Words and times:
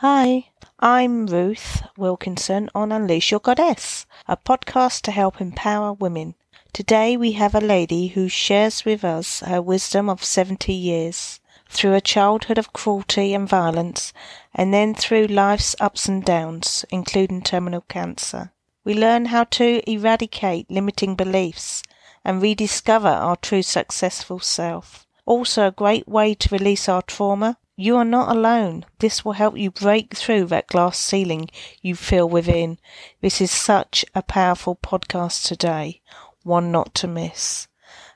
Hi, 0.00 0.50
I'm 0.78 1.26
Ruth 1.26 1.82
Wilkinson 1.96 2.70
on 2.72 2.92
Unleash 2.92 3.32
Your 3.32 3.40
Goddess, 3.40 4.06
a 4.28 4.36
podcast 4.36 5.02
to 5.02 5.10
help 5.10 5.40
empower 5.40 5.92
women. 5.92 6.36
Today 6.72 7.16
we 7.16 7.32
have 7.32 7.52
a 7.52 7.60
lady 7.60 8.06
who 8.06 8.28
shares 8.28 8.84
with 8.84 9.02
us 9.02 9.40
her 9.40 9.60
wisdom 9.60 10.08
of 10.08 10.22
70 10.22 10.72
years 10.72 11.40
through 11.68 11.94
a 11.94 12.00
childhood 12.00 12.58
of 12.58 12.72
cruelty 12.72 13.34
and 13.34 13.48
violence, 13.48 14.12
and 14.54 14.72
then 14.72 14.94
through 14.94 15.26
life's 15.26 15.74
ups 15.80 16.06
and 16.06 16.24
downs, 16.24 16.84
including 16.90 17.42
terminal 17.42 17.80
cancer. 17.88 18.52
We 18.84 18.94
learn 18.94 19.24
how 19.24 19.44
to 19.58 19.82
eradicate 19.90 20.70
limiting 20.70 21.16
beliefs 21.16 21.82
and 22.24 22.40
rediscover 22.40 23.08
our 23.08 23.34
true 23.34 23.62
successful 23.62 24.38
self. 24.38 25.08
Also, 25.26 25.66
a 25.66 25.72
great 25.72 26.06
way 26.06 26.34
to 26.34 26.54
release 26.54 26.88
our 26.88 27.02
trauma. 27.02 27.58
You 27.80 27.96
are 27.98 28.04
not 28.04 28.36
alone. 28.36 28.86
This 28.98 29.24
will 29.24 29.34
help 29.34 29.56
you 29.56 29.70
break 29.70 30.16
through 30.16 30.46
that 30.46 30.66
glass 30.66 30.98
ceiling 30.98 31.48
you 31.80 31.94
feel 31.94 32.28
within. 32.28 32.80
This 33.20 33.40
is 33.40 33.52
such 33.52 34.04
a 34.16 34.20
powerful 34.20 34.74
podcast 34.74 35.46
today, 35.46 36.00
one 36.42 36.72
not 36.72 36.92
to 36.96 37.06
miss. 37.06 37.68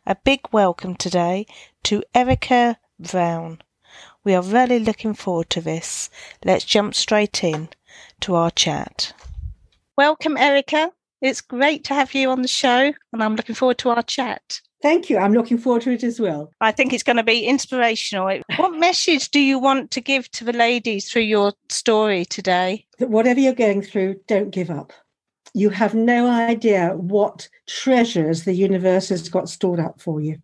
A 0.04 0.16
big 0.16 0.40
welcome 0.50 0.96
today 0.96 1.46
to 1.84 2.02
Erica 2.12 2.80
Brown. 2.98 3.62
We 4.24 4.34
are 4.34 4.42
really 4.42 4.80
looking 4.80 5.14
forward 5.14 5.48
to 5.50 5.60
this. 5.60 6.10
Let's 6.44 6.64
jump 6.64 6.96
straight 6.96 7.44
in 7.44 7.68
to 8.22 8.34
our 8.34 8.50
chat. 8.50 9.12
Welcome, 9.96 10.36
Erica. 10.36 10.90
It's 11.20 11.40
great 11.40 11.84
to 11.84 11.94
have 11.94 12.14
you 12.14 12.30
on 12.30 12.42
the 12.42 12.48
show, 12.48 12.92
and 13.12 13.22
I'm 13.22 13.36
looking 13.36 13.54
forward 13.54 13.78
to 13.78 13.90
our 13.90 14.02
chat. 14.02 14.60
Thank 14.82 15.08
you. 15.08 15.16
I'm 15.16 15.32
looking 15.32 15.58
forward 15.58 15.82
to 15.82 15.92
it 15.92 16.02
as 16.02 16.18
well. 16.18 16.50
I 16.60 16.72
think 16.72 16.92
it's 16.92 17.04
going 17.04 17.16
to 17.16 17.22
be 17.22 17.46
inspirational. 17.46 18.40
What 18.56 18.74
message 18.78 19.30
do 19.30 19.40
you 19.40 19.58
want 19.58 19.92
to 19.92 20.00
give 20.00 20.30
to 20.32 20.44
the 20.44 20.52
ladies 20.52 21.10
through 21.10 21.22
your 21.22 21.52
story 21.68 22.24
today? 22.24 22.84
That 22.98 23.10
whatever 23.10 23.38
you're 23.38 23.54
going 23.54 23.82
through, 23.82 24.20
don't 24.26 24.50
give 24.50 24.70
up. 24.70 24.92
You 25.54 25.70
have 25.70 25.94
no 25.94 26.28
idea 26.28 26.94
what 26.96 27.48
treasures 27.68 28.44
the 28.44 28.54
universe 28.54 29.08
has 29.10 29.28
got 29.28 29.48
stored 29.48 29.78
up 29.78 30.00
for 30.00 30.20
you 30.20 30.38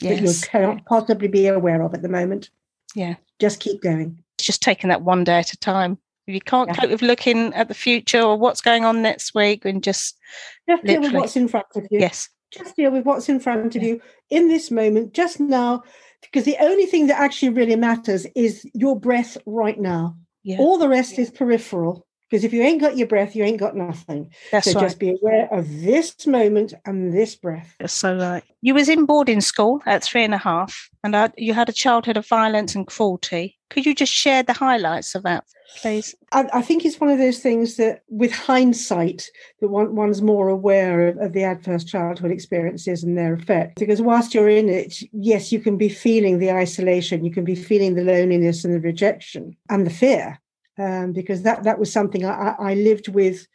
yes. 0.00 0.20
that 0.20 0.26
you 0.26 0.50
cannot 0.50 0.84
possibly 0.86 1.28
be 1.28 1.46
aware 1.46 1.82
of 1.82 1.94
at 1.94 2.02
the 2.02 2.08
moment. 2.08 2.50
Yeah. 2.94 3.14
Just 3.40 3.60
keep 3.60 3.82
going. 3.82 4.22
It's 4.38 4.46
just 4.46 4.62
taking 4.62 4.88
that 4.88 5.02
one 5.02 5.24
day 5.24 5.38
at 5.38 5.52
a 5.52 5.56
time. 5.56 5.98
If 6.26 6.34
you 6.34 6.40
can't 6.40 6.70
yeah. 6.70 6.76
cope 6.76 6.90
with 6.90 7.02
looking 7.02 7.52
at 7.54 7.68
the 7.68 7.74
future 7.74 8.20
or 8.20 8.36
what's 8.36 8.62
going 8.62 8.84
on 8.84 9.02
next 9.02 9.34
week, 9.34 9.66
and 9.66 9.82
just 9.82 10.18
just 10.66 10.82
with 10.82 11.12
what's 11.12 11.36
in 11.36 11.48
front 11.48 11.66
of 11.76 11.86
you. 11.90 12.00
Yes, 12.00 12.30
just 12.54 12.76
deal 12.76 12.90
with 12.90 13.04
what's 13.04 13.28
in 13.28 13.40
front 13.40 13.76
of 13.76 13.82
you 13.82 14.00
in 14.30 14.48
this 14.48 14.70
moment, 14.70 15.12
just 15.14 15.40
now, 15.40 15.82
because 16.22 16.44
the 16.44 16.56
only 16.60 16.86
thing 16.86 17.06
that 17.08 17.20
actually 17.20 17.50
really 17.50 17.76
matters 17.76 18.26
is 18.34 18.66
your 18.74 18.98
breath 18.98 19.36
right 19.46 19.78
now. 19.78 20.16
Yeah. 20.42 20.58
All 20.58 20.78
the 20.78 20.88
rest 20.88 21.14
yeah. 21.14 21.22
is 21.22 21.30
peripheral. 21.30 22.06
Because 22.34 22.42
if 22.42 22.52
you 22.52 22.62
ain't 22.62 22.80
got 22.80 22.96
your 22.96 23.06
breath, 23.06 23.36
you 23.36 23.44
ain't 23.44 23.60
got 23.60 23.76
nothing. 23.76 24.28
That's 24.50 24.72
so 24.72 24.72
right. 24.72 24.86
just 24.86 24.98
be 24.98 25.10
aware 25.10 25.46
of 25.52 25.68
this 25.82 26.26
moment 26.26 26.74
and 26.84 27.14
this 27.14 27.36
breath. 27.36 27.76
That's 27.78 27.92
so 27.92 28.16
right. 28.16 28.42
You 28.60 28.74
was 28.74 28.88
in 28.88 29.06
boarding 29.06 29.40
school 29.40 29.80
at 29.86 30.02
three 30.02 30.24
and 30.24 30.34
a 30.34 30.38
half, 30.38 30.90
and 31.04 31.14
uh, 31.14 31.28
you 31.36 31.54
had 31.54 31.68
a 31.68 31.72
childhood 31.72 32.16
of 32.16 32.26
violence 32.26 32.74
and 32.74 32.88
cruelty. 32.88 33.56
Could 33.70 33.86
you 33.86 33.94
just 33.94 34.12
share 34.12 34.42
the 34.42 34.52
highlights 34.52 35.14
of 35.14 35.22
that, 35.22 35.44
please? 35.80 36.12
I, 36.32 36.48
I 36.52 36.60
think 36.60 36.84
it's 36.84 36.98
one 36.98 37.08
of 37.08 37.18
those 37.18 37.38
things 37.38 37.76
that, 37.76 38.02
with 38.08 38.32
hindsight, 38.32 39.30
that 39.60 39.68
one, 39.68 39.94
one's 39.94 40.20
more 40.20 40.48
aware 40.48 41.06
of, 41.06 41.18
of 41.18 41.34
the 41.34 41.44
adverse 41.44 41.84
childhood 41.84 42.32
experiences 42.32 43.04
and 43.04 43.16
their 43.16 43.34
effect. 43.34 43.78
Because 43.78 44.02
whilst 44.02 44.34
you're 44.34 44.48
in 44.48 44.68
it, 44.68 44.96
yes, 45.12 45.52
you 45.52 45.60
can 45.60 45.76
be 45.76 45.88
feeling 45.88 46.40
the 46.40 46.50
isolation, 46.50 47.24
you 47.24 47.30
can 47.30 47.44
be 47.44 47.54
feeling 47.54 47.94
the 47.94 48.02
loneliness 48.02 48.64
and 48.64 48.74
the 48.74 48.80
rejection 48.80 49.56
and 49.70 49.86
the 49.86 49.90
fear 49.90 50.40
um, 50.78 51.12
because 51.12 51.42
that 51.42 51.64
that 51.64 51.78
was 51.78 51.92
something 51.92 52.24
I, 52.24 52.54
I, 52.58 52.74
lived 52.74 53.08
with 53.08 53.46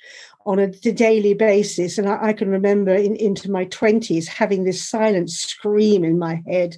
on 0.46 0.60
a 0.60 0.68
daily 0.68 1.34
basis, 1.34 1.98
and 1.98 2.08
I, 2.08 2.28
I 2.28 2.34
can 2.34 2.50
remember 2.50 2.94
in, 2.94 3.16
into 3.16 3.52
my 3.52 3.66
twenties 3.66 4.28
having 4.28 4.64
this 4.64 4.88
silent 4.88 5.30
scream 5.30 6.04
in 6.04 6.18
my 6.18 6.42
head 6.48 6.78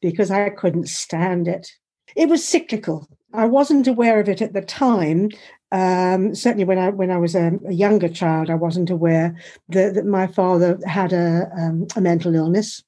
because 0.00 0.30
I 0.30 0.50
couldn't 0.50 0.88
stand 0.88 1.48
it. 1.48 1.70
It 2.16 2.28
was 2.28 2.46
cyclical. 2.46 3.08
I 3.32 3.46
wasn't 3.46 3.86
aware 3.86 4.20
of 4.20 4.28
it 4.28 4.42
at 4.42 4.52
the 4.52 4.62
time. 4.62 5.30
Um, 5.72 6.34
certainly, 6.34 6.64
when 6.64 6.78
I 6.78 6.90
when 6.90 7.10
I 7.10 7.18
was 7.18 7.34
a, 7.34 7.52
a 7.66 7.72
younger 7.72 8.08
child, 8.08 8.50
I 8.50 8.54
wasn't 8.54 8.90
aware 8.90 9.36
that, 9.68 9.94
that 9.94 10.06
my 10.06 10.26
father 10.26 10.78
had 10.86 11.12
a, 11.12 11.48
um, 11.56 11.86
a 11.96 12.00
mental 12.00 12.34
illness. 12.34 12.82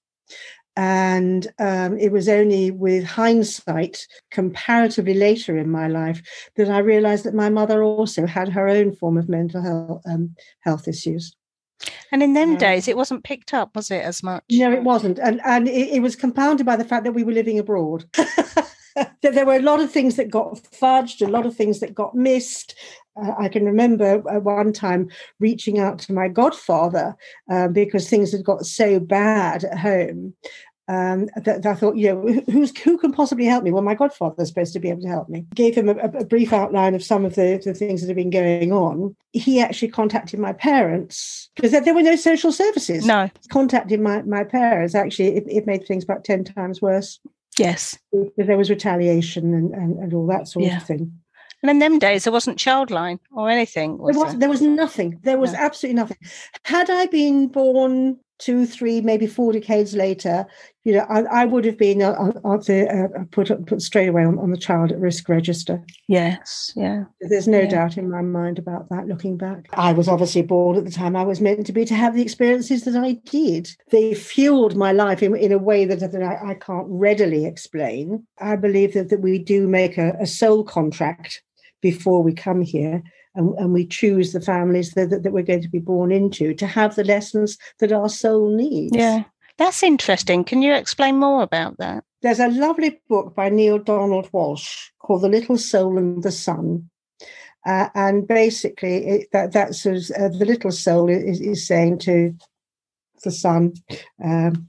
And 0.77 1.47
um, 1.59 1.99
it 1.99 2.12
was 2.12 2.28
only 2.28 2.71
with 2.71 3.05
hindsight, 3.05 4.06
comparatively 4.31 5.15
later 5.15 5.59
in 5.59 5.71
my 5.71 5.88
life, 5.88 6.22
that 6.56 6.71
I 6.71 6.78
realized 6.78 7.25
that 7.25 7.34
my 7.34 7.50
mother 7.50 7.83
also 7.83 8.27
had 8.27 8.49
her 8.49 8.69
own 8.69 8.94
form 8.94 9.19
of 9.19 9.28
mental 9.28 9.62
health, 9.62 10.03
um, 10.06 10.34
health 10.61 10.88
issues. 10.88 11.37
And 12.11 12.22
in 12.22 12.34
them 12.34 12.56
days, 12.56 12.88
it 12.88 12.97
wasn't 12.97 13.25
picked 13.25 13.53
up, 13.55 13.75
was 13.75 13.91
it, 13.91 14.03
as 14.03 14.22
much? 14.22 14.44
No, 14.50 14.72
it 14.72 14.84
wasn't. 14.84 15.19
And, 15.19 15.41
and 15.44 15.66
it, 15.66 15.97
it 15.97 16.00
was 16.00 16.15
compounded 16.15 16.65
by 16.65 16.77
the 16.77 16.84
fact 16.84 17.05
that 17.05 17.12
we 17.12 17.25
were 17.25 17.32
living 17.32 17.59
abroad. 17.59 18.05
there 19.23 19.47
were 19.47 19.57
a 19.57 19.63
lot 19.63 19.81
of 19.81 19.91
things 19.91 20.17
that 20.17 20.31
got 20.31 20.55
fudged, 20.55 21.27
a 21.27 21.31
lot 21.31 21.47
of 21.47 21.57
things 21.57 21.81
that 21.81 21.95
got 21.95 22.15
missed. 22.15 22.75
Uh, 23.17 23.33
I 23.39 23.49
can 23.49 23.65
remember 23.65 24.23
at 24.31 24.43
one 24.43 24.73
time 24.73 25.11
reaching 25.39 25.79
out 25.79 25.99
to 26.01 26.13
my 26.13 26.29
godfather 26.29 27.15
uh, 27.51 27.69
because 27.69 28.09
things 28.09 28.33
had 28.33 28.45
got 28.45 28.65
so 28.65 28.99
bad 29.01 29.65
at 29.65 29.79
home. 29.79 30.35
Um, 30.89 31.29
that, 31.37 31.63
that, 31.63 31.67
I 31.67 31.75
thought, 31.75 31.97
you 31.97 32.13
know, 32.13 32.43
who's 32.51 32.77
who 32.79 32.99
can 32.99 33.13
possibly 33.13 33.45
help 33.45 33.63
me? 33.63 33.71
Well, 33.71 33.83
my 33.83 33.95
godfather's 33.95 34.49
supposed 34.49 34.73
to 34.73 34.81
be 34.81 34.91
able 34.91 35.03
to 35.03 35.09
help 35.09 35.29
me. 35.29 35.47
Gave 35.55 35.77
him 35.77 35.89
a, 35.89 35.95
a 35.95 36.25
brief 36.25 36.53
outline 36.53 36.95
of 36.95 37.05
some 37.05 37.25
of 37.25 37.37
the, 37.37 37.63
the, 37.65 37.73
things 37.73 38.01
that 38.01 38.09
have 38.09 38.17
been 38.17 38.31
going 38.31 38.73
on. 38.73 39.15
He 39.33 39.61
actually 39.61 39.89
contacted 39.89 40.41
my 40.41 40.53
parents 40.53 41.51
because 41.55 41.71
there, 41.71 41.81
there, 41.81 41.95
were 41.95 42.03
no 42.03 42.17
social 42.17 42.51
services. 42.51 43.07
No, 43.07 43.31
contacted 43.49 44.01
my 44.01 44.23
my 44.23 44.43
parents. 44.43 44.97
Actually, 44.97 45.37
it, 45.37 45.45
it 45.49 45.67
made 45.67 45.87
things 45.87 46.03
about 46.03 46.25
ten 46.25 46.43
times 46.43 46.83
worse. 46.83 47.21
Yes. 47.59 47.99
There 48.37 48.57
was 48.57 48.71
retaliation 48.71 49.55
and, 49.55 49.75
and, 49.75 49.99
and 49.99 50.15
all 50.15 50.27
that 50.29 50.49
sort 50.49 50.65
yeah. 50.65 50.79
of 50.79 50.85
thing. 50.85 51.13
And 51.63 51.71
in 51.71 51.79
them 51.79 51.99
days, 51.99 52.25
there 52.25 52.33
wasn't 52.33 52.59
Childline 52.59 53.21
or 53.31 53.49
anything. 53.49 53.99
Was 53.99 54.17
there, 54.17 54.25
was, 54.25 54.33
there? 54.33 54.41
there 54.41 54.49
was 54.49 54.63
nothing. 54.63 55.21
There 55.23 55.39
was 55.39 55.53
no. 55.53 55.59
absolutely 55.61 55.95
nothing. 55.95 56.17
Had 56.65 56.91
I 56.91 57.07
been 57.07 57.49
born 57.49 58.19
two, 58.38 58.66
three, 58.66 59.00
maybe 59.00 59.26
four 59.26 59.53
decades 59.53 59.94
later, 59.94 60.47
you 60.84 60.93
know, 60.93 61.06
I, 61.09 61.43
I 61.43 61.44
would 61.44 61.65
have 61.65 61.78
been 61.78 62.03
uh, 62.03 62.32
uh, 62.44 62.48
uh, 62.48 63.25
put 63.31 63.66
put 63.66 63.81
straight 63.81 64.09
away 64.09 64.25
on, 64.25 64.38
on, 64.38 64.50
the 64.50 64.56
child 64.56 64.91
at 64.91 64.98
risk 64.98 65.28
register. 65.28 65.81
Yes, 66.09 66.72
yeah. 66.75 67.04
There's 67.20 67.47
no 67.47 67.60
yeah. 67.60 67.69
doubt 67.69 67.97
in 67.97 68.10
my 68.10 68.20
mind 68.20 68.59
about 68.59 68.88
that. 68.91 69.06
Looking 69.06 69.37
back, 69.37 69.66
I 69.75 69.93
was 69.93 70.09
obviously 70.09 70.43
bored 70.43 70.76
at 70.76 70.84
the 70.84 70.91
time 70.91 71.15
I 71.15 71.22
was 71.22 71.41
meant 71.41 71.66
to 71.66 71.72
be 71.72 71.84
to 71.84 71.94
have 71.94 72.15
the 72.15 72.22
experiences 72.22 72.84
that 72.84 72.97
I 72.97 73.12
did. 73.25 73.70
They 73.91 74.15
fueled 74.15 74.76
my 74.76 74.91
life 74.91 75.22
in, 75.22 75.37
in 75.37 75.53
a 75.53 75.59
way 75.59 75.84
that, 75.84 76.00
that 76.00 76.22
I, 76.22 76.50
I, 76.50 76.54
can't 76.54 76.87
readily 76.88 77.47
explain. 77.47 78.26
I 78.41 78.56
believe 78.56 78.94
that, 78.94 79.09
that 79.10 79.20
we 79.20 79.38
do 79.38 79.69
make 79.69 79.99
a, 79.99 80.14
a 80.20 80.26
soul 80.26 80.64
contract 80.64 81.43
before 81.81 82.22
we 82.22 82.32
come 82.32 82.60
here 82.60 83.03
and, 83.34 83.54
and 83.59 83.72
we 83.72 83.87
choose 83.87 84.32
the 84.32 84.41
families 84.41 84.93
that, 84.93 85.10
that, 85.10 85.22
that, 85.22 85.32
we're 85.32 85.43
going 85.43 85.62
to 85.62 85.69
be 85.69 85.78
born 85.78 86.12
into 86.12 86.54
to 86.54 86.66
have 86.66 86.94
the 86.94 87.04
lessons 87.04 87.59
that 87.78 87.93
our 87.93 88.09
soul 88.09 88.54
needs. 88.54 88.97
Yeah, 88.97 89.25
that's 89.59 89.82
interesting. 89.82 90.44
Can 90.44 90.62
you 90.62 90.75
explain 90.75 91.16
more 91.16 91.43
about 91.43 91.78
that? 91.78 92.04
There's 92.22 92.41
a 92.41 92.48
lovely 92.48 93.00
book 93.09 93.34
by 93.34 93.48
Neale 93.48 93.78
Donald 93.78 94.31
Walsch 94.32 94.91
called 95.00 95.22
The 95.22 95.28
Little 95.28 95.59
Soul 95.59 95.98
and 95.98 96.22
the 96.22 96.32
Sun. 96.32 96.88
Uh, 97.65 97.88
and 97.94 98.26
basically, 98.26 99.06
it, 99.06 99.28
that 99.32 99.53
that's 99.53 99.87
uh, 99.87 99.93
the 99.93 100.44
little 100.44 100.72
soul 100.72 101.09
is, 101.09 101.41
is 101.41 101.66
saying 101.66 101.97
to 101.97 102.34
the 103.22 103.31
sun, 103.31 103.72
um, 104.25 104.69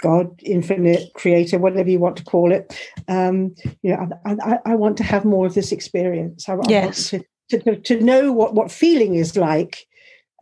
God, 0.00 0.40
infinite 0.42 1.14
creator, 1.14 1.58
whatever 1.58 1.88
you 1.88 2.00
want 2.00 2.16
to 2.16 2.24
call 2.24 2.50
it. 2.50 2.76
Um, 3.06 3.54
you 3.82 3.94
know, 3.94 4.08
I, 4.26 4.36
I, 4.42 4.58
I, 4.72 4.74
want 4.74 4.96
to 4.96 5.04
have 5.04 5.24
more 5.24 5.46
of 5.46 5.54
this 5.54 5.70
experience. 5.70 6.48
I, 6.48 6.56
yes. 6.68 7.14
I 7.14 7.16
want 7.16 7.24
to 7.24 7.31
to, 7.60 7.76
to 7.76 8.00
know 8.00 8.32
what, 8.32 8.54
what 8.54 8.70
feeling 8.70 9.14
is 9.14 9.36
like 9.36 9.86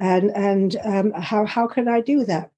and 0.00 0.30
and 0.34 0.76
um, 0.84 1.12
how 1.12 1.44
how 1.44 1.66
can 1.66 1.86
I 1.86 2.00
do 2.00 2.24
that? 2.24 2.50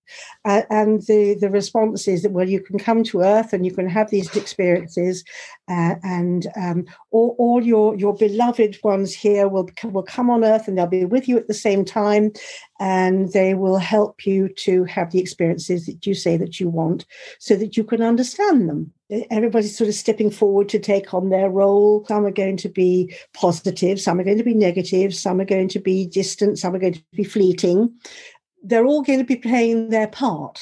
Uh, 0.45 0.63
and 0.71 1.03
the 1.03 1.37
the 1.41 1.51
response 1.51 2.07
is 2.07 2.23
that 2.23 2.31
well, 2.31 2.49
you 2.49 2.61
can 2.61 2.79
come 2.79 3.03
to 3.05 3.23
Earth 3.23 3.53
and 3.53 3.67
you 3.67 3.75
can 3.75 3.89
have 3.89 4.11
these 4.11 4.35
experiences, 4.37 5.25
uh, 5.69 5.97
and 6.05 6.47
um, 6.57 6.85
all, 7.11 7.35
all 7.39 7.63
your 7.63 7.97
your 7.97 8.15
beloved 8.15 8.79
ones 8.85 9.13
here 9.13 9.49
will 9.49 9.69
will 9.85 10.05
come 10.05 10.31
on 10.31 10.45
Earth 10.45 10.69
and 10.69 10.79
they'll 10.79 10.87
be 10.87 11.05
with 11.05 11.29
you 11.29 11.37
at 11.37 11.49
the 11.49 11.55
same 11.55 11.85
time, 11.85 12.31
and 12.79 13.33
they 13.33 13.55
will 13.55 13.79
help 13.79 14.25
you 14.25 14.49
to 14.49 14.85
have 14.85 15.11
the 15.11 15.21
experiences 15.21 15.87
that 15.87 16.07
you 16.07 16.15
say 16.15 16.37
that 16.37 16.61
you 16.61 16.69
want, 16.69 17.05
so 17.41 17.57
that 17.57 17.77
you 17.77 17.83
can 17.83 18.03
understand 18.03 18.69
them 18.69 18.93
everybody's 19.31 19.77
sort 19.77 19.89
of 19.89 19.95
stepping 19.95 20.31
forward 20.31 20.69
to 20.71 20.79
take 20.79 21.13
on 21.13 21.29
their 21.29 21.51
role. 21.51 22.05
Some 22.09 22.25
are 22.25 22.31
going 22.31 22.57
to 22.59 22.69
be 22.69 23.15
positive, 23.35 24.01
some 24.01 24.19
are 24.19 24.25
going 24.25 24.39
to 24.39 24.45
be 24.45 24.55
negative, 24.55 25.15
some 25.15 25.41
are 25.41 25.45
going 25.45 25.69
to 25.69 25.79
be 25.79 26.07
distant, 26.07 26.59
some 26.59 26.75
are 26.75 26.79
going 26.79 26.95
to 26.95 27.05
be 27.13 27.25
fleeting. 27.25 27.93
They're 28.63 28.87
all 28.87 29.03
going 29.03 29.19
to 29.19 29.25
be 29.25 29.37
playing 29.37 29.91
their 29.91 30.09
part. 30.09 30.61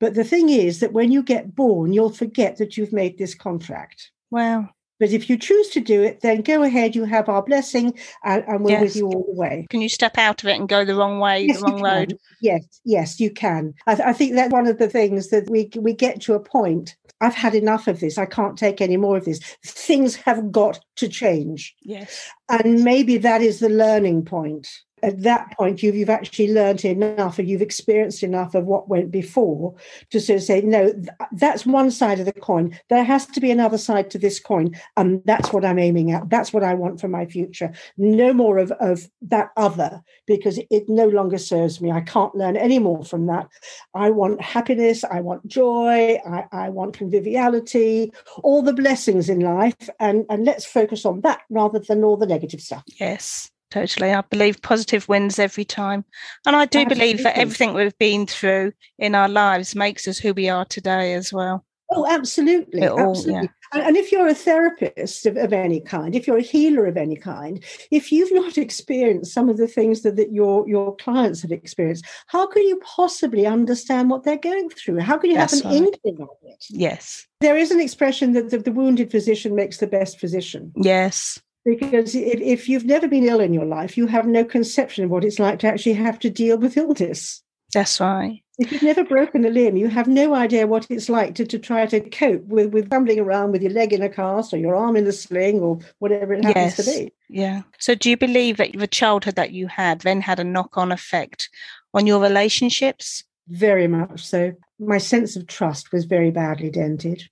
But 0.00 0.14
the 0.14 0.24
thing 0.24 0.48
is 0.48 0.80
that 0.80 0.92
when 0.92 1.12
you 1.12 1.22
get 1.22 1.54
born, 1.54 1.92
you'll 1.92 2.10
forget 2.12 2.56
that 2.56 2.76
you've 2.76 2.92
made 2.92 3.18
this 3.18 3.34
contract. 3.34 4.10
Wow. 4.30 4.70
But 4.98 5.10
if 5.10 5.28
you 5.28 5.36
choose 5.36 5.68
to 5.70 5.80
do 5.80 6.00
it, 6.02 6.20
then 6.20 6.42
go 6.42 6.62
ahead. 6.62 6.94
You 6.94 7.04
have 7.04 7.28
our 7.28 7.42
blessing, 7.42 7.98
and, 8.22 8.44
and 8.46 8.64
we're 8.64 8.72
Yes. 8.72 8.82
with 8.82 8.96
you 8.96 9.06
all 9.06 9.24
the 9.26 9.34
way. 9.40 9.66
Can 9.68 9.80
you 9.80 9.88
step 9.88 10.16
out 10.16 10.42
of 10.42 10.48
it 10.48 10.56
and 10.58 10.68
go 10.68 10.84
the 10.84 10.94
wrong 10.94 11.18
way, 11.18 11.44
Yes, 11.46 11.58
the 11.58 11.64
wrong 11.66 11.82
road? 11.82 12.16
Yes, 12.40 12.80
yes, 12.84 13.18
you 13.18 13.28
can. 13.30 13.74
I, 13.88 13.96
th- 13.96 14.06
I 14.06 14.12
think 14.12 14.34
that's 14.34 14.52
one 14.52 14.68
of 14.68 14.78
the 14.78 14.88
things 14.88 15.30
that 15.30 15.50
we 15.50 15.70
we 15.76 15.92
get 15.92 16.20
to 16.22 16.34
a 16.34 16.40
point. 16.40 16.94
I've 17.22 17.34
had 17.34 17.54
enough 17.54 17.86
of 17.86 18.00
this. 18.00 18.18
I 18.18 18.26
can't 18.26 18.58
take 18.58 18.80
any 18.80 18.96
more 18.96 19.16
of 19.16 19.24
this. 19.24 19.38
Things 19.64 20.16
have 20.16 20.50
got 20.52 20.80
to 20.96 21.08
change, 21.08 21.74
Yes. 21.82 22.28
and 22.48 22.82
maybe 22.84 23.16
that 23.18 23.40
is 23.40 23.60
the 23.60 23.68
learning 23.68 24.24
point. 24.24 24.68
At 25.02 25.22
that 25.22 25.56
point, 25.56 25.82
you've 25.82 25.94
you've 25.94 26.10
actually 26.10 26.52
learned 26.52 26.84
enough, 26.84 27.38
and 27.38 27.48
you've 27.48 27.62
experienced 27.62 28.22
enough 28.22 28.54
of 28.54 28.66
what 28.66 28.88
went 28.88 29.10
before 29.10 29.74
to 30.10 30.20
sort 30.20 30.38
of 30.38 30.42
say, 30.42 30.60
no, 30.60 30.92
th- 30.92 31.08
that's 31.32 31.66
one 31.66 31.90
side 31.90 32.20
of 32.20 32.26
the 32.26 32.32
coin. 32.32 32.78
There 32.88 33.04
has 33.04 33.26
to 33.26 33.40
be 33.40 33.50
another 33.50 33.78
side 33.78 34.10
to 34.10 34.18
this 34.18 34.40
coin, 34.40 34.76
and 34.96 35.22
that's 35.24 35.52
what 35.52 35.64
I'm 35.64 35.78
aiming 35.78 36.12
at. 36.12 36.30
That's 36.30 36.52
what 36.52 36.64
I 36.64 36.74
want 36.74 37.00
for 37.00 37.08
my 37.08 37.26
future. 37.26 37.72
No 37.96 38.32
more 38.32 38.58
of 38.58 38.70
of 38.72 39.08
that 39.22 39.50
other 39.56 40.02
because 40.26 40.58
it 40.70 40.88
no 40.88 41.08
longer 41.08 41.38
serves 41.38 41.80
me. 41.80 41.90
I 41.90 42.00
can't 42.00 42.34
learn 42.34 42.56
any 42.56 42.78
more 42.78 43.04
from 43.04 43.26
that. 43.26 43.48
I 43.94 44.10
want 44.10 44.40
happiness, 44.40 45.04
I 45.04 45.20
want 45.20 45.46
joy, 45.46 46.18
I, 46.26 46.44
I 46.52 46.68
want 46.68 46.96
conviviality, 46.96 48.12
all 48.42 48.62
the 48.62 48.72
blessings 48.72 49.28
in 49.28 49.40
life, 49.40 49.88
and, 50.00 50.24
and 50.28 50.44
let's 50.44 50.64
focus 50.64 51.04
on 51.04 51.20
that 51.22 51.42
rather 51.50 51.78
than 51.78 52.04
all 52.04 52.16
the 52.16 52.26
negative 52.26 52.60
stuff. 52.60 52.82
Yes, 52.98 53.50
totally. 53.72 54.12
I 54.12 54.20
believe 54.20 54.60
positive 54.60 55.08
wins 55.08 55.38
every 55.38 55.64
time. 55.64 56.04
And 56.46 56.54
I 56.54 56.66
do 56.66 56.86
believe 56.86 57.22
that 57.22 57.38
everything 57.38 57.72
we've 57.72 57.96
been 57.98 58.26
through 58.26 58.72
in 58.98 59.14
our 59.14 59.28
lives 59.28 59.74
makes 59.74 60.06
us 60.06 60.18
who 60.18 60.34
we 60.34 60.48
are 60.48 60.66
today 60.66 61.14
as 61.14 61.32
well. 61.32 61.64
Oh, 61.90 62.06
absolutely. 62.06 62.86
All- 62.86 63.10
absolutely. 63.10 63.50
And, 63.74 63.82
and 63.82 63.96
if 63.96 64.12
you're 64.12 64.28
a 64.28 64.34
therapist 64.34 65.24
of, 65.24 65.38
of 65.38 65.52
any 65.52 65.80
kind, 65.80 66.14
if 66.14 66.26
you're 66.26 66.38
a 66.38 66.42
healer 66.42 66.86
of 66.86 66.98
any 66.98 67.16
kind, 67.16 67.64
if 67.90 68.12
you've 68.12 68.32
not 68.32 68.58
experienced 68.58 69.32
some 69.32 69.48
of 69.48 69.56
the 69.56 69.66
things 69.66 70.02
that, 70.02 70.16
that 70.16 70.32
your, 70.32 70.68
your 70.68 70.94
clients 70.96 71.40
have 71.40 71.52
experienced, 71.52 72.04
how 72.26 72.46
can 72.46 72.62
you 72.62 72.78
possibly 72.84 73.46
understand 73.46 74.10
what 74.10 74.24
they're 74.24 74.36
going 74.36 74.68
through? 74.68 75.00
How 75.00 75.16
can 75.16 75.30
you 75.30 75.36
That's 75.36 75.62
have 75.62 75.72
an 75.72 75.84
right. 75.84 75.94
inkling 76.04 76.22
of 76.22 76.36
it? 76.42 76.64
Yes. 76.68 77.26
There 77.40 77.56
is 77.56 77.70
an 77.70 77.80
expression 77.80 78.34
that 78.34 78.50
the, 78.50 78.58
the 78.58 78.72
wounded 78.72 79.10
physician 79.10 79.54
makes 79.54 79.78
the 79.78 79.86
best 79.86 80.20
physician. 80.20 80.72
Yes. 80.76 81.40
Because 81.64 82.14
if, 82.14 82.40
if 82.40 82.68
you've 82.68 82.84
never 82.84 83.06
been 83.06 83.24
ill 83.24 83.40
in 83.40 83.54
your 83.54 83.64
life, 83.64 83.96
you 83.96 84.06
have 84.08 84.26
no 84.26 84.44
conception 84.44 85.04
of 85.04 85.10
what 85.10 85.24
it's 85.24 85.38
like 85.38 85.60
to 85.60 85.68
actually 85.68 85.94
have 85.94 86.18
to 86.20 86.30
deal 86.30 86.58
with 86.58 86.76
illness. 86.76 87.42
That's 87.72 88.00
right. 88.00 88.42
If 88.58 88.70
you've 88.70 88.82
never 88.82 89.02
broken 89.02 89.44
a 89.44 89.50
limb, 89.50 89.76
you 89.76 89.88
have 89.88 90.06
no 90.06 90.34
idea 90.34 90.66
what 90.66 90.86
it's 90.90 91.08
like 91.08 91.34
to, 91.36 91.46
to 91.46 91.58
try 91.58 91.86
to 91.86 92.00
cope 92.00 92.44
with, 92.44 92.72
with 92.72 92.90
fumbling 92.90 93.18
around 93.18 93.52
with 93.52 93.62
your 93.62 93.72
leg 93.72 93.92
in 93.92 94.02
a 94.02 94.10
cast 94.10 94.52
or 94.52 94.58
your 94.58 94.76
arm 94.76 94.94
in 94.94 95.06
a 95.06 95.12
sling 95.12 95.60
or 95.60 95.78
whatever 95.98 96.34
it 96.34 96.44
happens 96.44 96.76
to 96.76 96.82
Yes. 96.82 96.98
be. 96.98 97.12
Yeah. 97.28 97.62
So 97.78 97.94
do 97.94 98.10
you 98.10 98.16
believe 98.16 98.58
that 98.58 98.72
the 98.76 98.86
childhood 98.86 99.36
that 99.36 99.52
you 99.52 99.68
had 99.68 100.00
then 100.00 100.20
had 100.20 100.38
a 100.38 100.44
knock 100.44 100.76
on 100.76 100.92
effect 100.92 101.48
on 101.94 102.06
your 102.06 102.20
relationships? 102.20 103.24
Very 103.48 103.88
much 103.88 104.24
so. 104.24 104.52
My 104.84 104.98
sense 104.98 105.36
of 105.36 105.46
trust 105.46 105.92
was 105.92 106.04
very 106.04 106.30
badly 106.30 106.70
dented. 106.70 107.22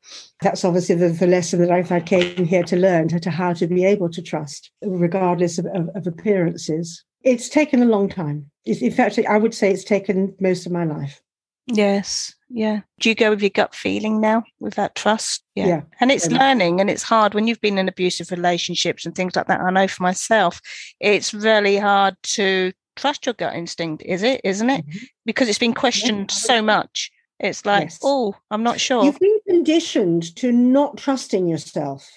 That's 0.41 0.64
obviously 0.64 0.94
the, 0.94 1.08
the 1.08 1.26
lesson 1.26 1.61
that 1.61 1.70
I, 1.70 2.00
came 2.00 2.44
here 2.47 2.62
to 2.64 2.76
learn 2.76 3.08
to, 3.08 3.20
to 3.20 3.31
how 3.31 3.52
to 3.55 3.67
be 3.67 3.85
able 3.85 4.08
to 4.11 4.23
trust, 4.23 4.70
regardless 4.82 5.58
of, 5.58 5.67
of, 5.67 5.88
of 5.94 6.06
appearances. 6.06 7.05
It's 7.23 7.49
taken 7.49 7.82
a 7.82 7.87
long 7.87 8.08
time. 8.08 8.50
It's, 8.64 8.81
in 8.81 8.93
fact, 8.93 9.19
I 9.29 9.37
would 9.37 9.55
say 9.55 9.70
it's 9.70 9.85
taken 9.85 10.35
most 10.41 10.64
of 10.64 10.73
my 10.73 10.85
life. 10.85 11.20
Yes. 11.67 12.35
Yeah. 12.49 12.81
Do 12.99 13.08
you 13.08 13.14
go 13.14 13.31
with 13.31 13.43
your 13.43 13.50
gut 13.50 13.75
feeling 13.75 14.20
now 14.20 14.44
with 14.58 14.75
that 14.75 14.94
trust? 14.94 15.43
Yeah, 15.55 15.82
And 16.00 16.11
it's 16.11 16.29
much. 16.29 16.41
learning 16.41 16.81
and 16.81 16.91
it's 16.91 17.03
hard 17.03 17.35
when 17.35 17.46
you've 17.46 17.61
been 17.61 17.79
in 17.79 17.88
abusive 17.88 18.31
relationships 18.31 19.06
and 19.06 19.14
things 19.14 19.37
like 19.37 19.46
that. 19.46 19.61
I 19.61 19.70
know 19.70 19.87
for 19.87 20.03
myself, 20.03 20.61
it's 21.00 21.32
really 21.35 21.76
hard 21.76 22.17
to 22.23 22.73
trust 22.96 23.26
your 23.26 23.35
gut 23.35 23.55
instinct, 23.55 24.03
is 24.05 24.23
it? 24.23 24.41
Isn't 24.44 24.70
it? 24.70 24.87
Mhm. 24.87 25.06
Because 25.25 25.49
it's 25.49 25.58
been 25.58 25.75
questioned 25.75 26.31
so 26.31 26.61
much. 26.61 27.11
It's 27.41 27.65
like, 27.65 27.85
Yes. 27.85 27.99
oh, 28.03 28.35
I'm 28.51 28.63
not 28.63 28.79
sure. 28.79 29.05
You've 29.05 29.19
been 29.19 29.41
conditioned 29.49 30.37
to 30.37 30.53
not 30.53 30.99
trusting 30.99 31.49
yourself, 31.49 32.09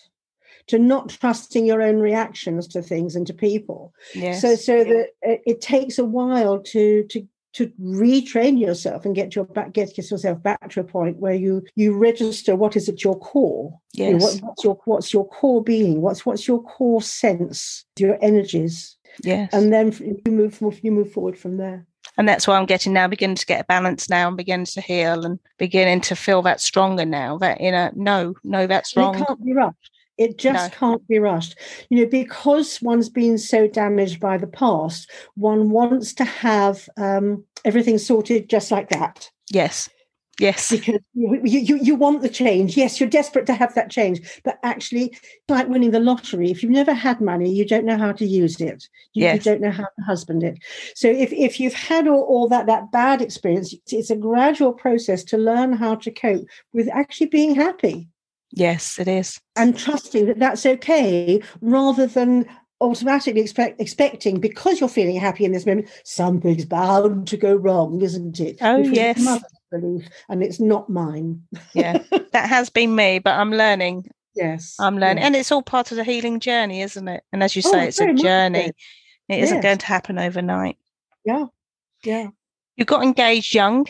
to 0.68 0.78
not 0.78 1.10
trusting 1.10 1.66
your 1.66 1.81
own 1.81 2.00
reactions 2.00 2.68
to 2.70 2.81
things 2.81 3.16
and 3.16 3.25
to 3.28 3.34
people. 3.34 3.94
yes. 4.14 4.42
So, 4.42 4.56
so 4.56 4.84
that 4.84 5.08
it, 5.22 5.42
it 5.46 5.62
takes 5.62 5.98
a 5.98 6.06
while 6.06 6.60
to 6.60 7.04
to 7.10 7.28
to 7.54 7.72
retrain 7.80 8.60
yourself 8.60 9.06
and 9.06 9.16
get 9.16 9.36
your 9.36 9.46
back 9.46 9.74
get 9.74 9.96
yourself 9.98 10.42
back 10.42 10.72
to 10.72 10.80
a 10.80 10.84
point 10.84 11.18
where 11.18 11.36
you 11.36 11.64
you 11.75 11.96
register 11.96 12.56
what 12.56 12.75
is 12.75 12.90
at 12.90 13.04
your 13.04 13.18
core. 13.20 13.80
You 13.94 14.06
know, 14.06 14.12
yes. 14.14 14.22
what, 14.22 14.42
what's 14.42 14.64
your 14.64 14.80
what's 14.86 15.14
your 15.14 15.28
core 15.28 15.64
being? 15.64 16.02
What's 16.02 16.25
what's 16.25 16.48
your 16.48 16.62
core 16.64 17.02
sense? 17.02 17.86
Your 17.98 18.18
energies, 18.22 18.98
yes. 19.24 19.50
and 19.54 19.72
then 19.72 19.92
you 20.25 20.31
move 20.31 20.60
you 20.81 20.92
move 20.92 21.12
forward 21.12 21.38
from 21.38 21.58
there. 21.58 21.86
And 22.18 22.27
that's 22.27 22.48
why 22.48 22.57
I'm 22.57 22.65
getting 22.65 22.94
now, 22.94 23.07
beginning 23.07 23.36
to 23.38 23.45
get 23.45 23.62
a 23.62 23.65
balance 23.65 24.10
now 24.10 24.27
and 24.27 24.38
beginning 24.38 24.65
to 24.68 24.81
heal 24.81 25.25
and 25.25 25.39
beginning 25.57 26.01
to 26.01 26.15
feel 26.15 26.42
that 26.44 26.62
stronger 26.62 27.06
now. 27.06 27.38
That 27.38 27.62
you 27.62 27.71
know, 27.71 27.92
no, 27.95 28.36
no, 28.44 28.68
that's 28.68 28.95
wrong. 28.95 29.15
It 29.15 29.25
can't 29.25 29.45
be 29.45 29.54
rushed. 29.54 29.92
It 30.18 30.38
just 30.38 30.71
No. 30.71 30.77
can't 30.77 31.07
be 31.07 31.18
rushed. 31.18 31.57
You 31.89 32.01
know, 32.04 32.10
because 32.10 32.81
one's 32.81 33.10
been 33.10 33.38
so 33.38 33.68
damaged 33.68 34.19
by 34.19 34.38
the 34.38 34.48
past, 34.48 35.10
one 35.36 35.71
wants 35.71 36.13
to 36.15 36.24
have 36.24 36.88
um, 36.98 37.44
everything 37.65 37.98
sorted 37.98 38.50
just 38.50 38.69
like 38.71 38.89
that. 38.89 39.31
Yes, 39.50 39.89
yes, 40.39 40.69
Because 40.71 41.00
you, 41.13 41.41
you, 41.44 41.77
you 41.81 41.95
want 41.95 42.21
the 42.21 42.30
change. 42.30 42.77
Yes, 42.77 43.00
you're 43.00 43.09
desperate 43.09 43.45
to 43.47 43.53
have 43.53 43.74
that 43.75 43.89
change. 43.91 44.41
But 44.44 44.59
actually, 44.63 45.07
it's 45.07 45.50
like 45.50 45.68
winning 45.68 45.91
the 45.91 46.00
lottery. 46.00 46.51
If 46.51 46.63
you've 46.63 46.71
never 46.71 46.94
had 46.94 47.19
money, 47.19 47.51
you 47.51 47.65
don't 47.65 47.85
know 47.85 47.97
how 47.97 48.12
to 48.13 48.25
use 48.25 48.62
it. 48.62 48.88
You, 49.13 49.25
you 49.33 49.39
don't 49.39 49.62
know 49.62 49.71
how 49.71 49.83
to 49.83 50.03
husband 50.06 50.44
it. 50.44 50.57
So 50.95 51.07
if, 51.09 51.33
if 51.33 51.59
you've 51.59 51.74
had 51.74 52.07
all, 52.07 52.21
all 52.24 52.47
that, 52.50 52.65
that 52.68 52.91
bad 52.91 53.21
experience, 53.21 53.74
it's- 53.74 54.09
a 54.09 54.15
gradual 54.15 54.74
process 54.74 55.24
to 55.24 55.38
learn 55.38 55.74
how 55.74 55.95
to 55.95 56.12
cope 56.12 56.45
with 56.74 56.89
actually 56.89 57.27
being 57.27 57.56
happy 57.56 58.09
yes, 58.51 59.00
it 59.00 59.07
is. 59.07 59.39
and 59.56 59.77
trusting 59.77 60.25
that 60.25 60.39
that's 60.39 60.65
okay 60.65 61.41
rather 61.62 62.06
than 62.06 62.45
automatically 62.81 63.41
expect, 63.41 63.79
expecting 63.79 64.39
because 64.39 64.79
you're 64.79 64.89
feeling 64.89 65.15
happy 65.19 65.45
in 65.45 65.53
this 65.53 65.65
moment 65.65 65.88
something's 66.03 66.65
bound 66.65 67.27
to 67.29 67.38
go 67.38 67.56
wrong 67.56 68.01
isn't 68.01 68.39
it 68.39 68.57
Oh, 68.62 68.77
yes. 68.77 69.18
Belief 69.80 70.08
and 70.30 70.44
it's 70.44 70.60
not 70.60 70.90
mine 70.90 71.42
Yeah, 71.74 72.00
that 72.31 72.50
has 72.50 72.70
been 72.70 72.96
me, 72.96 73.20
but 73.20 73.31
I'm 73.40 73.52
learning. 73.52 74.08
yes 74.36 74.75
I'm 74.80 74.98
learning, 74.98 75.20
yeah. 75.20 75.28
and 75.28 75.36
it's 75.36 75.52
all 75.52 75.62
part 75.62 75.92
of 75.92 75.98
the 75.98 76.04
healing 76.04 76.40
journey, 76.40 76.81
isn't 76.81 77.08
it? 77.08 77.24
And 77.31 77.44
as 77.44 77.56
you 77.56 77.62
Oh, 77.66 77.72
say, 77.72 77.88
it's 77.88 78.00
a 78.00 78.04
very 78.04 78.14
much 78.14 78.22
so. 78.22 78.25
journey. 78.28 78.72
It 79.30 79.40
isn't 79.44 79.58
Yes. 79.58 79.63
going 79.63 79.77
to 79.80 79.86
happen 79.86 80.18
overnight. 80.20 80.77
yeah 81.25 81.46
yeah 82.03 82.27
You 82.75 82.86
got 82.86 83.03
engaged 83.03 83.53
young, 83.53 83.86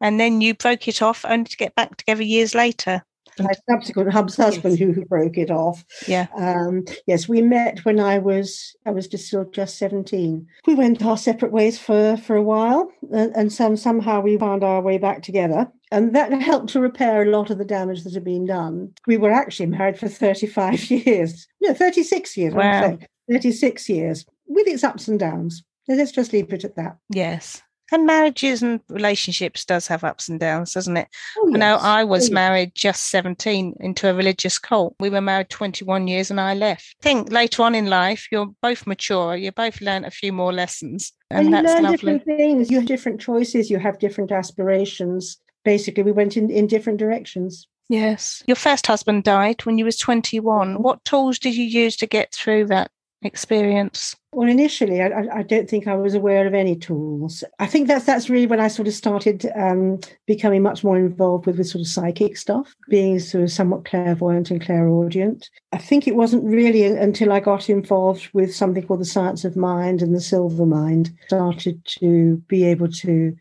and 0.00 0.18
then 0.20 0.40
you 0.40 0.54
broke 0.54 0.86
it 0.88 1.02
off, 1.02 1.24
only 1.28 1.44
to 1.44 1.56
get 1.56 1.74
back 1.74 1.96
together 1.96 2.22
years 2.22 2.54
later. 2.54 3.04
My 3.40 3.52
subsequent 3.70 4.12
hub's 4.12 4.36
husband 4.36 4.78
who, 4.78 4.92
who 4.92 5.04
broke 5.04 5.36
it 5.38 5.50
off. 5.50 5.84
Yeah, 6.06 6.26
um 6.36 6.84
yes 7.06 7.28
we 7.28 7.42
met 7.42 7.84
when 7.84 7.98
i 8.00 8.18
was 8.18 8.74
i 8.86 8.90
was 8.90 9.06
just 9.08 9.26
still 9.26 9.44
just 9.50 9.78
17 9.78 10.46
we 10.66 10.74
went 10.74 11.04
our 11.04 11.16
separate 11.16 11.52
ways 11.52 11.78
for 11.78 12.16
for 12.16 12.36
a 12.36 12.42
while 12.42 12.90
and, 13.12 13.34
and 13.36 13.52
some 13.52 13.76
somehow 13.76 14.20
we 14.20 14.36
found 14.38 14.62
our 14.64 14.80
way 14.80 14.98
back 14.98 15.22
together. 15.22 15.68
And 15.90 16.14
that 16.14 16.30
helped 16.42 16.68
to 16.70 16.80
repair 16.80 17.22
a 17.22 17.30
lot 17.30 17.48
of 17.48 17.56
the 17.56 17.64
damage 17.64 18.04
that 18.04 18.12
had 18.12 18.22
been 18.24 18.44
done. 18.44 18.92
We 19.06 19.16
were 19.16 19.30
actually 19.32 19.66
married 19.66 19.98
for 19.98 20.06
35 20.06 20.90
years. 20.90 21.46
No 21.62 21.72
36 21.72 22.36
years 22.36 22.52
Wow. 22.52 22.90
would 22.90 23.06
36 23.30 23.88
years 23.88 24.26
with 24.46 24.66
its 24.68 24.84
ups 24.84 25.08
and 25.08 25.18
downs. 25.18 25.62
Let's 25.88 26.12
just 26.12 26.34
leave 26.34 26.52
it 26.52 26.64
at 26.64 26.76
that. 26.76 26.98
Yes. 27.08 27.62
And 27.90 28.06
marriages 28.06 28.62
and 28.62 28.80
relationships 28.88 29.64
does 29.64 29.86
have 29.86 30.04
ups 30.04 30.28
and 30.28 30.38
downs, 30.38 30.72
doesn't 30.74 30.96
it? 30.96 31.08
oh, 31.38 31.50
I 31.54 31.58
know. 31.58 31.76
I 31.76 32.02
oh, 32.02 32.06
was 32.06 32.30
Oh, 32.30 32.34
married 32.34 32.72
just 32.74 33.10
17 33.10 33.76
into 33.80 34.10
a 34.10 34.14
religious 34.14 34.58
cult. 34.58 34.94
We 35.00 35.10
were 35.10 35.20
married 35.20 35.48
21 35.50 36.06
years 36.08 36.30
and 36.30 36.40
I 36.40 36.54
left. 36.54 36.96
I 37.00 37.02
think 37.02 37.32
later 37.32 37.62
on 37.62 37.74
in 37.74 37.86
life, 37.86 38.28
you're 38.30 38.50
both 38.62 38.86
mature, 38.86 39.36
you 39.36 39.52
both 39.52 39.80
learn 39.80 40.04
a 40.04 40.10
few 40.10 40.32
more 40.32 40.52
lessons. 40.52 41.12
And, 41.30 41.46
and 41.46 41.48
you 41.48 41.62
that's 41.62 41.74
learn 41.74 41.82
lovely. 41.84 41.96
different 41.96 42.24
things. 42.24 42.70
You 42.70 42.78
have 42.78 42.86
different 42.86 43.20
choices. 43.20 43.70
You 43.70 43.78
have 43.78 43.98
different 43.98 44.32
aspirations. 44.32 45.38
Basically, 45.64 46.02
we 46.02 46.12
went 46.12 46.36
in, 46.36 46.50
in 46.50 46.66
different 46.66 46.98
directions. 46.98 47.66
Yes. 47.88 48.42
Your 48.46 48.56
first 48.56 48.86
husband 48.86 49.24
died 49.24 49.64
when 49.64 49.78
you 49.78 49.84
was 49.86 49.96
21. 49.96 50.82
What 50.82 51.04
tools 51.04 51.38
did 51.38 51.54
you 51.54 51.64
use 51.64 51.96
to 51.96 52.06
get 52.06 52.34
through 52.34 52.66
that 52.66 52.90
experience? 53.22 54.14
Well, 54.32 54.48
initially, 54.48 55.00
I, 55.00 55.26
I- 55.32 55.42
don't 55.42 55.68
think 55.68 55.86
I 55.86 55.94
was 55.94 56.14
aware 56.14 56.46
of 56.46 56.54
any 56.54 56.76
tools. 56.76 57.42
I 57.58 57.66
think 57.66 57.88
that's 57.88 58.04
that's 58.04 58.28
really 58.28 58.46
when 58.46 58.60
I 58.60 58.68
sort 58.68 58.86
of 58.86 58.94
started 58.94 59.50
um, 59.56 59.98
becoming 60.26 60.62
much 60.62 60.84
more 60.84 60.98
involved 60.98 61.46
with, 61.46 61.58
with 61.58 61.68
sort 61.68 61.80
of 61.80 61.88
psychic 61.88 62.36
stuff, 62.36 62.74
being 62.88 63.18
sort 63.18 63.44
of 63.44 63.50
somewhat 63.50 63.84
clairvoyant 63.84 64.50
and 64.50 64.60
clairaudient. 64.60 65.48
I 65.72 65.78
think 65.78 66.06
it 66.06 66.14
wasn't 66.14 66.44
really 66.44 66.84
until 66.84 67.32
I 67.32 67.40
got 67.40 67.70
involved 67.70 68.28
with 68.34 68.54
something 68.54 68.86
called 68.86 69.00
the 69.00 69.06
science 69.06 69.44
of 69.44 69.56
mind 69.56 70.02
and 70.02 70.14
the 70.14 70.20
Silva 70.20 70.66
Mind, 70.66 71.10
started 71.26 71.82
to 72.00 72.36
be 72.48 72.64
able 72.64 72.88
to 72.92 73.34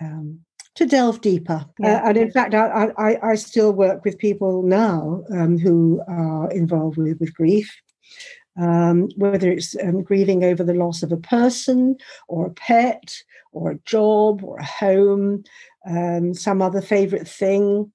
um, 0.00 0.40
to 0.74 0.86
delve 0.86 1.20
deeper. 1.20 1.66
Yeah. 1.78 1.96
Uh, 1.96 2.08
and 2.08 2.16
in 2.16 2.30
fact, 2.30 2.54
I, 2.54 2.90
I, 2.96 3.30
I 3.32 3.34
still 3.34 3.72
work 3.72 4.04
with 4.04 4.18
people 4.18 4.62
now 4.62 5.22
um, 5.30 5.58
who 5.58 6.00
are 6.08 6.50
involved 6.50 6.96
with, 6.96 7.20
with 7.20 7.34
grief. 7.34 7.70
Um, 8.60 9.08
whether 9.16 9.50
it's 9.50 9.74
um, 9.82 10.02
grieving 10.02 10.44
over 10.44 10.62
the 10.62 10.74
loss 10.74 11.02
of 11.02 11.10
a 11.10 11.16
person 11.16 11.96
or 12.28 12.46
a 12.46 12.50
pet 12.50 13.14
or 13.52 13.70
a 13.70 13.78
job 13.86 14.44
or 14.44 14.58
a 14.58 14.64
home, 14.64 15.44
um, 15.88 16.34
some 16.34 16.60
other 16.60 16.82
favorite 16.82 17.26
thing, 17.26 17.90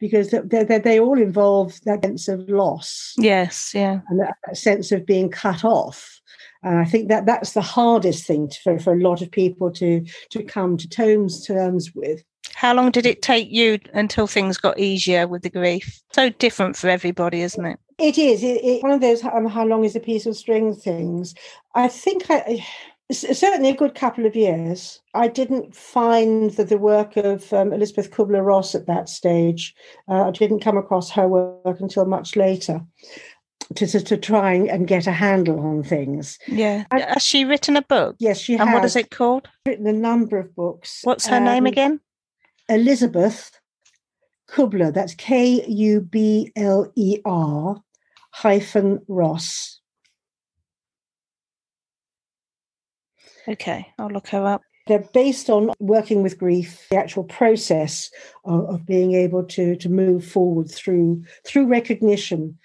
because 0.00 0.30
they, 0.30 0.64
they, 0.64 0.78
they 0.78 0.98
all 0.98 1.20
involve 1.20 1.78
that 1.84 2.02
sense 2.02 2.28
of 2.28 2.48
loss. 2.48 3.14
Yes, 3.18 3.72
yeah. 3.74 4.00
And 4.08 4.20
that, 4.20 4.34
that 4.46 4.56
sense 4.56 4.92
of 4.92 5.04
being 5.04 5.28
cut 5.28 5.64
off. 5.64 6.20
And 6.62 6.78
I 6.78 6.84
think 6.84 7.08
that 7.08 7.26
that's 7.26 7.52
the 7.52 7.60
hardest 7.60 8.26
thing 8.26 8.48
to, 8.48 8.58
for, 8.62 8.78
for 8.78 8.92
a 8.94 9.00
lot 9.00 9.22
of 9.22 9.30
people 9.30 9.70
to, 9.72 10.04
to 10.30 10.42
come 10.42 10.76
to 10.78 10.88
terms, 10.88 11.46
terms 11.46 11.94
with. 11.94 12.22
How 12.54 12.74
long 12.74 12.90
did 12.90 13.06
it 13.06 13.22
take 13.22 13.50
you 13.50 13.78
until 13.92 14.26
things 14.26 14.56
got 14.56 14.78
easier 14.78 15.28
with 15.28 15.42
the 15.42 15.50
grief? 15.50 16.00
So 16.12 16.30
different 16.30 16.76
for 16.76 16.88
everybody, 16.88 17.42
isn't 17.42 17.64
it? 17.64 17.78
It 17.98 18.16
is. 18.18 18.42
It, 18.42 18.64
it, 18.64 18.82
one 18.82 18.92
of 18.92 19.00
those 19.00 19.24
um, 19.24 19.46
how 19.46 19.64
long 19.64 19.84
is 19.84 19.96
a 19.96 20.00
piece 20.00 20.26
of 20.26 20.36
string 20.36 20.74
things. 20.74 21.34
I 21.74 21.88
think 21.88 22.26
I, 22.30 22.64
certainly 23.10 23.70
a 23.70 23.76
good 23.76 23.94
couple 23.94 24.24
of 24.26 24.36
years. 24.36 25.00
I 25.14 25.28
didn't 25.28 25.74
find 25.74 26.50
that 26.52 26.68
the 26.68 26.78
work 26.78 27.16
of 27.16 27.52
um, 27.52 27.72
Elisabeth 27.72 28.10
Kubler 28.10 28.44
Ross 28.44 28.74
at 28.74 28.86
that 28.86 29.08
stage, 29.08 29.74
uh, 30.08 30.28
I 30.28 30.30
didn't 30.30 30.60
come 30.60 30.76
across 30.76 31.10
her 31.10 31.26
work 31.26 31.80
until 31.80 32.04
much 32.04 32.36
later. 32.36 32.80
To, 33.74 33.86
to, 33.86 34.00
to 34.00 34.16
try 34.16 34.54
and 34.54 34.88
get 34.88 35.06
a 35.06 35.12
handle 35.12 35.60
on 35.60 35.82
things. 35.82 36.38
Yeah. 36.46 36.84
Has 36.90 37.22
she 37.22 37.44
written 37.44 37.76
a 37.76 37.82
book? 37.82 38.16
Yes, 38.18 38.38
she 38.38 38.54
and 38.54 38.60
has. 38.60 38.68
And 38.68 38.74
what 38.74 38.84
is 38.86 38.96
it 38.96 39.10
called? 39.10 39.46
Written 39.66 39.86
a 39.86 39.92
number 39.92 40.38
of 40.38 40.54
books. 40.56 41.00
What's 41.02 41.26
her 41.26 41.38
name 41.38 41.64
Um, 41.64 41.66
again? 41.66 42.00
Elisabeth 42.70 43.60
Kubler. 44.48 44.94
That's 44.94 45.14
K 45.16 45.66
U 45.68 46.00
B 46.00 46.50
L 46.56 46.90
E 46.94 47.18
R 47.26 47.82
Ross. 49.08 49.80
Okay, 53.46 53.88
I'll 53.98 54.08
look 54.08 54.28
her 54.28 54.44
up. 54.46 54.62
They're 54.86 55.06
based 55.12 55.50
on 55.50 55.70
working 55.80 56.22
with 56.22 56.38
grief, 56.38 56.86
the 56.90 56.96
actual 56.96 57.24
process 57.24 58.10
of, 58.44 58.64
of 58.68 58.86
being 58.86 59.14
able 59.14 59.44
to 59.44 59.76
to 59.76 59.88
move 59.88 60.24
forward 60.24 60.70
through 60.70 61.24
through 61.46 61.66
recognition 61.66 62.58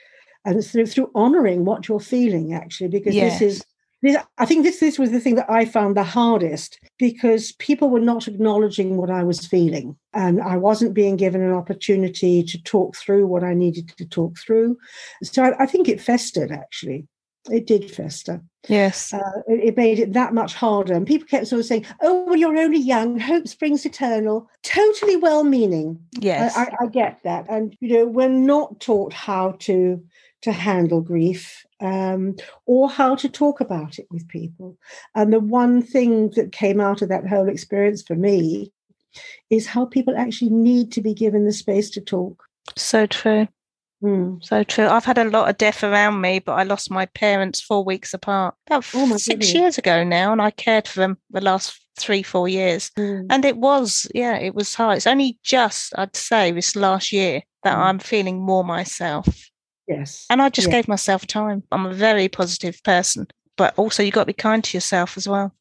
and 0.45 0.63
through 0.63 0.85
through 0.87 1.11
honoring 1.15 1.65
what 1.65 1.87
you're 1.87 1.99
feeling. 1.99 2.53
Actually, 2.53 2.89
because 2.89 3.15
Yes. 3.15 3.39
this 3.39 3.57
is. 3.57 3.65
This, 4.03 4.17
I 4.37 4.45
think 4.45 4.63
this 4.63 4.81
this 4.81 4.99
was 4.99 5.11
the 5.11 5.19
thing 5.21 5.35
that 5.35 5.49
I 5.49 5.63
found 5.63 5.95
the 5.95 6.03
hardest 6.03 6.77
because 6.99 7.53
people 7.53 7.89
were 7.89 8.01
not 8.01 8.27
acknowledging 8.27 8.97
what 8.97 9.09
I 9.09 9.23
was 9.23 9.47
feeling, 9.47 9.95
and 10.13 10.41
I 10.41 10.57
wasn't 10.57 10.93
being 10.93 11.15
given 11.15 11.41
an 11.41 11.53
opportunity 11.53 12.43
to 12.43 12.61
talk 12.63 12.97
through 12.97 13.25
what 13.27 13.43
I 13.45 13.53
needed 13.53 13.93
to 13.97 14.05
talk 14.05 14.37
through. 14.37 14.77
So 15.23 15.43
I, 15.43 15.63
I 15.63 15.65
think 15.65 15.87
it 15.87 16.01
festered. 16.01 16.51
Actually, 16.51 17.07
it 17.49 17.65
did 17.65 17.89
fester 17.89 18.41
Yes. 18.69 19.13
uh, 19.13 19.19
it, 19.47 19.69
it 19.69 19.77
made 19.77 19.99
it 19.99 20.13
that 20.13 20.33
much 20.33 20.53
harder. 20.53 20.93
And 20.93 21.05
people 21.05 21.27
kept 21.27 21.47
sort 21.47 21.59
of 21.61 21.65
saying, 21.65 21.85
"Oh, 22.01 22.25
well, 22.25 22.35
you're 22.35 22.57
only 22.57 22.79
young. 22.79 23.19
Hope 23.19 23.47
springs 23.47 23.85
eternal." 23.85 24.49
Totally 24.63 25.17
well-meaning. 25.17 25.99
yes. 26.19 26.57
I, 26.57 26.63
I, 26.63 26.67
I 26.81 26.87
get 26.87 27.19
that, 27.23 27.45
and 27.49 27.75
you 27.79 27.97
know, 27.97 28.05
we're 28.05 28.29
not 28.29 28.79
taught 28.79 29.13
how 29.13 29.55
to 29.59 30.03
to 30.43 30.51
handle 30.51 31.01
grief 31.01 31.65
um, 31.81 32.35
or 32.65 32.89
how 32.89 33.15
to 33.15 33.27
talk 33.29 33.59
about 33.59 33.97
it 33.99 34.05
with 34.11 34.27
people. 34.27 34.77
And 35.15 35.33
the 35.33 35.39
one 35.39 35.81
thing 35.81 36.29
that 36.35 36.51
came 36.51 36.79
out 36.79 37.01
of 37.01 37.09
that 37.09 37.27
whole 37.27 37.49
experience 37.49 38.01
for 38.03 38.15
me 38.15 38.71
is 39.49 39.67
how 39.67 39.85
people 39.85 40.15
actually 40.17 40.51
need 40.51 40.91
to 40.93 41.01
be 41.01 41.13
given 41.13 41.45
the 41.45 41.51
space 41.51 41.89
to 41.91 42.01
talk. 42.01 42.43
so 42.77 43.05
true. 43.05 43.47
Mm. 44.03 44.43
So 44.43 44.63
true. 44.63 44.87
I've 44.87 45.05
had 45.05 45.17
a 45.17 45.29
lot 45.29 45.49
of 45.49 45.57
death 45.57 45.81
around 45.81 46.19
me, 46.19 46.39
but 46.39 46.53
I 46.53 46.63
lost 46.63 46.91
my 46.91 47.05
parents 47.05 47.61
four 47.61 47.85
weeks 47.85 48.13
apart. 48.13 48.53
About 48.67 48.85
Oh, 48.93 49.07
six 49.15 49.27
goodness. 49.27 49.53
years 49.53 49.77
ago 49.77 50.03
now, 50.03 50.33
and 50.33 50.41
I 50.41 50.51
cared 50.51 50.89
for 50.89 50.99
them 50.99 51.17
the 51.29 51.39
last 51.39 51.79
three, 51.97 52.21
four 52.21 52.49
years. 52.49 52.91
Mm. 52.97 53.27
And 53.29 53.45
it 53.45 53.55
was, 53.55 54.05
yeah, 54.13 54.35
it 54.37 54.55
was 54.55 54.75
hard. 54.75 54.97
It's 54.97 55.07
only 55.07 55.39
just, 55.41 55.93
I'd 55.97 56.15
say, 56.17 56.51
this 56.51 56.75
last 56.75 57.13
year 57.13 57.43
that 57.63 57.77
Mm. 57.77 57.81
I'm 57.81 57.99
feeling 57.99 58.41
more 58.41 58.65
myself. 58.65 59.49
Yes. 59.87 60.25
And 60.29 60.41
I 60.41 60.49
just 60.49 60.67
Yeah. 60.67 60.73
gave 60.75 60.87
myself 60.87 61.27
time. 61.27 61.63
I'm 61.71 61.85
a 61.85 61.93
very 61.93 62.27
positive 62.29 62.81
person, 62.83 63.27
but 63.57 63.73
also 63.77 64.01
you've 64.03 64.13
got 64.13 64.21
to 64.23 64.27
be 64.27 64.33
kind 64.33 64.63
to 64.63 64.77
yourself 64.77 65.17
as 65.17 65.27
well. 65.27 65.53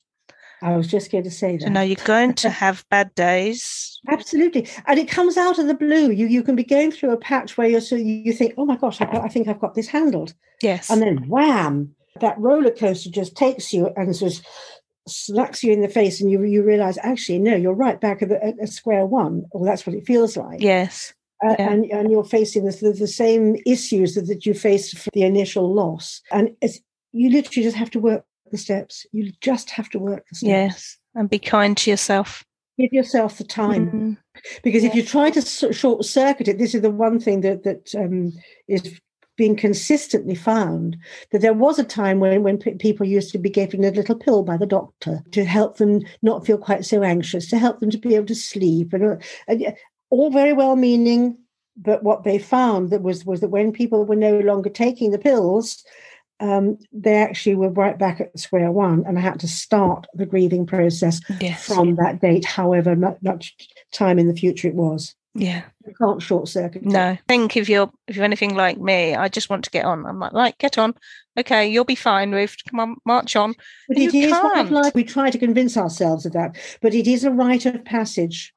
I 0.65 0.77
was 0.77 0.87
just 0.87 1.11
going 1.11 1.25
to 1.25 1.31
say 1.31 1.57
that. 1.57 1.65
To 1.65 1.71
know 1.71 1.81
you're 1.81 1.97
going 2.05 2.35
to 2.35 2.49
have 2.63 2.85
bad 2.89 3.13
days. 3.17 3.99
Absolutely, 4.09 4.69
and 4.87 4.99
it 4.99 5.09
comes 5.09 5.37
out 5.37 5.59
of 5.59 5.67
the 5.67 5.75
blue. 5.75 6.11
You 6.13 6.27
you 6.29 6.43
can 6.45 6.55
be 6.55 6.63
going 6.65 6.93
through 6.93 7.11
a 7.11 7.17
patch 7.17 7.57
where 7.59 7.67
you're 7.69 7.81
so 7.81 7.97
you, 7.97 8.15
you 8.27 8.33
think, 8.33 8.55
oh 8.57 8.65
my 8.65 8.77
gosh, 8.77 9.01
I, 9.01 9.07
I 9.07 9.29
think 9.29 9.49
I've 9.49 9.61
got 9.61 9.75
this 9.75 9.89
handled, 9.89 10.35
Yes. 10.63 10.89
and 10.91 11.03
then 11.03 11.29
wham, 11.29 11.95
that 12.21 12.39
roller 12.39 12.71
coaster 12.71 13.11
just 13.11 13.37
takes 13.37 13.73
you 13.73 13.91
and 13.97 14.17
just 14.17 14.45
smacks 15.09 15.65
you 15.65 15.73
in 15.73 15.81
the 15.81 15.89
face, 15.89 16.21
and 16.21 16.31
you 16.31 16.43
you 16.45 16.63
realize 16.63 16.97
actually 17.03 17.41
no, 17.41 17.57
you're 17.57 17.75
right 17.75 18.01
back 18.01 18.23
at, 18.23 18.29
the, 18.29 18.45
at, 18.45 18.69
square 18.69 19.05
one, 19.05 19.45
or 19.51 19.67
that's 19.67 19.85
what 19.85 19.97
it 19.97 20.07
feels 20.07 20.37
like. 20.37 20.61
yes. 20.61 21.13
Uh, 21.45 21.57
yeah. 21.59 21.71
and 21.71 21.85
and 21.87 22.11
you're 22.11 22.25
facing 22.25 22.65
the, 22.65 22.71
the, 22.81 22.93
the 22.93 23.07
same 23.07 23.57
issues 23.67 24.15
that, 24.15 24.27
that 24.29 24.47
you 24.47 24.55
faced 24.55 24.97
for 24.99 25.11
the 25.13 25.23
initial 25.23 25.73
loss, 25.73 26.21
and 26.31 26.55
it's 26.61 26.81
you 27.13 27.31
literally 27.31 27.65
just 27.65 27.77
have 27.77 27.91
to 27.91 27.99
work 27.99 28.25
the 28.51 28.59
steps. 28.59 29.07
You 29.13 29.33
just 29.41 29.71
have 29.71 29.89
to 29.91 29.99
work 29.99 30.25
the 30.29 30.37
steps. 30.37 30.49
Yes. 30.49 30.99
And 31.15 31.29
be 31.29 31.39
kind 31.39 31.77
to 31.79 31.91
yourself. 31.91 32.45
Give 32.79 32.93
yourself 32.93 33.39
the 33.39 33.45
time. 33.45 33.91
Mm. 33.91 34.17
because 34.63 34.85
if 34.85 34.95
you 34.95 35.03
try 35.03 35.31
to 35.31 35.73
short 35.73 36.05
circuit 36.05 36.49
it 36.49 36.59
this 36.59 36.75
is 36.75 36.83
the 36.83 36.91
one 36.91 37.21
thing 37.21 37.43
that 37.43 37.65
that 37.65 37.95
um, 37.95 38.33
is 38.69 38.99
being 39.37 39.57
consistently 39.57 40.35
found 40.35 40.97
that 41.31 41.41
there 41.41 41.55
was 41.55 41.79
a 41.79 41.85
time 41.85 42.21
when 42.21 42.43
when 42.43 42.59
pe- 42.59 42.75
people 42.75 43.07
used 43.07 43.31
to 43.33 43.39
be 43.39 43.51
given 43.51 43.85
a 43.85 43.91
little 43.91 44.15
pill 44.15 44.43
by 44.43 44.57
the 44.57 44.67
doctor 44.67 45.23
to 45.33 45.45
help 45.45 45.79
them 45.79 46.01
not 46.23 46.47
feel 46.47 46.59
quite 46.59 46.85
so 46.85 47.03
anxious 47.03 47.49
to 47.49 47.59
help 47.59 47.81
them 47.81 47.91
to 47.91 47.99
be 47.99 48.15
able 48.15 48.27
to 48.27 48.35
sleep 48.35 48.93
and, 48.93 49.05
uh, 49.05 49.17
and 49.49 49.75
all 50.13 50.31
very 50.31 50.53
well 50.53 50.77
meaning 50.77 51.23
but 51.77 52.03
what 52.03 52.23
they 52.25 52.39
found 52.39 52.91
that 52.91 53.03
was 53.03 53.25
was 53.25 53.41
that 53.41 53.49
when 53.57 53.73
people 53.73 54.05
were 54.05 54.17
no 54.31 54.39
longer 54.41 54.71
taking 54.71 55.11
the 55.11 55.19
pills 55.19 55.83
um, 56.41 56.77
they 56.93 57.17
actually 57.23 57.55
were 57.55 57.69
right 57.71 57.99
back 57.99 58.21
at 58.21 58.37
square 58.39 58.73
one 58.73 59.05
and 59.07 59.17
I 59.17 59.21
had 59.23 59.39
to 59.41 59.49
start 59.49 60.07
the 60.15 60.27
grieving 60.27 60.67
process 60.67 61.21
Yes. 61.41 61.65
from 61.65 61.95
that 61.97 62.21
date, 62.21 62.45
however 62.45 62.97
much 62.97 63.55
time 63.93 64.19
in 64.19 64.27
the 64.27 64.35
future 64.35 64.67
it 64.69 64.75
was. 64.75 65.15
yeah. 65.35 65.63
You 65.87 65.95
can't 66.01 66.21
short 66.23 66.49
circuit. 66.49 66.83
it. 66.83 66.89
No. 66.89 67.11
I 67.11 67.21
think 67.29 67.57
if 67.57 67.69
you're 67.69 67.91
if 68.09 68.17
you're 68.17 68.25
anything 68.25 68.55
like 68.57 68.79
me, 68.79 69.15
I 69.15 69.29
just 69.29 69.51
want 69.51 69.63
to 69.65 69.71
get 69.71 69.85
on. 69.85 70.05
I'm 70.05 70.19
like, 70.19 70.33
right, 70.33 70.59
get 70.59 70.79
on. 70.79 70.95
Okay, 71.39 71.69
you'll 71.69 71.85
be 71.95 71.95
fine, 72.11 72.33
Ruth. 72.33 72.57
Come 72.69 72.81
on, 72.81 72.97
march 73.07 73.35
on. 73.37 73.55
but 73.89 73.99
you 73.99 74.09
it 74.09 74.15
is 74.15 74.33
one 74.33 74.47
of 74.47 74.67
can't. 74.69 74.71
life. 74.73 74.95
We 74.95 75.05
try 75.05 75.31
to 75.31 75.39
convince 75.39 75.77
ourselves 75.77 76.27
of 76.27 76.33
that, 76.35 76.57
but 76.83 76.93
it 76.95 77.07
is 77.07 77.23
a 77.25 77.31
rite 77.31 77.67
of 77.67 77.85
passage. 77.85 78.53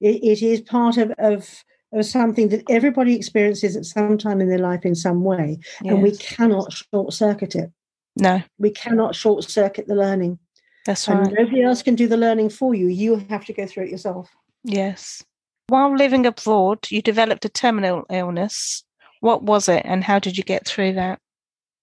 It, 0.00 0.22
it 0.22 0.42
is 0.42 0.60
part 0.60 0.96
of, 0.96 1.10
of 1.18 1.48
of 1.92 2.06
something 2.06 2.48
that 2.50 2.62
everybody 2.70 3.16
experiences 3.16 3.76
at 3.76 3.84
some 3.84 4.16
time 4.16 4.40
in 4.40 4.48
their 4.48 4.58
life 4.60 4.84
in 4.84 4.94
some 4.94 5.24
way, 5.24 5.58
and 5.84 6.02
we 6.02 6.16
cannot 6.16 6.72
short 6.72 7.12
circuit 7.12 7.56
it. 7.56 7.70
No, 8.16 8.42
We 8.58 8.70
cannot 8.70 9.14
short 9.16 9.44
circuit 9.44 9.86
the 9.88 9.94
learning, 9.96 10.38
that's 10.86 11.08
and 11.08 11.20
right. 11.20 11.34
nobody 11.38 11.62
else 11.62 11.82
can 11.82 11.94
do 11.96 12.06
the 12.06 12.16
learning 12.16 12.50
for 12.50 12.74
you. 12.74 12.86
You 12.88 13.16
have 13.28 13.44
to 13.46 13.52
go 13.52 13.66
through 13.66 13.84
it 13.84 13.90
yourself. 13.90 14.28
Yes. 14.62 15.22
While 15.68 15.96
living 15.96 16.26
abroad, 16.26 16.86
you 16.90 17.02
developed 17.02 17.44
a 17.44 17.48
terminal 17.48 18.04
illness. 18.10 18.84
What 19.20 19.42
was 19.42 19.68
it 19.68 19.82
and 19.84 20.02
how 20.04 20.18
did 20.18 20.36
you 20.38 20.44
get 20.44 20.66
through 20.66 20.94
that? 20.94 21.18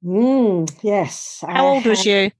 Mm, 0.04 0.70
yes. 0.84 1.40
How 1.42 1.68
I 1.68 1.76
old 1.76 1.86
was 1.86 2.00
had- 2.00 2.06
you? 2.06 2.32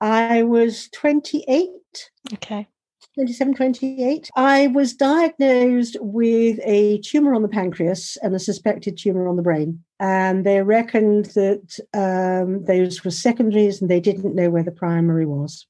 I 0.00 0.42
was 0.44 0.88
twenty 0.90 1.44
eight. 1.48 2.10
Okay. 2.34 2.66
27, 3.14 3.54
28. 3.54 4.30
I 4.36 4.66
was 4.68 4.94
diagnosed 4.94 5.96
with 6.00 6.60
a 6.64 6.98
tumor 6.98 7.34
on 7.34 7.42
the 7.42 7.48
pancreas 7.48 8.18
and 8.22 8.34
a 8.34 8.38
suspected 8.38 8.98
tumor 8.98 9.26
on 9.28 9.36
the 9.36 9.42
brain. 9.42 9.82
And 9.98 10.44
they 10.44 10.62
reckoned 10.62 11.26
that 11.26 11.78
um, 11.94 12.64
those 12.64 13.04
were 13.04 13.10
secondaries 13.10 13.80
and 13.80 13.90
they 13.90 14.00
didn't 14.00 14.34
know 14.34 14.50
where 14.50 14.62
the 14.62 14.70
primary 14.70 15.24
was. 15.24 15.66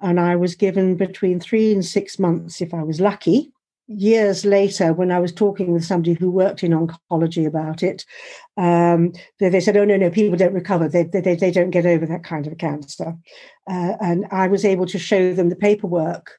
And 0.00 0.18
I 0.18 0.36
was 0.36 0.54
given 0.54 0.96
between 0.96 1.40
three 1.40 1.72
and 1.72 1.84
six 1.84 2.18
months 2.18 2.60
if 2.60 2.72
I 2.72 2.82
was 2.82 3.00
lucky. 3.00 3.52
Years 3.86 4.46
later, 4.46 4.94
when 4.94 5.12
I 5.12 5.18
was 5.18 5.32
talking 5.32 5.72
with 5.72 5.84
somebody 5.84 6.14
who 6.14 6.30
worked 6.30 6.62
in 6.62 6.72
oncology 6.72 7.46
about 7.46 7.82
it, 7.82 8.06
um, 8.56 9.12
they, 9.38 9.50
they 9.50 9.60
said, 9.60 9.76
"Oh 9.76 9.84
no, 9.84 9.98
no, 9.98 10.08
people 10.08 10.38
don't 10.38 10.54
recover. 10.54 10.88
They, 10.88 11.02
they, 11.02 11.20
they 11.20 11.50
don't 11.50 11.68
get 11.68 11.84
over 11.84 12.06
that 12.06 12.24
kind 12.24 12.46
of 12.46 12.56
cancer." 12.56 13.14
Uh, 13.70 13.92
and 14.00 14.24
I 14.30 14.48
was 14.48 14.64
able 14.64 14.86
to 14.86 14.98
show 14.98 15.34
them 15.34 15.50
the 15.50 15.56
paperwork 15.56 16.38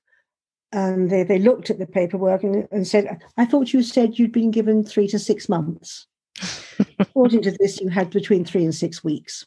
and 0.72 1.10
they, 1.10 1.24
they 1.24 1.40
looked 1.40 1.70
at 1.70 1.80
the 1.80 1.86
paperwork 1.86 2.44
and, 2.44 2.68
and 2.72 2.88
said, 2.88 3.22
I 3.38 3.46
thought 3.46 3.74
you 3.74 3.82
said 3.82 4.20
you'd 4.20 4.32
been 4.32 4.52
given 4.52 4.84
three 4.84 5.08
to 5.10 5.20
six 5.20 5.48
months. 5.48 6.08
According 7.00 7.44
to 7.44 7.52
this, 7.52 7.80
you 7.80 7.90
had 7.90 8.10
between 8.10 8.44
three 8.44 8.64
and 8.64 8.76
six 8.76 9.04
weeks. 9.04 9.46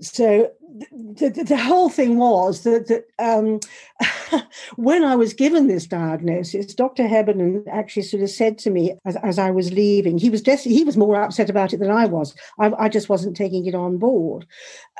So 0.00 0.50
the, 0.92 1.30
the, 1.30 1.44
the, 1.44 1.56
whole 1.56 1.88
thing 1.88 2.18
was 2.18 2.62
that, 2.62 2.86
that 2.86 3.04
um, 3.18 3.58
when 4.76 5.02
I 5.02 5.16
was 5.16 5.34
given 5.34 5.66
this 5.66 5.86
diagnosis, 5.86 6.72
Dr. 6.72 7.08
Heberden 7.08 7.64
actually 7.68 8.02
sort 8.02 8.22
of 8.22 8.30
said 8.30 8.58
to 8.58 8.70
me 8.70 8.94
as, 9.04 9.16
as 9.16 9.38
I 9.40 9.50
was 9.50 9.72
leaving, 9.72 10.18
he 10.18 10.30
was 10.30 10.40
just, 10.40 10.64
he 10.64 10.84
was 10.84 10.96
more 10.96 11.20
upset 11.20 11.50
about 11.50 11.72
it 11.72 11.80
than 11.80 11.90
I 11.90 12.06
was. 12.06 12.34
I, 12.60 12.70
I 12.78 12.88
just 12.88 13.08
wasn't 13.08 13.36
taking 13.36 13.66
it 13.66 13.74
on 13.74 13.98
board. 13.98 14.46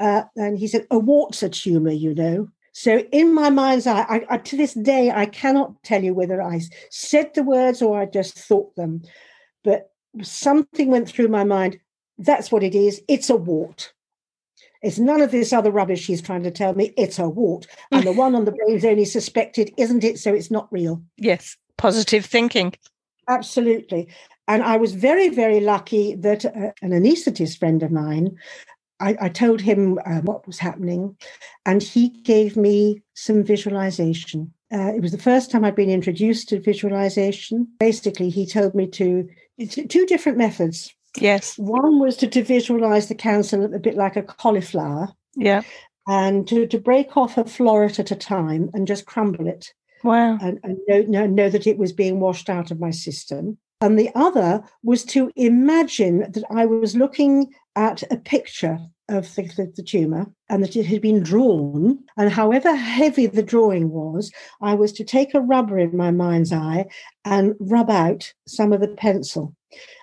Uh, 0.01 0.23
and 0.35 0.59
he 0.59 0.67
said, 0.67 0.87
a 0.91 0.99
wart's 0.99 1.45
a 1.45 1.49
tumor, 1.49 1.93
you 1.93 2.15
know. 2.15 2.49
So 2.79 2.99
in 3.11 3.35
my 3.35 3.51
mind's 3.51 3.89
eye, 3.89 4.07
I, 4.09 4.25
I, 4.31 4.39
to 4.39 4.57
this 4.57 4.73
day, 4.75 5.11
I 5.11 5.27
cannot 5.27 5.83
tell 5.83 6.05
you 6.05 6.15
whether 6.15 6.41
I 6.41 6.61
said 6.91 7.35
the 7.35 7.43
words 7.43 7.83
or 7.83 7.99
I 7.99 8.07
just 8.07 8.39
thought 8.39 8.77
them. 8.77 9.03
But 9.65 9.91
something 10.23 10.89
went 10.89 11.09
through 11.09 11.27
my 11.27 11.43
mind. 11.43 11.81
That's 12.19 12.53
what 12.53 12.63
it 12.63 12.77
is. 12.77 13.03
It's 13.09 13.31
a 13.31 13.35
wart. 13.35 13.93
It's 14.81 15.01
none 15.01 15.21
of 15.21 15.33
this 15.33 15.53
other 15.53 15.73
rubbish 15.73 16.07
he's 16.07 16.23
trying 16.23 16.45
to 16.45 16.53
tell 16.53 16.73
me. 16.75 16.95
It's 16.97 17.19
a 17.19 17.29
wart. 17.29 17.67
And 17.91 18.05
the 18.05 18.13
one 18.13 18.37
on 18.37 18.45
the 18.45 18.53
brain 18.53 18.77
is 18.77 18.85
only 18.85 19.07
suspected, 19.07 19.75
isn't 19.77 20.05
it? 20.05 20.21
So 20.21 20.33
it's 20.33 20.53
not 20.53 20.73
real. 20.73 21.03
Yes. 21.17 21.57
Positive 21.79 22.25
thinking. 22.25 22.75
Absolutely. 23.27 24.07
And 24.47 24.63
I 24.63 24.77
was 24.77 24.93
very, 24.93 25.31
very 25.31 25.59
lucky 25.59 26.15
that 26.15 26.45
uh, 26.45 26.71
an 26.81 26.91
anaesthetist 26.91 27.59
friend 27.59 27.83
of 27.83 27.91
mine, 27.91 28.39
I, 29.01 29.17
I 29.21 29.29
told 29.29 29.61
him 29.61 29.99
uh, 30.05 30.21
what 30.21 30.47
was 30.47 30.59
happening, 30.59 31.17
and 31.65 31.83
he 31.83 32.09
gave 32.09 32.57
me 32.57 33.03
some 33.15 33.45
visualization. 33.45 34.53
Uh, 34.73 34.93
it 34.95 35.01
was 35.01 35.13
the 35.13 35.19
first 35.19 35.51
time 35.51 35.65
I'd 35.65 35.75
been 35.75 35.91
introduced 35.91 36.49
to 36.51 36.61
visualization. 36.61 37.69
Basically, 37.79 38.29
he 38.29 38.47
told 38.47 38.75
me 38.75 38.87
to 38.89 39.29
two 39.67 40.07
different 40.07 40.39
methods. 40.39 40.95
Yes. 41.17 41.57
One 41.59 42.01
was 42.01 42.17
to, 42.19 42.27
to 42.29 42.43
visualize 42.43 43.09
the 43.09 43.15
cancer 43.15 43.65
a 43.65 43.79
bit 43.79 43.97
like 43.97 44.17
a 44.17 44.23
cauliflower. 44.23 45.09
Yeah. 45.37 45.63
And 46.07 46.47
to, 46.49 46.67
to 46.67 46.79
break 46.79 47.17
off 47.17 47.39
a 47.39 47.45
floret 47.45 47.99
at 47.99 48.11
a 48.11 48.17
time 48.17 48.71
and 48.73 48.87
just 48.87 49.07
crumble 49.07 49.47
it. 49.47 49.73
Wow. 50.05 50.39
And, 50.41 50.61
and 50.63 50.79
know, 50.87 51.03
know, 51.03 51.27
know 51.27 51.51
that 51.51 51.67
it 51.67 51.79
was 51.79 51.93
being 51.93 52.21
washed 52.21 52.49
out 52.49 52.71
of 52.71 52.81
my 52.81 52.91
system. 52.91 53.59
And 53.81 53.99
the 53.99 54.11
other 54.15 54.63
was 54.83 55.05
to 55.07 55.31
imagine 55.37 56.31
that 56.33 56.45
I 56.51 56.67
was 56.67 56.97
looking 56.97 57.53
at 57.77 58.03
a 58.11 58.17
picture 58.17 58.79
of 59.09 59.35
the, 59.35 59.43
the, 59.43 59.73
the, 59.77 59.83
tumor 59.83 60.27
and 60.51 60.63
that 60.63 60.77
it 60.77 60.85
had 60.85 61.01
been 61.01 61.23
drawn. 61.23 61.99
And 62.17 62.31
however 62.31 62.75
heavy 62.75 63.27
the 63.27 63.43
drawing 63.43 63.91
was, 63.91 64.31
I 64.61 64.75
was 64.75 64.93
to 64.95 65.05
take 65.05 65.33
a 65.33 65.41
rubber 65.41 65.79
in 65.79 65.97
my 65.97 66.11
mind's 66.11 66.53
eye 66.53 66.87
and 67.25 67.55
rub 67.61 67.89
out 67.89 68.33
some 68.47 68.73
of 68.73 68.81
the 68.81 68.89
pencil. 68.89 69.55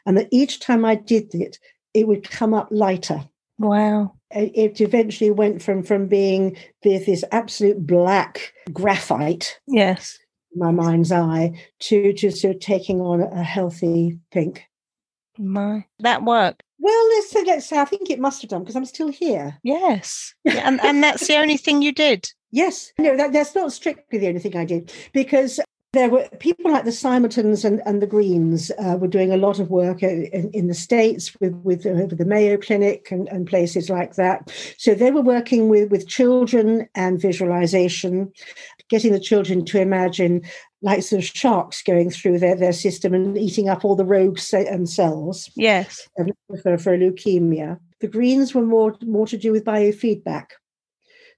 And 0.06 0.18
that 0.18 0.30
each 0.32 0.60
time 0.60 0.86
I 0.86 0.96
did 0.96 1.36
it, 1.36 1.60
it 1.94 2.08
would 2.08 2.30
come 2.30 2.54
up 2.54 2.70
lighter. 2.72 3.24
Wow. 3.60 4.16
It 4.32 4.82
eventually 4.82 5.32
went 5.32 5.62
from, 5.62 5.84
from 5.84 6.08
being 6.08 6.58
this, 6.84 7.06
this 7.06 7.24
absolute 7.32 7.86
black 7.86 8.54
graphite. 8.74 9.60
Yes. 9.68 10.18
My 10.56 10.72
mind's 10.72 11.12
eye 11.12 11.60
to 11.82 12.14
just 12.14 12.42
sort 12.42 12.56
of 12.56 12.62
taking 12.62 13.02
on 13.02 13.22
a 13.22 13.44
healthy 13.44 14.20
pink. 14.32 14.64
My 15.38 15.86
that 16.00 16.24
worked. 16.24 16.64
Well, 16.80 17.08
let's 17.10 17.32
say, 17.32 17.44
let's 17.44 17.66
say 17.66 17.80
I 17.80 17.86
think 17.86 18.10
it 18.10 18.20
must 18.20 18.42
have 18.42 18.50
done 18.50 18.62
because 18.62 18.76
I'm 18.76 18.86
still 18.86 19.10
here. 19.10 19.60
Yes, 19.64 20.34
yeah, 20.44 20.62
and 20.68 20.80
and 20.82 21.04
that's 21.04 21.28
the 21.28 21.38
only 21.38 21.58
thing 21.58 21.82
you 21.82 21.92
did. 21.92 22.30
Yes, 22.52 22.94
no, 22.98 23.18
that, 23.18 23.34
that's 23.34 23.54
not 23.54 23.74
strictly 23.74 24.20
the 24.20 24.28
only 24.28 24.40
thing 24.40 24.56
I 24.56 24.66
did 24.66 24.92
because 25.12 25.60
there 25.96 26.10
were 26.10 26.28
people 26.40 26.70
like 26.70 26.84
the 26.84 26.92
Simontons 26.92 27.64
and, 27.64 27.82
and 27.86 28.02
the 28.02 28.08
Greens 28.08 28.70
uh, 28.72 28.98
were 29.00 29.08
doing 29.08 29.32
a 29.32 29.38
lot 29.38 29.60
of 29.60 29.70
work 29.70 30.04
in, 30.04 30.52
in 30.54 30.68
the 30.68 30.74
States 30.74 31.34
with, 31.40 31.54
with, 31.64 31.86
uh, 31.86 32.14
the 32.14 32.26
Mayo 32.26 32.58
Clinic 32.58 33.10
and, 33.12 33.30
and 33.30 33.48
places 33.48 33.90
like 33.90 34.16
that. 34.16 34.52
So 34.78 34.94
they 34.94 35.10
were 35.10 35.22
working 35.22 35.70
with, 35.70 35.90
with 35.90 36.08
children 36.08 36.88
and 36.96 37.20
visualization, 37.20 38.32
getting 38.90 39.14
the 39.14 39.20
children 39.20 39.64
to 39.66 39.80
imagine 39.80 40.42
like 40.82 41.02
sort 41.02 41.24
of 41.24 41.30
sharks 41.30 41.82
going 41.82 42.10
through 42.10 42.40
their, 42.40 42.56
their 42.56 42.74
system 42.74 43.14
and 43.14 43.38
eating 43.38 43.70
up 43.70 43.86
all 43.86 43.96
the 43.96 44.06
rogue 44.06 44.40
and 44.52 44.90
cells. 44.90 45.50
Yes. 45.56 46.08
For, 46.62 46.78
for 46.78 46.98
leukemia. 46.98 47.80
The 48.02 48.08
Greens 48.10 48.54
were 48.54 48.66
more, 48.66 48.96
more 49.02 49.28
to 49.28 49.38
do 49.38 49.54
with 49.54 49.64
biofeedback. 49.64 50.48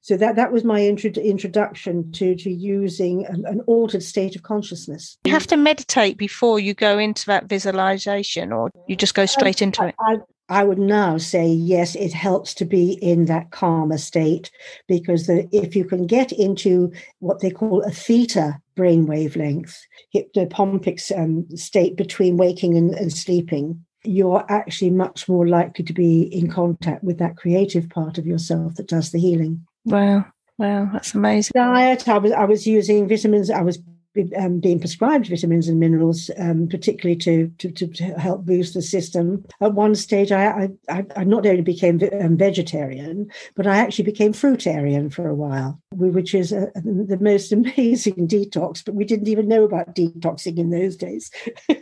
So 0.07 0.15
that, 0.15 0.37
that 0.37 0.53
was 0.53 0.63
my 0.63 0.79
intro- 0.79 1.11
introduction 1.21 2.13
to, 2.13 2.33
to 2.33 2.49
using 2.49 3.25
an, 3.25 3.43
an, 3.45 3.59
altered 3.67 4.01
state 4.01 4.37
of 4.37 4.43
consciousness. 4.43 5.17
You 5.25 5.33
have 5.33 5.47
to 5.47 5.57
meditate 5.57 6.17
before 6.17 6.61
you 6.61 6.73
go 6.73 6.97
into 6.97 7.25
that 7.25 7.49
visualization, 7.49 8.53
or 8.53 8.71
you 8.87 8.95
just 8.95 9.15
go 9.15 9.25
straight 9.25 9.61
into 9.61 9.83
I, 9.83 9.87
it? 9.87 9.95
I, 9.99 10.15
I 10.47 10.63
would 10.63 10.79
now 10.79 11.17
say 11.17 11.45
yes, 11.45 11.93
it 11.95 12.13
helps 12.13 12.53
to 12.53 12.63
be 12.63 12.93
in 13.01 13.25
that 13.25 13.51
calmer 13.51 13.97
state 13.97 14.49
because 14.87 15.27
the, 15.27 15.45
if 15.51 15.75
you 15.75 15.83
can 15.83 16.07
get 16.07 16.31
into 16.31 16.89
what 17.19 17.41
they 17.41 17.51
call 17.51 17.81
a 17.81 17.91
theta 17.91 18.61
brain 18.77 19.07
wavelength, 19.07 19.77
hypnopompic 20.15 21.01
um, 21.19 21.45
state 21.57 21.97
between 21.97 22.37
waking 22.37 22.77
and, 22.77 22.95
and 22.95 23.11
sleeping, 23.11 23.83
you're 24.05 24.45
actually 24.47 24.91
much 24.91 25.27
more 25.27 25.45
likely 25.45 25.83
to 25.83 25.91
be 25.91 26.21
in 26.33 26.49
contact 26.49 27.03
with 27.03 27.17
that 27.17 27.35
creative 27.35 27.89
part 27.89 28.17
of 28.17 28.25
yourself 28.25 28.75
that 28.75 28.87
does 28.87 29.11
the 29.11 29.19
healing. 29.19 29.66
Wow. 29.87 30.25
Wow, 30.57 30.89
that's 30.91 31.13
amazing. 31.13 31.51
Diet. 31.53 32.07
I 32.07 32.17
was 32.17 32.31
I 32.31 32.45
was 32.45 32.65
using 32.65 33.07
vitamins. 33.07 33.51
I 33.51 33.61
was 33.61 33.77
um, 34.35 34.59
being 34.59 34.79
prescribed 34.79 35.27
vitamins 35.27 35.67
and 35.67 35.79
minerals, 35.79 36.31
um, 36.39 36.67
particularly 36.67 37.15
to, 37.17 37.49
to, 37.59 37.71
to 37.71 38.03
help 38.15 38.45
boost 38.45 38.73
the 38.73 38.81
system. 38.81 39.45
At 39.61 39.73
one 39.73 39.95
stage, 39.95 40.31
I 40.31 40.69
I, 40.89 41.05
I 41.15 41.23
not 41.23 41.45
only 41.45 41.61
became 41.61 41.99
um, 42.19 42.37
vegetarian, 42.37 43.29
but 43.55 43.67
I 43.67 43.77
actually 43.77 44.05
became 44.05 44.33
fruitarian 44.33 45.13
for 45.13 45.27
a 45.27 45.35
while, 45.35 45.79
which 45.91 46.33
is 46.33 46.51
a, 46.51 46.71
the 46.75 47.19
most 47.21 47.51
amazing 47.51 48.27
detox. 48.27 48.83
But 48.83 48.95
we 48.95 49.05
didn't 49.05 49.27
even 49.27 49.47
know 49.47 49.63
about 49.63 49.95
detoxing 49.95 50.57
in 50.57 50.71
those 50.71 50.95
days. 50.95 51.29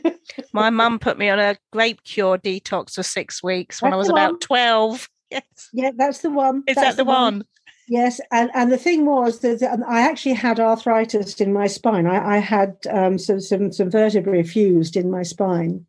My 0.53 0.69
mum 0.69 0.99
put 0.99 1.17
me 1.17 1.29
on 1.29 1.39
a 1.39 1.55
grape 1.71 2.03
cure 2.03 2.37
detox 2.37 2.95
for 2.95 3.03
six 3.03 3.41
weeks 3.41 3.81
when 3.81 3.91
that's 3.91 3.95
I 3.95 3.97
was 3.97 4.09
about 4.09 4.41
twelve. 4.41 5.09
Yes. 5.31 5.69
Yeah, 5.73 5.89
that's 5.95 6.19
the 6.19 6.29
one. 6.29 6.63
Is 6.67 6.75
that's 6.75 6.89
that 6.89 6.97
the, 6.97 7.03
the 7.03 7.05
one? 7.05 7.39
one? 7.39 7.43
Yes, 7.87 8.19
and, 8.31 8.49
and 8.55 8.71
the 8.71 8.77
thing 8.77 9.05
was 9.05 9.39
that 9.39 9.61
I 9.87 10.01
actually 10.01 10.33
had 10.33 10.59
arthritis 10.59 11.39
in 11.39 11.53
my 11.53 11.67
spine. 11.67 12.07
I, 12.07 12.35
I 12.35 12.37
had 12.37 12.77
um, 12.89 13.19
some, 13.19 13.39
some 13.39 13.71
some 13.71 13.91
vertebrae 13.91 14.41
fused 14.41 14.95
in 14.95 15.11
my 15.11 15.21
spine, 15.21 15.85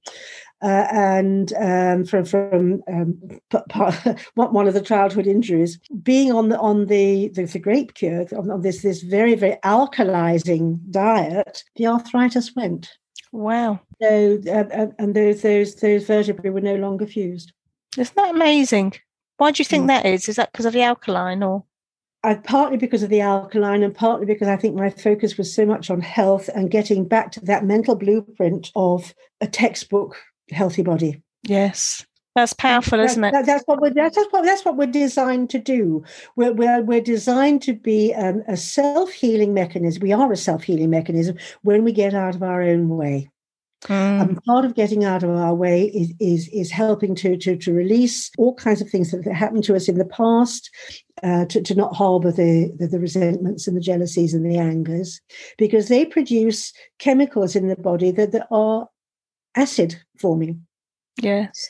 uh, 0.62 0.86
and 0.92 1.54
um, 1.54 2.04
from 2.04 2.26
from 2.26 2.82
um, 2.86 3.18
one 4.34 4.68
of 4.68 4.74
the 4.74 4.82
childhood 4.82 5.26
injuries, 5.26 5.78
being 6.02 6.32
on 6.32 6.50
the 6.50 6.58
on 6.58 6.86
the 6.86 7.28
the, 7.28 7.44
the 7.44 7.58
grape 7.58 7.94
cure 7.94 8.26
on, 8.36 8.50
on 8.50 8.60
this 8.60 8.82
this 8.82 9.02
very 9.02 9.34
very 9.34 9.56
alkalizing 9.64 10.78
diet, 10.90 11.64
the 11.76 11.86
arthritis 11.86 12.54
went. 12.54 12.90
Wow! 13.32 13.80
So 14.02 14.38
uh, 14.50 14.88
and 14.98 15.14
those 15.14 15.40
those 15.40 15.76
those 15.76 16.04
vertebrae 16.06 16.50
were 16.50 16.60
no 16.60 16.76
longer 16.76 17.06
fused. 17.06 17.52
Isn't 17.96 18.16
that 18.16 18.34
amazing? 18.34 18.92
Why 19.38 19.50
do 19.50 19.60
you 19.60 19.64
think 19.64 19.84
mm. 19.84 19.88
that 19.88 20.04
is? 20.04 20.28
Is 20.28 20.36
that 20.36 20.52
because 20.52 20.66
of 20.66 20.74
the 20.74 20.82
alkaline 20.82 21.42
or? 21.42 21.64
I, 22.24 22.34
partly 22.34 22.76
because 22.76 23.02
of 23.02 23.10
the 23.10 23.20
alkaline 23.20 23.82
and 23.82 23.94
partly 23.94 24.26
because 24.26 24.48
I 24.48 24.56
think 24.56 24.74
my 24.74 24.90
focus 24.90 25.38
was 25.38 25.54
so 25.54 25.64
much 25.64 25.90
on 25.90 26.00
health 26.00 26.48
and 26.54 26.70
getting 26.70 27.06
back 27.06 27.30
to 27.32 27.40
that 27.40 27.64
mental 27.64 27.94
blueprint 27.94 28.72
of 28.74 29.14
a 29.40 29.46
textbook 29.46 30.16
healthy 30.50 30.82
body. 30.82 31.22
Yes. 31.44 32.04
That's 32.36 32.52
powerful, 32.52 33.00
isn't 33.00 33.24
it? 33.24 33.32
That, 33.32 33.46
that's 33.46 33.64
what 33.64 33.80
we're 33.80 33.94
that's 33.94 34.18
what 34.28 34.44
that's 34.44 34.62
what 34.62 34.76
we're 34.76 34.86
designed 34.86 35.48
to 35.50 35.58
do. 35.58 36.04
We're 36.36 36.52
we're, 36.52 36.82
we're 36.82 37.00
designed 37.00 37.62
to 37.62 37.72
be 37.72 38.12
um, 38.12 38.42
a 38.46 38.58
self 38.58 39.10
healing 39.10 39.54
mechanism. 39.54 40.02
We 40.02 40.12
are 40.12 40.30
a 40.30 40.36
self 40.36 40.64
healing 40.64 40.90
mechanism 40.90 41.38
when 41.62 41.82
we 41.82 41.92
get 41.92 42.12
out 42.12 42.34
of 42.34 42.42
our 42.42 42.60
own 42.60 42.90
way. 42.90 43.30
Mm. 43.84 44.20
And 44.20 44.44
part 44.44 44.64
of 44.64 44.74
getting 44.74 45.04
out 45.04 45.22
of 45.22 45.30
our 45.30 45.54
way 45.54 45.84
is, 45.88 46.12
is, 46.18 46.48
is 46.48 46.70
helping 46.70 47.14
to, 47.16 47.36
to, 47.36 47.56
to 47.56 47.72
release 47.72 48.30
all 48.38 48.54
kinds 48.54 48.80
of 48.80 48.88
things 48.88 49.10
that 49.10 49.24
have 49.24 49.36
happened 49.36 49.64
to 49.64 49.76
us 49.76 49.88
in 49.88 49.98
the 49.98 50.04
past, 50.04 50.70
uh, 51.22 51.44
to, 51.46 51.60
to 51.60 51.74
not 51.74 51.94
harbor 51.94 52.32
the, 52.32 52.74
the, 52.78 52.86
the 52.88 52.98
resentments 52.98 53.68
and 53.68 53.76
the 53.76 53.80
jealousies 53.80 54.34
and 54.34 54.50
the 54.50 54.58
angers, 54.58 55.20
because 55.58 55.88
they 55.88 56.04
produce 56.04 56.72
chemicals 56.98 57.54
in 57.54 57.68
the 57.68 57.76
body 57.76 58.10
that, 58.10 58.32
that 58.32 58.46
are 58.50 58.88
acid 59.54 59.96
forming. 60.18 60.66
Yes 61.20 61.68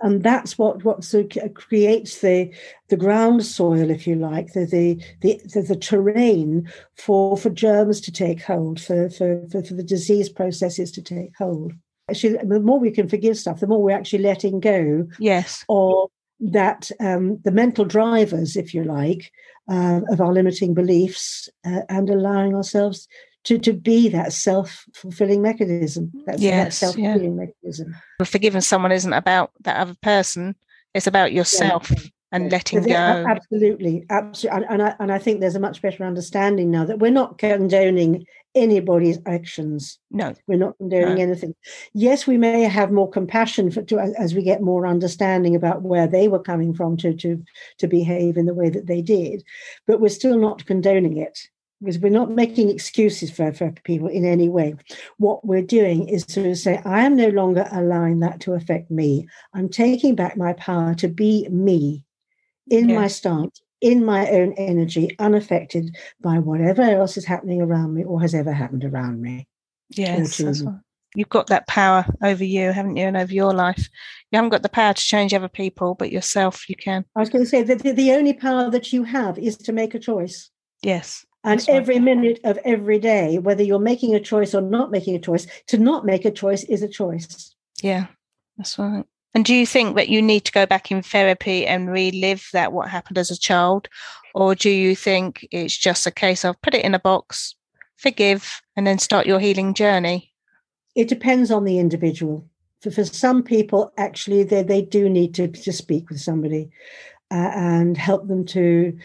and 0.00 0.22
that's 0.22 0.58
what 0.58 0.84
what 0.84 1.04
of 1.46 1.54
creates 1.54 2.20
the 2.20 2.52
the 2.88 2.96
ground 2.96 3.44
soil, 3.44 3.90
if 3.90 4.06
you 4.06 4.14
like, 4.16 4.52
the 4.52 4.66
the 4.66 4.94
the, 5.20 5.40
the, 5.52 5.62
the 5.62 5.76
terrain 5.76 6.70
for 6.96 7.36
for 7.36 7.50
germs 7.50 8.00
to 8.02 8.12
take 8.12 8.42
hold, 8.42 8.80
for, 8.80 9.10
for 9.10 9.46
for 9.50 9.62
for 9.62 9.74
the 9.74 9.82
disease 9.82 10.28
processes 10.28 10.90
to 10.92 11.02
take 11.02 11.36
hold. 11.36 11.72
Actually, 12.08 12.36
the 12.36 12.60
more 12.60 12.78
we 12.78 12.90
can 12.90 13.08
forgive 13.08 13.36
stuff, 13.36 13.60
the 13.60 13.66
more 13.66 13.82
we're 13.82 13.90
actually 13.90 14.22
letting 14.22 14.60
go. 14.60 15.06
Yes. 15.18 15.64
Or 15.68 16.08
that 16.38 16.90
um, 17.00 17.40
the 17.44 17.50
mental 17.50 17.84
drivers, 17.84 18.56
if 18.56 18.74
you 18.74 18.84
like, 18.84 19.32
uh, 19.68 20.02
of 20.10 20.20
our 20.20 20.32
limiting 20.32 20.74
beliefs, 20.74 21.48
uh, 21.64 21.80
and 21.88 22.10
allowing 22.10 22.54
ourselves 22.54 23.08
to, 23.46 23.58
to 23.58 23.72
be 23.72 24.08
that 24.10 24.32
self-fulfilling 24.32 25.42
mechanism. 25.42 26.12
That's 26.26 26.42
yes, 26.42 26.64
that 26.64 26.72
self-fulfilling 26.86 27.38
yeah. 27.38 27.46
mechanism. 27.46 27.96
Forgiving 28.24 28.60
someone 28.60 28.92
isn't 28.92 29.12
about 29.12 29.50
that 29.62 29.76
other 29.78 29.96
person, 30.02 30.54
it's 30.94 31.06
about 31.06 31.32
yourself. 31.32 31.90
Yeah. 31.90 32.10
and 32.32 32.50
letting 32.50 32.82
go. 32.82 32.92
Absolutely, 32.92 34.04
absolutely. 34.10 34.66
And, 34.66 34.66
and, 34.68 34.82
I, 34.82 34.94
and 34.98 35.12
I 35.12 35.18
think 35.18 35.40
there's 35.40 35.54
a 35.54 35.60
much 35.60 35.80
better 35.80 36.04
understanding 36.04 36.70
now 36.70 36.84
that 36.84 36.98
we're 36.98 37.10
not 37.10 37.38
condoning 37.38 38.26
anybody's 38.56 39.18
actions. 39.26 39.98
No, 40.10 40.34
we're 40.48 40.58
not 40.58 40.76
condoning 40.78 41.16
no. 41.16 41.22
anything. 41.22 41.54
Yes, 41.94 42.26
we 42.26 42.36
may 42.36 42.62
have 42.62 42.90
more 42.90 43.08
compassion 43.08 43.70
for 43.70 43.82
to, 43.82 44.00
as 44.00 44.34
we 44.34 44.42
get 44.42 44.60
more 44.60 44.86
understanding 44.86 45.54
about 45.54 45.82
where 45.82 46.08
they 46.08 46.26
were 46.26 46.42
coming 46.42 46.74
from 46.74 46.96
to 46.98 47.14
to 47.14 47.42
to 47.78 47.86
behave 47.86 48.36
in 48.36 48.46
the 48.46 48.54
way 48.54 48.70
that 48.70 48.86
they 48.86 49.02
did, 49.02 49.44
but 49.86 50.00
we're 50.00 50.08
still 50.08 50.38
not 50.38 50.66
condoning 50.66 51.16
it 51.16 51.48
because 51.80 51.98
we're 51.98 52.08
not 52.08 52.30
making 52.30 52.70
excuses 52.70 53.30
for, 53.30 53.52
for 53.52 53.70
people 53.84 54.08
in 54.08 54.24
any 54.24 54.48
way. 54.48 54.74
What 55.18 55.44
we're 55.44 55.62
doing 55.62 56.08
is 56.08 56.24
to 56.26 56.54
say, 56.54 56.80
I 56.84 57.02
am 57.02 57.16
no 57.16 57.28
longer 57.28 57.68
allowing 57.70 58.20
that 58.20 58.40
to 58.40 58.54
affect 58.54 58.90
me. 58.90 59.28
I'm 59.54 59.68
taking 59.68 60.14
back 60.14 60.36
my 60.36 60.54
power 60.54 60.94
to 60.96 61.08
be 61.08 61.48
me 61.48 62.04
in 62.70 62.88
yes. 62.88 62.96
my 62.96 63.08
stance, 63.08 63.62
in 63.80 64.04
my 64.04 64.28
own 64.30 64.54
energy, 64.54 65.14
unaffected 65.18 65.96
by 66.20 66.38
whatever 66.38 66.82
else 66.82 67.16
is 67.16 67.24
happening 67.24 67.60
around 67.60 67.94
me 67.94 68.04
or 68.04 68.20
has 68.20 68.34
ever 68.34 68.52
happened 68.52 68.84
around 68.84 69.20
me. 69.20 69.46
Yes, 69.90 70.40
you've 71.14 71.28
got 71.28 71.46
that 71.46 71.66
power 71.66 72.04
over 72.22 72.42
you, 72.42 72.72
haven't 72.72 72.96
you, 72.96 73.06
and 73.06 73.16
over 73.16 73.32
your 73.32 73.52
life. 73.52 73.88
You 74.30 74.36
haven't 74.36 74.50
got 74.50 74.62
the 74.62 74.68
power 74.68 74.92
to 74.92 75.02
change 75.02 75.32
other 75.32 75.48
people, 75.48 75.94
but 75.94 76.10
yourself, 76.10 76.68
you 76.68 76.74
can. 76.74 77.04
I 77.14 77.20
was 77.20 77.30
going 77.30 77.44
to 77.44 77.48
say 77.48 77.62
that 77.62 77.82
the 77.82 78.12
only 78.12 78.32
power 78.32 78.70
that 78.70 78.92
you 78.92 79.04
have 79.04 79.38
is 79.38 79.56
to 79.58 79.72
make 79.72 79.94
a 79.94 79.98
choice. 79.98 80.50
Yes. 80.82 81.24
And 81.46 81.64
every 81.68 82.00
minute 82.00 82.40
of 82.42 82.58
every 82.64 82.98
day, 82.98 83.38
whether 83.38 83.62
you're 83.62 83.78
making 83.78 84.14
a 84.16 84.20
choice 84.20 84.52
or 84.52 84.60
not 84.60 84.90
making 84.90 85.14
a 85.14 85.20
choice, 85.20 85.46
to 85.68 85.78
not 85.78 86.04
make 86.04 86.24
a 86.24 86.30
choice 86.32 86.64
is 86.64 86.82
a 86.82 86.88
choice. 86.88 87.54
Yeah, 87.80 88.06
that's 88.58 88.76
right. 88.78 89.04
And 89.32 89.44
do 89.44 89.54
you 89.54 89.64
think 89.64 89.94
that 89.96 90.08
you 90.08 90.20
need 90.20 90.44
to 90.46 90.52
go 90.52 90.66
back 90.66 90.90
in 90.90 91.02
therapy 91.02 91.64
and 91.64 91.92
relive 91.92 92.48
that 92.52 92.72
what 92.72 92.88
happened 92.88 93.18
as 93.18 93.30
a 93.30 93.38
child? 93.38 93.88
Or 94.34 94.56
do 94.56 94.70
you 94.70 94.96
think 94.96 95.46
it's 95.52 95.76
just 95.76 96.06
a 96.06 96.10
case 96.10 96.44
of 96.44 96.60
put 96.62 96.74
it 96.74 96.84
in 96.84 96.94
a 96.94 96.98
box, 96.98 97.54
forgive, 97.96 98.60
and 98.74 98.86
then 98.86 98.98
start 98.98 99.26
your 99.26 99.38
healing 99.38 99.72
journey? 99.72 100.32
It 100.96 101.06
depends 101.06 101.52
on 101.52 101.64
the 101.64 101.78
individual. 101.78 102.44
For, 102.80 102.90
for 102.90 103.04
some 103.04 103.42
people, 103.42 103.92
actually, 103.96 104.42
they, 104.42 104.64
they 104.64 104.82
do 104.82 105.08
need 105.08 105.34
to, 105.34 105.46
to 105.48 105.72
speak 105.72 106.08
with 106.08 106.20
somebody 106.20 106.70
uh, 107.30 107.52
and 107.54 107.96
help 107.96 108.26
them 108.26 108.46
to, 108.46 108.98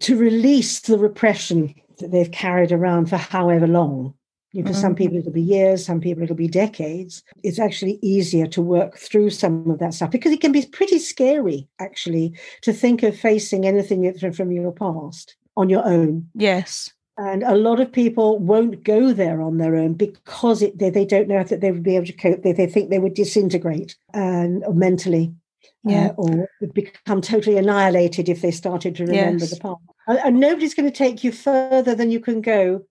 to 0.00 0.16
release 0.16 0.80
the 0.80 0.98
repression 0.98 1.74
that 1.98 2.10
they've 2.10 2.30
carried 2.30 2.72
around 2.72 3.08
for 3.08 3.16
however 3.16 3.66
long. 3.66 4.14
You 4.52 4.62
know, 4.62 4.68
for 4.68 4.72
mm-hmm. 4.72 4.82
some 4.82 4.94
people, 4.94 5.18
it'll 5.18 5.32
be 5.32 5.42
years, 5.42 5.84
some 5.84 6.00
people, 6.00 6.22
it'll 6.22 6.36
be 6.36 6.46
decades. 6.46 7.24
It's 7.42 7.58
actually 7.58 7.98
easier 8.02 8.46
to 8.48 8.62
work 8.62 8.96
through 8.96 9.30
some 9.30 9.68
of 9.68 9.80
that 9.80 9.94
stuff 9.94 10.12
because 10.12 10.30
it 10.30 10.40
can 10.40 10.52
be 10.52 10.64
pretty 10.66 11.00
scary, 11.00 11.68
actually, 11.80 12.38
to 12.62 12.72
think 12.72 13.02
of 13.02 13.18
facing 13.18 13.66
anything 13.66 14.32
from 14.32 14.52
your 14.52 14.70
past 14.70 15.36
on 15.56 15.68
your 15.68 15.84
own. 15.84 16.28
Yes. 16.34 16.92
And 17.18 17.42
a 17.42 17.56
lot 17.56 17.80
of 17.80 17.90
people 17.90 18.38
won't 18.38 18.84
go 18.84 19.12
there 19.12 19.42
on 19.42 19.58
their 19.58 19.74
own 19.74 19.94
because 19.94 20.62
it, 20.62 20.78
they, 20.78 20.90
they 20.90 21.04
don't 21.04 21.28
know 21.28 21.42
that 21.42 21.60
they 21.60 21.72
would 21.72 21.82
be 21.82 21.96
able 21.96 22.06
to 22.06 22.12
cope. 22.12 22.42
They, 22.42 22.52
they 22.52 22.66
think 22.66 22.90
they 22.90 22.98
would 23.00 23.14
disintegrate 23.14 23.96
and 24.12 24.62
mentally 24.72 25.34
yeah. 25.84 26.06
Uh, 26.06 26.12
or 26.16 26.48
become 26.72 27.20
totally 27.20 27.58
annihilated 27.58 28.28
if 28.28 28.40
they 28.40 28.50
started 28.50 28.96
to 28.96 29.04
remember 29.04 29.44
yes. 29.44 29.50
the 29.50 29.60
past. 29.60 29.80
And, 30.06 30.40
nobody's 30.40 30.74
going 30.74 30.90
to 30.90 30.96
take 30.96 31.24
you 31.24 31.32
further 31.32 31.94
than 31.94 32.10
you 32.10 32.20
can 32.20 32.40
go 32.40 32.84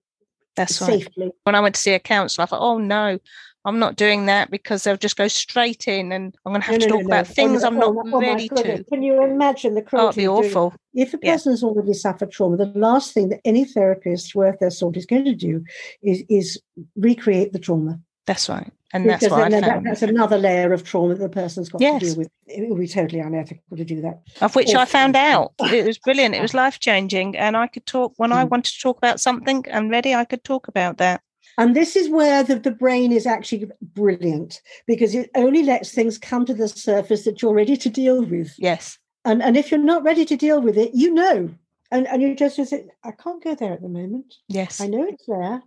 that's 0.56 0.76
safely. 0.76 1.26
Right. 1.26 1.32
When 1.44 1.54
I 1.54 1.60
went 1.60 1.74
to 1.74 1.80
see 1.80 1.94
a 1.94 1.98
counsellor, 1.98 2.44
I 2.44 2.46
thought, 2.46 2.60
oh 2.60 2.78
no, 2.78 3.18
I'm 3.64 3.78
not 3.78 3.96
doing 3.96 4.26
that 4.26 4.50
because 4.50 4.84
they'll 4.84 4.96
just 4.96 5.16
go 5.16 5.26
straight 5.26 5.88
in 5.88 6.12
and 6.12 6.36
I'm 6.44 6.52
going 6.52 6.60
to 6.60 6.66
have 6.66 6.80
no, 6.80 6.86
to 6.86 6.86
no, 6.86 6.96
talk 6.96 7.02
no, 7.02 7.06
about 7.06 7.30
oh, 7.30 7.32
things 7.32 7.64
oh, 7.64 7.66
I'm 7.66 7.76
not 7.78 7.94
oh, 7.96 8.20
ready 8.20 8.48
to. 8.48 8.84
Can 8.84 9.02
you 9.02 9.22
imagine 9.24 9.74
the 9.74 9.82
cruelty? 9.82 10.26
Oh, 10.26 10.38
it'd 10.38 10.44
be 10.44 10.48
awful. 10.48 10.70
Doing? 10.70 11.06
If 11.06 11.14
a 11.14 11.18
person 11.18 11.52
has 11.52 11.62
already 11.62 11.94
suffered 11.94 12.30
trauma, 12.30 12.56
the 12.56 12.66
last 12.66 13.14
thing 13.14 13.30
that 13.30 13.40
any 13.44 13.64
therapist 13.64 14.34
worth 14.34 14.60
their 14.60 14.70
salt 14.70 14.96
is 14.96 15.06
going 15.06 15.24
to 15.24 15.34
do 15.34 15.64
is, 16.02 16.22
is 16.28 16.60
recreate 16.96 17.52
the 17.52 17.58
trauma. 17.58 17.98
That's 18.26 18.48
right. 18.48 18.70
And 18.94 19.04
because 19.04 19.22
that's 19.22 19.32
what 19.32 19.52
I 19.52 19.60
found. 19.60 19.86
That's 19.86 20.02
another 20.02 20.38
layer 20.38 20.72
of 20.72 20.84
trauma 20.84 21.16
that 21.16 21.20
the 21.20 21.28
person's 21.28 21.68
got 21.68 21.80
yes. 21.80 22.00
to 22.00 22.06
deal 22.06 22.16
with. 22.16 22.30
It 22.46 22.68
would 22.68 22.78
be 22.78 22.86
totally 22.86 23.20
unethical 23.20 23.76
to 23.76 23.84
do 23.84 24.00
that. 24.02 24.22
Of 24.40 24.54
which 24.54 24.72
I 24.72 24.84
found 24.84 25.16
out. 25.32 25.52
It 25.58 25.84
was 25.84 25.98
brilliant. 25.98 26.36
It 26.36 26.40
was 26.40 26.54
life 26.54 26.78
changing. 26.78 27.36
And 27.36 27.56
I 27.56 27.66
could 27.66 27.86
talk 27.86 28.14
when 28.18 28.30
mm. 28.30 28.36
I 28.36 28.44
wanted 28.44 28.72
to 28.72 28.80
talk 28.80 28.96
about 28.96 29.18
something 29.18 29.64
and 29.68 29.90
ready, 29.90 30.14
I 30.14 30.24
could 30.24 30.44
talk 30.44 30.68
about 30.68 30.98
that. 30.98 31.22
And 31.58 31.74
this 31.74 31.96
is 31.96 32.08
where 32.08 32.44
the, 32.44 32.56
the 32.56 32.70
brain 32.70 33.10
is 33.10 33.26
actually 33.26 33.68
brilliant 33.82 34.62
because 34.86 35.14
it 35.14 35.28
only 35.34 35.64
lets 35.64 35.92
things 35.92 36.16
come 36.16 36.46
to 36.46 36.54
the 36.54 36.68
surface 36.68 37.24
that 37.24 37.42
you're 37.42 37.54
ready 37.54 37.76
to 37.76 37.90
deal 37.90 38.22
with. 38.22 38.54
Yes. 38.58 38.98
And 39.24 39.42
and 39.42 39.56
if 39.56 39.70
you're 39.72 39.80
not 39.80 40.04
ready 40.04 40.24
to 40.24 40.36
deal 40.36 40.60
with 40.60 40.78
it, 40.78 40.92
you 40.94 41.12
know. 41.12 41.50
And 41.90 42.06
and 42.06 42.22
you 42.22 42.34
just 42.36 42.56
say, 42.64 42.86
I 43.02 43.10
can't 43.10 43.42
go 43.42 43.56
there 43.56 43.72
at 43.72 43.82
the 43.82 43.88
moment. 43.88 44.34
Yes. 44.48 44.80
I 44.80 44.86
know 44.86 45.04
it's 45.04 45.26
there. 45.26 45.62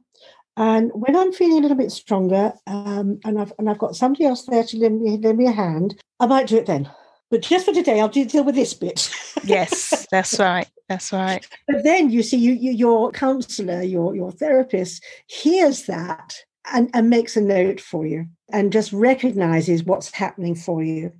And 0.58 0.90
when 0.94 1.16
I'm 1.16 1.32
feeling 1.32 1.60
a 1.60 1.62
little 1.62 1.78
bit 1.78 1.92
stronger, 1.92 2.52
um, 2.66 3.20
and 3.24 3.40
I've 3.40 3.54
and 3.60 3.70
I've 3.70 3.78
got 3.78 3.96
somebody 3.96 4.26
else 4.26 4.44
there 4.46 4.64
to 4.64 4.78
lend 4.78 5.02
me, 5.02 5.18
lend 5.18 5.38
me 5.38 5.46
a 5.46 5.52
hand, 5.52 6.02
I 6.20 6.26
might 6.26 6.48
do 6.48 6.58
it 6.58 6.66
then. 6.66 6.90
But 7.30 7.44
just 7.44 7.66
for 7.66 7.74
today, 7.74 8.00
I'll 8.00 8.10
deal 8.10 8.44
with 8.44 8.56
this 8.56 8.74
bit. 8.74 9.12
yes, 9.44 10.08
that's 10.12 10.40
right. 10.40 10.68
That's 10.90 11.14
right. 11.14 11.46
But 11.68 11.84
then 11.84 12.10
you 12.10 12.24
see, 12.24 12.38
you, 12.38 12.54
you 12.54 12.72
your 12.72 13.12
counsellor, 13.12 13.84
your 13.84 14.16
your 14.16 14.32
therapist 14.32 15.04
hears 15.28 15.84
that 15.86 16.34
and, 16.74 16.90
and 16.94 17.10
makes 17.10 17.38
a 17.38 17.42
note 17.42 17.80
for 17.80 18.08
you 18.08 18.26
and 18.52 18.74
just 18.74 18.92
recognizes 18.92 19.84
what's 19.84 20.12
happening 20.12 20.56
for 20.56 20.82
you, 20.82 21.12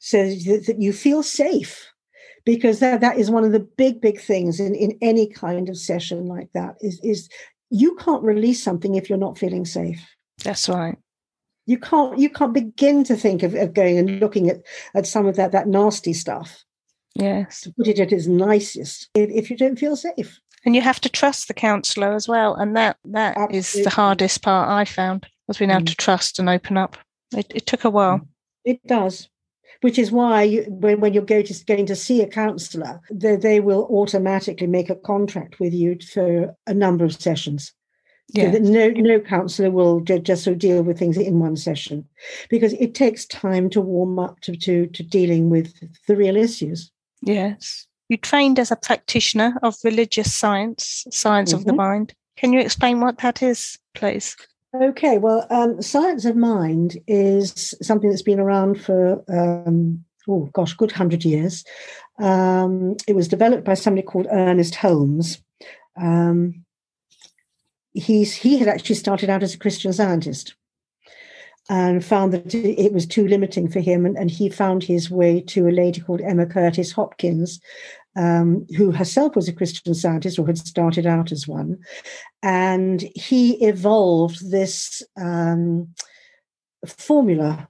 so 0.00 0.28
that, 0.28 0.64
that 0.66 0.82
you 0.82 0.92
feel 0.92 1.22
safe 1.22 1.90
because 2.44 2.78
that, 2.80 3.00
that 3.00 3.18
is 3.18 3.30
one 3.30 3.44
of 3.44 3.52
the 3.52 3.60
big 3.60 4.02
big 4.02 4.20
things 4.20 4.60
in, 4.60 4.74
in 4.74 4.98
any 5.00 5.28
kind 5.28 5.68
of 5.68 5.78
session 5.78 6.26
like 6.26 6.50
that 6.52 6.76
is 6.80 7.00
is 7.02 7.28
you 7.70 7.96
can't 7.96 8.22
release 8.22 8.62
something 8.62 8.94
if 8.94 9.08
you're 9.08 9.18
not 9.18 9.38
feeling 9.38 9.64
safe. 9.64 10.06
That's 10.44 10.68
right. 10.68 10.98
You 11.66 11.78
can't 11.78 12.18
you 12.18 12.30
can't 12.30 12.54
begin 12.54 13.02
to 13.04 13.16
think 13.16 13.42
of, 13.42 13.54
of 13.54 13.74
going 13.74 13.98
and 13.98 14.20
looking 14.20 14.48
at, 14.48 14.62
at 14.94 15.06
some 15.06 15.26
of 15.26 15.36
that 15.36 15.52
that 15.52 15.66
nasty 15.66 16.12
stuff. 16.12 16.64
Yes. 17.14 17.62
To 17.62 17.72
put 17.72 17.88
it 17.88 17.98
at 17.98 18.12
its 18.12 18.26
nicest, 18.26 19.08
if, 19.14 19.50
you 19.50 19.56
don't 19.56 19.78
feel 19.78 19.96
safe. 19.96 20.38
And 20.66 20.76
you 20.76 20.82
have 20.82 21.00
to 21.00 21.08
trust 21.08 21.48
the 21.48 21.54
counsellor 21.54 22.12
as 22.12 22.28
well. 22.28 22.54
And 22.54 22.76
that 22.76 22.98
that 23.06 23.36
Absolutely. 23.36 23.58
is 23.58 23.84
the 23.84 23.90
hardest 23.90 24.42
part 24.42 24.68
I 24.68 24.84
found 24.84 25.26
was 25.48 25.58
being 25.58 25.70
able 25.70 25.82
mm. 25.82 25.88
to 25.88 25.96
trust 25.96 26.38
and 26.38 26.48
open 26.48 26.76
up. 26.76 26.96
It, 27.34 27.46
it 27.54 27.66
took 27.66 27.84
a 27.84 27.90
while. 27.90 28.28
It 28.64 28.86
does 28.86 29.28
which 29.86 30.00
is 30.00 30.10
why 30.10 30.42
you, 30.42 30.64
when, 30.66 30.98
when 30.98 31.14
you're 31.14 31.22
going 31.22 31.44
to, 31.44 31.64
going 31.64 31.86
to 31.86 31.94
see 31.94 32.20
a 32.20 32.26
counsellor, 32.26 33.00
they, 33.08 33.36
they 33.36 33.60
will 33.60 33.86
automatically 33.88 34.66
make 34.66 34.90
a 34.90 34.96
contract 34.96 35.60
with 35.60 35.72
you 35.72 35.96
for 36.12 36.56
a 36.66 36.74
number 36.74 37.04
of 37.04 37.14
sessions. 37.14 37.72
Yeah. 38.30 38.50
So 38.50 38.58
no, 38.58 38.88
no 38.88 39.20
counsellor 39.20 39.70
will 39.70 40.00
just 40.00 40.42
sort 40.42 40.54
of 40.54 40.58
deal 40.58 40.82
with 40.82 40.98
things 40.98 41.16
in 41.16 41.38
one 41.38 41.54
session 41.54 42.04
because 42.50 42.72
it 42.72 42.96
takes 42.96 43.26
time 43.26 43.70
to 43.70 43.80
warm 43.80 44.18
up 44.18 44.40
to, 44.40 44.56
to, 44.56 44.88
to 44.88 45.02
dealing 45.04 45.50
with 45.50 45.72
the 46.08 46.16
real 46.16 46.36
issues. 46.36 46.90
Yes. 47.22 47.86
You 48.08 48.16
trained 48.16 48.58
as 48.58 48.72
a 48.72 48.76
practitioner 48.76 49.56
of 49.62 49.76
religious 49.84 50.34
science, 50.34 51.06
science 51.12 51.50
mm-hmm. 51.50 51.60
of 51.60 51.64
the 51.64 51.70
mm-hmm. 51.70 51.78
mind. 51.78 52.14
Can 52.36 52.52
you 52.52 52.58
explain 52.58 53.00
what 53.00 53.18
that 53.18 53.40
is, 53.40 53.78
please? 53.94 54.36
Okay, 54.82 55.16
well, 55.16 55.46
um, 55.48 55.80
science 55.80 56.24
of 56.24 56.36
mind 56.36 56.98
is 57.06 57.74
something 57.80 58.10
that's 58.10 58.22
been 58.22 58.40
around 58.40 58.80
for, 58.80 59.24
um, 59.28 60.04
oh 60.28 60.50
gosh, 60.52 60.74
good 60.74 60.92
hundred 60.92 61.24
years. 61.24 61.64
Um, 62.18 62.96
it 63.08 63.14
was 63.14 63.28
developed 63.28 63.64
by 63.64 63.74
somebody 63.74 64.04
called 64.06 64.26
Ernest 64.30 64.74
Holmes. 64.74 65.42
Um, 65.96 66.64
he's 67.94 68.34
he 68.34 68.58
had 68.58 68.68
actually 68.68 68.96
started 68.96 69.30
out 69.30 69.42
as 69.42 69.54
a 69.54 69.58
Christian 69.58 69.92
scientist 69.92 70.54
and 71.70 72.04
found 72.04 72.32
that 72.32 72.54
it 72.54 72.92
was 72.92 73.06
too 73.06 73.26
limiting 73.26 73.68
for 73.68 73.80
him, 73.80 74.04
and, 74.04 74.16
and 74.16 74.30
he 74.30 74.48
found 74.48 74.84
his 74.84 75.10
way 75.10 75.40
to 75.40 75.68
a 75.68 75.70
lady 75.70 76.00
called 76.00 76.20
Emma 76.20 76.44
Curtis 76.44 76.92
Hopkins, 76.92 77.60
um, 78.16 78.66
who 78.76 78.90
herself 78.90 79.36
was 79.36 79.48
a 79.48 79.52
Christian 79.52 79.94
scientist 79.94 80.38
or 80.38 80.46
had 80.46 80.58
started 80.58 81.06
out 81.06 81.32
as 81.32 81.46
one. 81.46 81.78
And 82.42 83.02
he 83.14 83.54
evolved 83.64 84.50
this 84.50 85.02
um, 85.20 85.94
formula, 86.86 87.68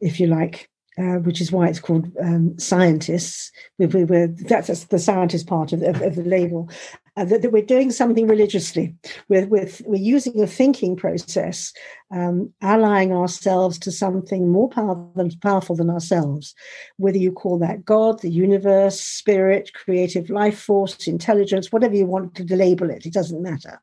if 0.00 0.18
you 0.18 0.26
like, 0.26 0.68
uh, 0.98 1.18
which 1.18 1.40
is 1.40 1.52
why 1.52 1.68
it's 1.68 1.80
called 1.80 2.10
um, 2.20 2.58
scientists. 2.58 3.52
We, 3.78 3.86
we, 3.86 4.26
that's, 4.26 4.68
that's, 4.68 4.84
the 4.84 4.98
scientist 4.98 5.46
part 5.46 5.72
of, 5.72 5.82
of, 5.82 6.02
of 6.02 6.16
the 6.16 6.24
label 6.24 6.70
uh, 7.16 7.24
that, 7.24 7.42
that, 7.42 7.52
we're 7.52 7.62
doing 7.62 7.90
something 7.90 8.26
religiously. 8.26 8.94
We're, 9.28 9.46
we're, 9.46 9.68
we're 9.84 9.96
using 9.96 10.42
a 10.42 10.46
thinking 10.46 10.96
process, 10.96 11.72
um, 12.10 12.52
allying 12.60 13.12
ourselves 13.12 13.78
to 13.80 13.92
something 13.92 14.50
more 14.50 14.68
powerful 14.68 15.12
than, 15.16 15.30
powerful 15.42 15.76
than 15.76 15.88
ourselves, 15.88 16.54
whether 16.98 17.18
you 17.18 17.32
call 17.32 17.58
that 17.60 17.84
God, 17.84 18.20
the 18.20 18.30
universe, 18.30 19.00
spirit, 19.00 19.72
creative 19.74 20.28
life 20.28 20.58
force, 20.58 21.06
intelligence, 21.06 21.72
whatever 21.72 21.94
you 21.94 22.06
want 22.06 22.34
to 22.34 22.56
label 22.56 22.90
it, 22.90 23.06
it 23.06 23.12
doesn't 23.12 23.42
matter. 23.42 23.80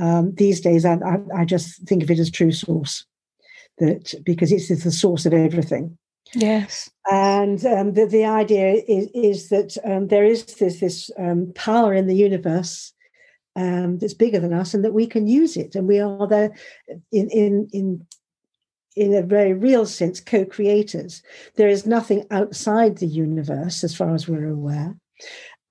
Um, 0.00 0.34
these 0.34 0.60
days, 0.60 0.84
I, 0.84 0.94
I, 0.94 1.40
I 1.40 1.44
just 1.44 1.86
think 1.86 2.02
of 2.02 2.10
it 2.10 2.18
as 2.18 2.30
true 2.30 2.52
source, 2.52 3.04
that 3.78 4.14
because 4.24 4.52
it's 4.52 4.68
the 4.68 4.90
source 4.90 5.26
of 5.26 5.34
everything. 5.34 5.96
Yes. 6.34 6.90
And 7.10 7.64
um, 7.66 7.94
the, 7.94 8.06
the 8.06 8.24
idea 8.24 8.82
is, 8.86 9.08
is 9.14 9.48
that 9.48 9.76
um, 9.84 10.08
there 10.08 10.24
is 10.24 10.44
this, 10.44 10.80
this 10.80 11.10
um, 11.18 11.52
power 11.54 11.92
in 11.92 12.06
the 12.06 12.14
universe 12.14 12.92
um, 13.56 13.98
that's 13.98 14.14
bigger 14.14 14.38
than 14.38 14.52
us 14.52 14.74
and 14.74 14.84
that 14.84 14.94
we 14.94 15.06
can 15.06 15.26
use 15.26 15.56
it. 15.56 15.74
And 15.74 15.88
we 15.88 15.98
are 15.98 16.28
there 16.28 16.54
in, 17.10 17.28
in, 17.30 17.68
in, 17.72 18.06
in 18.96 19.14
a 19.14 19.22
very 19.22 19.52
real 19.52 19.86
sense, 19.86 20.20
co 20.20 20.44
creators. 20.44 21.22
There 21.56 21.68
is 21.68 21.86
nothing 21.86 22.26
outside 22.30 22.98
the 22.98 23.06
universe 23.06 23.82
as 23.82 23.96
far 23.96 24.14
as 24.14 24.28
we're 24.28 24.48
aware. 24.48 24.96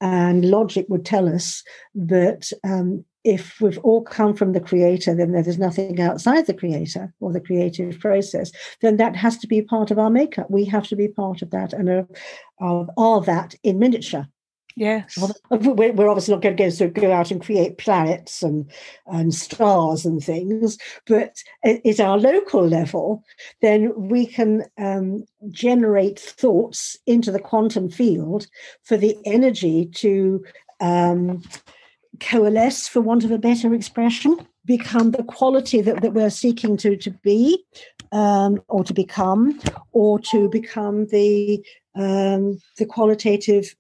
And 0.02 0.46
logic 0.46 0.86
would 0.90 1.06
tell 1.06 1.34
us 1.34 1.64
that 1.96 2.52
um, 2.64 3.06
if 3.24 3.60
we've 3.60 3.78
all 3.80 4.02
come 4.02 4.34
from 4.34 4.54
the 4.54 4.62
creator, 4.62 5.14
then 5.14 5.32
there's 5.32 5.60
nothing 5.60 6.00
outside 6.00 6.48
the 6.48 6.54
creator 6.54 7.14
or 7.20 7.34
the 7.34 7.42
creative 7.42 8.00
process, 8.00 8.52
then 8.82 8.98
that 8.98 9.16
has 9.16 9.38
to 9.38 9.48
be 9.48 9.62
part 9.62 9.92
of 9.92 10.00
our 10.00 10.10
makeup. 10.10 10.50
We 10.50 10.66
have 10.66 10.88
to 10.88 10.96
be 10.96 11.08
part 11.08 11.42
of 11.42 11.52
that 11.52 11.74
and 11.74 11.90
of, 11.90 12.90
of 12.98 13.26
that 13.26 13.56
in 13.64 13.80
miniature. 13.80 14.28
Yes. 14.76 15.18
We're 15.50 16.10
obviously 16.10 16.34
not 16.34 16.42
going 16.42 16.56
to 16.56 16.64
go, 16.64 16.70
so 16.70 16.90
go 16.90 17.12
out 17.12 17.32
and 17.32 17.42
create 17.42 17.78
planets 17.78 18.42
and, 18.42 18.72
and 19.08 19.34
stars 19.34 20.06
and 20.06 20.24
things, 20.24 20.78
but 21.06 21.36
at 21.66 22.00
our 22.00 22.18
local 22.18 22.66
level, 22.66 23.26
then 23.62 23.92
we 23.96 24.26
can 24.26 24.64
um, 24.78 25.26
generate 25.50 26.18
thoughts 26.18 26.96
into 27.06 27.30
the 27.30 27.42
quantum 27.42 27.90
field 27.90 28.48
for 28.84 28.96
the 28.96 29.18
energy 29.26 29.88
to 29.96 30.46
um, 30.80 31.42
coalesce, 32.20 32.88
for 32.88 33.02
want 33.02 33.24
of 33.24 33.32
a 33.32 33.38
better 33.38 33.74
expression, 33.74 34.38
become 34.66 35.12
the 35.12 35.24
quality 35.24 35.82
that, 35.82 36.02
that 36.02 36.14
we're 36.14 36.30
seeking 36.30 36.78
to, 36.78 36.96
to 36.98 37.12
be 37.12 37.64
um, 38.12 38.62
or 38.68 38.84
to 38.84 38.94
become, 38.94 39.60
or 39.92 40.20
to 40.20 40.50
become 40.50 41.08
the 41.08 41.64
um, 41.96 42.60
the 42.78 42.86
qualitative 42.86 43.76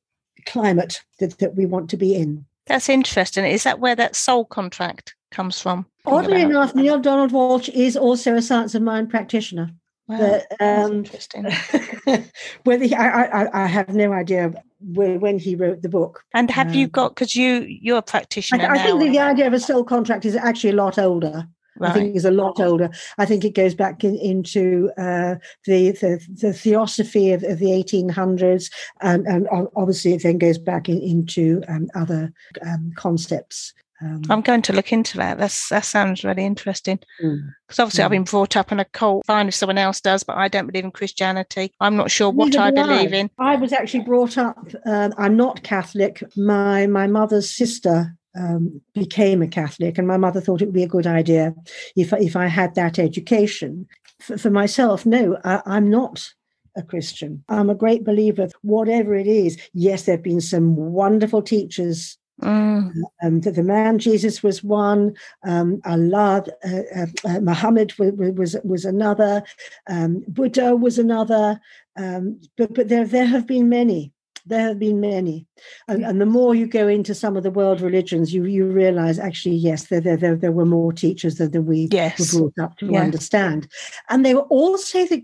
climate 0.45 1.01
that, 1.19 1.37
that 1.39 1.55
we 1.55 1.65
want 1.65 1.89
to 1.89 1.97
be 1.97 2.15
in. 2.15 2.45
That's 2.65 2.89
interesting. 2.89 3.45
Is 3.45 3.63
that 3.63 3.79
where 3.79 3.95
that 3.95 4.15
soul 4.15 4.45
contract 4.45 5.15
comes 5.31 5.59
from? 5.59 5.85
Oddly 6.05 6.41
enough, 6.41 6.75
Neale 6.75 6.99
Donald 6.99 7.31
Walsch 7.31 7.69
is 7.69 7.95
also 7.95 8.35
a 8.35 8.41
science 8.41 8.75
of 8.75 8.81
mind 8.81 9.09
practitioner. 9.09 9.71
Wow, 10.09 10.41
but, 10.49 10.61
um, 10.61 10.91
interesting. 10.91 11.45
whether 12.63 12.83
he, 12.83 12.95
I, 12.95 13.43
I, 13.43 13.63
I 13.63 13.67
have 13.67 13.89
no 13.89 14.11
idea 14.11 14.51
when 14.81 15.37
he 15.37 15.55
wrote 15.55 15.83
the 15.83 15.89
book. 15.89 16.23
And 16.33 16.49
have 16.49 16.69
um, 16.69 16.73
you 16.73 16.87
got 16.87 17.09
because 17.09 17.35
you 17.35 17.65
you're 17.67 17.99
a 17.99 18.01
practitioner? 18.01 18.65
I, 18.65 18.79
I 18.79 18.83
think 18.83 18.99
the, 18.99 19.09
the 19.09 19.19
idea 19.19 19.45
of 19.45 19.53
a 19.53 19.59
soul 19.59 19.83
contract 19.83 20.25
is 20.25 20.35
actually 20.35 20.71
a 20.71 20.75
lot 20.75 20.97
older. 20.97 21.47
Right. 21.77 21.91
I 21.91 21.93
think 21.93 22.13
he's 22.13 22.25
a 22.25 22.31
lot 22.31 22.59
older. 22.59 22.89
I 23.19 23.25
think 23.25 23.45
it 23.45 23.53
goes 23.53 23.75
back 23.75 24.03
in, 24.03 24.17
into 24.17 24.91
uh, 24.97 25.35
the, 25.65 25.91
the, 25.91 26.19
the 26.41 26.53
theosophy 26.53 27.31
of, 27.31 27.43
of 27.43 27.59
the 27.59 27.67
1800s, 27.67 28.69
and, 29.01 29.25
and, 29.27 29.47
obviously 29.77 30.13
it 30.13 30.23
then 30.23 30.39
goes 30.39 30.57
back 30.57 30.89
in, 30.89 30.99
into 31.01 31.61
um, 31.69 31.87
other 31.95 32.33
um, 32.65 32.91
concepts. 32.97 33.73
Um, 34.01 34.21
I'm 34.29 34.41
going 34.41 34.61
to 34.63 34.73
look 34.73 34.93
into 34.93 35.17
that. 35.17 35.37
That's 35.37 35.69
that 35.69 35.85
sounds 35.85 36.23
really 36.23 36.45
interesting. 36.45 36.99
Because 37.17 37.77
mm, 37.77 37.79
obviously, 37.79 38.01
mm. 38.01 38.05
I've 38.05 38.11
been 38.11 38.23
brought 38.23 38.55
up 38.55 38.71
in 38.71 38.79
a 38.79 38.85
cult. 38.85 39.25
Fine 39.25 39.49
if 39.49 39.55
someone 39.55 39.77
else 39.77 39.99
does, 39.99 40.23
but 40.23 40.37
I 40.37 40.47
don't 40.47 40.67
believe 40.67 40.85
in 40.85 40.91
Christianity. 40.91 41.73
I'm 41.79 41.97
not 41.97 42.11
sure 42.11 42.29
what 42.29 42.55
I 42.55 42.71
believe 42.71 43.13
I. 43.13 43.17
in. 43.17 43.29
I 43.39 43.55
was 43.57 43.73
actually 43.73 44.03
brought 44.05 44.37
up. 44.37 44.57
Um, 44.85 45.13
I'm 45.17 45.35
not 45.35 45.63
Catholic. 45.63 46.23
My 46.37 46.87
my 46.87 47.07
mother's 47.07 47.49
sister 47.49 48.15
um, 48.37 48.81
became 48.93 49.41
a 49.41 49.47
Catholic, 49.47 49.97
and 49.97 50.07
my 50.07 50.17
mother 50.17 50.39
thought 50.39 50.61
it 50.61 50.65
would 50.65 50.73
be 50.73 50.83
a 50.83 50.87
good 50.87 51.07
idea 51.07 51.53
if 51.95 52.13
if 52.13 52.35
I 52.35 52.47
had 52.47 52.75
that 52.75 52.99
education. 52.99 53.87
For, 54.21 54.37
for 54.37 54.49
myself, 54.49 55.05
no, 55.05 55.37
I, 55.43 55.61
I'm 55.65 55.89
not 55.89 56.29
a 56.75 56.83
Christian. 56.83 57.43
I'm 57.49 57.69
a 57.69 57.75
great 57.75 58.03
believer, 58.03 58.49
whatever 58.61 59.15
it 59.15 59.27
is. 59.27 59.57
Yes, 59.73 60.03
there 60.03 60.15
have 60.15 60.23
been 60.23 60.41
some 60.41 60.75
wonderful 60.75 61.41
teachers. 61.41 62.17
Mm. 62.41 62.93
Um, 63.21 63.41
the, 63.41 63.51
the, 63.51 63.63
man 63.63 63.99
Jesus 63.99 64.41
was 64.41 64.63
one. 64.63 65.15
Um, 65.45 65.81
Allah, 65.85 66.45
uh, 66.65 66.81
uh, 66.95 67.05
uh 67.25 67.39
Muhammad 67.41 67.93
was, 67.97 68.55
was, 68.63 68.85
another. 68.85 69.43
Um, 69.87 70.23
Buddha 70.27 70.75
was 70.75 70.97
another. 70.97 71.59
Um, 71.97 72.39
but 72.57 72.73
but 72.73 72.87
there 72.87 73.05
there 73.05 73.25
have 73.25 73.45
been 73.45 73.67
many. 73.67 74.13
There 74.45 74.61
have 74.61 74.79
been 74.79 74.99
many, 74.99 75.47
and, 75.87 75.99
hmm. 75.99 76.09
and, 76.09 76.21
the 76.21 76.25
more 76.25 76.55
you 76.55 76.67
go 76.67 76.87
into 76.87 77.13
some 77.13 77.37
of 77.37 77.43
the 77.43 77.51
world 77.51 77.81
religions, 77.81 78.33
you 78.33 78.45
you 78.45 78.65
realize 78.65 79.19
actually 79.19 79.55
yes, 79.55 79.87
there 79.87 80.01
there 80.01 80.17
there, 80.17 80.35
there 80.35 80.51
were 80.51 80.65
more 80.65 80.93
teachers 80.93 81.35
than, 81.35 81.51
than 81.51 81.65
we 81.65 81.87
yes. 81.91 82.33
were 82.33 82.39
brought 82.39 82.65
up 82.65 82.77
to 82.77 82.87
yeah. 82.87 83.01
understand, 83.01 83.67
and 84.09 84.25
they 84.25 84.35
were 84.35 84.47
all 84.49 84.77
say 84.77 85.05
the, 85.05 85.23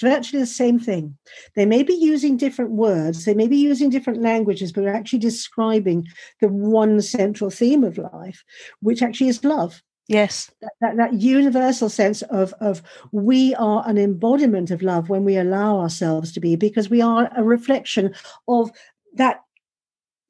virtually 0.00 0.40
the 0.40 0.46
same 0.46 0.78
thing. 0.78 1.16
They 1.56 1.66
may 1.66 1.82
be 1.82 1.94
using 1.94 2.36
different 2.36 2.72
words, 2.72 3.24
they 3.24 3.34
may 3.34 3.48
be 3.48 3.58
using 3.58 3.90
different 3.90 4.22
languages, 4.22 4.72
but 4.72 4.84
are 4.84 4.94
actually 4.94 5.20
describing 5.20 6.06
the 6.40 6.48
one 6.48 7.00
central 7.00 7.50
theme 7.50 7.84
of 7.84 7.98
life, 7.98 8.44
which 8.80 9.02
actually 9.02 9.28
is 9.28 9.44
love. 9.44 9.82
Yes. 10.06 10.50
That, 10.60 10.72
that, 10.80 10.96
that, 10.96 11.12
universal 11.14 11.88
sense 11.88 12.22
of, 12.22 12.52
of 12.60 12.82
we 13.12 13.54
are 13.54 13.82
an 13.86 13.96
embodiment 13.96 14.70
of 14.70 14.82
love 14.82 15.08
when 15.08 15.24
we 15.24 15.36
allow 15.36 15.80
ourselves 15.80 16.32
to 16.32 16.40
be, 16.40 16.56
because 16.56 16.90
we 16.90 17.00
are 17.00 17.30
a 17.36 17.42
reflection 17.42 18.14
of 18.46 18.70
that 19.14 19.42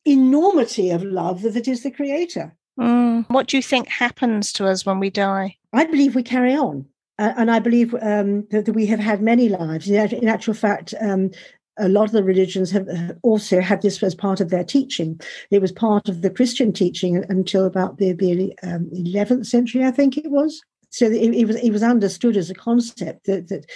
enormity 0.04 0.90
of 0.90 1.02
love 1.02 1.42
that 1.42 1.66
is 1.66 1.82
the 1.82 1.90
creator. 1.90 2.54
Mm. 2.78 3.24
What 3.28 3.48
do 3.48 3.56
you 3.56 3.62
think 3.62 3.88
happens 3.88 4.52
to 4.54 4.66
us 4.66 4.84
when 4.84 5.00
we 5.00 5.10
die? 5.10 5.56
I 5.72 5.84
believe 5.84 6.14
we 6.14 6.22
carry 6.22 6.54
on. 6.54 6.87
Uh, 7.18 7.32
and 7.37 7.50
I 7.50 7.60
believe 7.60 7.94
um, 8.02 8.46
that, 8.50 8.66
that, 8.66 8.72
we 8.72 8.87
have 8.87 8.98
had 8.98 9.22
many 9.22 9.48
lives. 9.48 9.88
In, 9.88 9.94
in 10.12 10.28
actual 10.28 10.54
fact, 10.54 10.94
um, 11.00 11.30
a 11.78 11.88
lot 11.88 12.06
of 12.06 12.12
the 12.12 12.24
religions 12.24 12.70
have 12.70 12.88
also 13.22 13.60
had 13.60 13.82
this 13.82 14.02
as 14.02 14.14
part 14.14 14.40
of 14.40 14.50
their 14.50 14.64
teaching. 14.64 15.20
It 15.50 15.60
was 15.60 15.72
part 15.72 16.08
of 16.08 16.22
the 16.22 16.30
Christian 16.30 16.72
teaching 16.72 17.24
until 17.28 17.64
about 17.64 17.98
the, 17.98 18.12
the 18.12 18.54
um, 18.62 18.88
11th 18.92 19.46
century, 19.46 19.84
I 19.84 19.90
think 19.90 20.16
it 20.16 20.30
was. 20.30 20.62
So 20.90 21.06
it, 21.06 21.34
it, 21.34 21.46
was 21.46 21.56
it 21.56 21.70
was 21.70 21.82
understood 21.82 22.37
as 22.37 22.50
a 22.50 22.54
concept 22.54 23.26
that, 23.26 23.48
that 23.48 23.66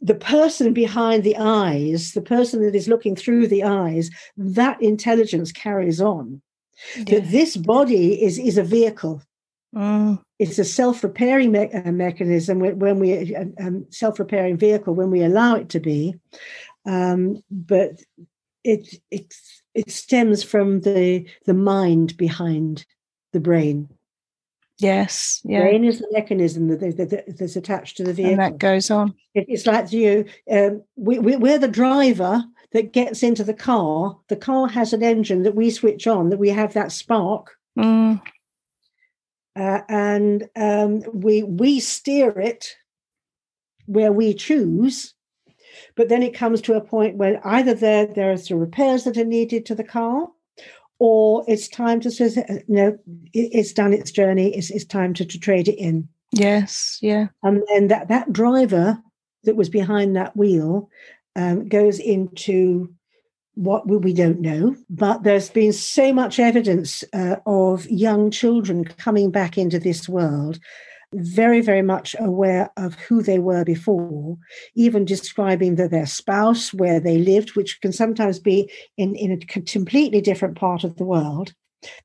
the 0.00 0.14
person 0.14 0.72
behind 0.72 1.22
the 1.22 1.36
eyes, 1.36 2.12
the 2.12 2.22
person 2.22 2.62
that 2.62 2.74
is 2.74 2.88
looking 2.88 3.16
through 3.16 3.48
the 3.48 3.62
eyes, 3.62 4.10
that 4.36 4.80
intelligence 4.80 5.52
carries 5.52 6.00
on. 6.00 6.40
Yeah. 6.96 7.04
That 7.04 7.30
this 7.30 7.56
body 7.56 8.22
is 8.22 8.38
is 8.38 8.58
a 8.58 8.62
vehicle. 8.62 9.22
Mm. 9.74 10.22
It's 10.38 10.58
a 10.58 10.64
self-repairing 10.64 11.52
me- 11.52 11.72
uh, 11.72 11.92
mechanism 11.92 12.60
when, 12.60 12.98
we 12.98 13.34
uh, 13.34 13.44
um, 13.60 13.86
self-repairing 13.90 14.56
vehicle 14.56 14.94
when 14.94 15.10
we 15.10 15.22
allow 15.22 15.56
it 15.56 15.68
to 15.70 15.80
be, 15.80 16.14
um, 16.86 17.42
but 17.50 18.00
it, 18.64 19.00
it 19.10 19.34
it 19.74 19.90
stems 19.90 20.42
from 20.42 20.80
the 20.80 21.28
the 21.44 21.54
mind 21.54 22.16
behind 22.16 22.86
the 23.32 23.40
brain. 23.40 23.88
Yes, 24.78 25.40
yeah. 25.44 25.62
Brain 25.62 25.84
is 25.84 26.00
the 26.00 26.08
mechanism 26.12 26.68
that, 26.68 26.80
that, 26.80 27.08
that, 27.10 27.38
that's 27.38 27.56
attached 27.56 27.96
to 27.96 28.04
the 28.04 28.12
vehicle. 28.12 28.32
And 28.32 28.40
that 28.42 28.58
goes 28.58 28.90
on. 28.90 29.14
It, 29.34 29.46
it's 29.48 29.66
like 29.66 29.90
you. 29.90 30.26
Um, 30.50 30.82
we, 30.96 31.18
we, 31.18 31.36
we're 31.36 31.58
the 31.58 31.66
driver 31.66 32.44
that 32.72 32.92
gets 32.92 33.22
into 33.22 33.42
the 33.42 33.54
car. 33.54 34.18
The 34.28 34.36
car 34.36 34.68
has 34.68 34.92
an 34.92 35.02
engine 35.02 35.44
that 35.44 35.54
we 35.54 35.70
switch 35.70 36.06
on. 36.06 36.28
That 36.28 36.38
we 36.38 36.50
have 36.50 36.74
that 36.74 36.92
spark. 36.92 37.56
Mm. 37.78 38.20
Uh, 39.58 39.80
and 39.88 40.46
um, 40.56 41.02
we 41.14 41.42
we 41.42 41.80
steer 41.80 42.38
it 42.38 42.76
where 43.86 44.12
we 44.12 44.34
choose, 44.34 45.14
but 45.96 46.08
then 46.08 46.22
it 46.22 46.34
comes 46.34 46.60
to 46.62 46.74
a 46.74 46.80
point 46.80 47.16
where 47.16 47.44
either 47.46 47.74
there 47.74 48.06
there 48.06 48.30
are 48.30 48.36
some 48.36 48.58
repairs 48.58 49.04
that 49.04 49.16
are 49.16 49.24
needed 49.24 49.66
to 49.66 49.74
the 49.74 49.84
car, 49.84 50.28
or 50.98 51.44
it's 51.48 51.68
time 51.68 52.00
to 52.00 52.10
say, 52.10 52.44
uh, 52.48 52.56
no, 52.68 52.98
it's 53.32 53.72
done 53.72 53.92
its 53.92 54.10
journey. 54.10 54.54
It's, 54.54 54.70
it's 54.70 54.84
time 54.84 55.14
to, 55.14 55.24
to 55.24 55.38
trade 55.38 55.68
it 55.68 55.78
in. 55.78 56.08
Yes, 56.32 56.98
yeah. 57.00 57.28
And 57.42 57.62
then 57.68 57.88
that 57.88 58.08
that 58.08 58.32
driver 58.32 58.98
that 59.44 59.56
was 59.56 59.68
behind 59.68 60.16
that 60.16 60.36
wheel 60.36 60.90
um, 61.34 61.68
goes 61.68 61.98
into 61.98 62.92
what 63.54 63.88
we 63.88 64.12
don't 64.12 64.40
know, 64.40 64.76
but 64.90 65.22
there's 65.22 65.48
been 65.48 65.72
so 65.72 66.12
much 66.12 66.38
evidence 66.38 67.02
uh, 67.14 67.36
of 67.46 67.86
young 67.86 68.30
children 68.30 68.84
coming 68.84 69.30
back 69.30 69.56
into 69.56 69.78
this 69.78 70.06
world 70.06 70.58
very, 71.14 71.60
very 71.60 71.82
much 71.82 72.14
aware 72.18 72.70
of 72.76 72.94
who 72.94 73.22
they 73.22 73.38
were 73.38 73.64
before, 73.64 74.36
even 74.74 75.04
describing 75.04 75.76
the, 75.76 75.88
their 75.88 76.06
spouse, 76.06 76.72
where 76.74 77.00
they 77.00 77.18
lived, 77.18 77.56
which 77.56 77.80
can 77.80 77.92
sometimes 77.92 78.38
be 78.38 78.70
in, 78.96 79.14
in 79.14 79.32
a 79.32 79.62
completely 79.62 80.20
different 80.20 80.56
part 80.56 80.84
of 80.84 80.96
the 80.96 81.04
world, 81.04 81.52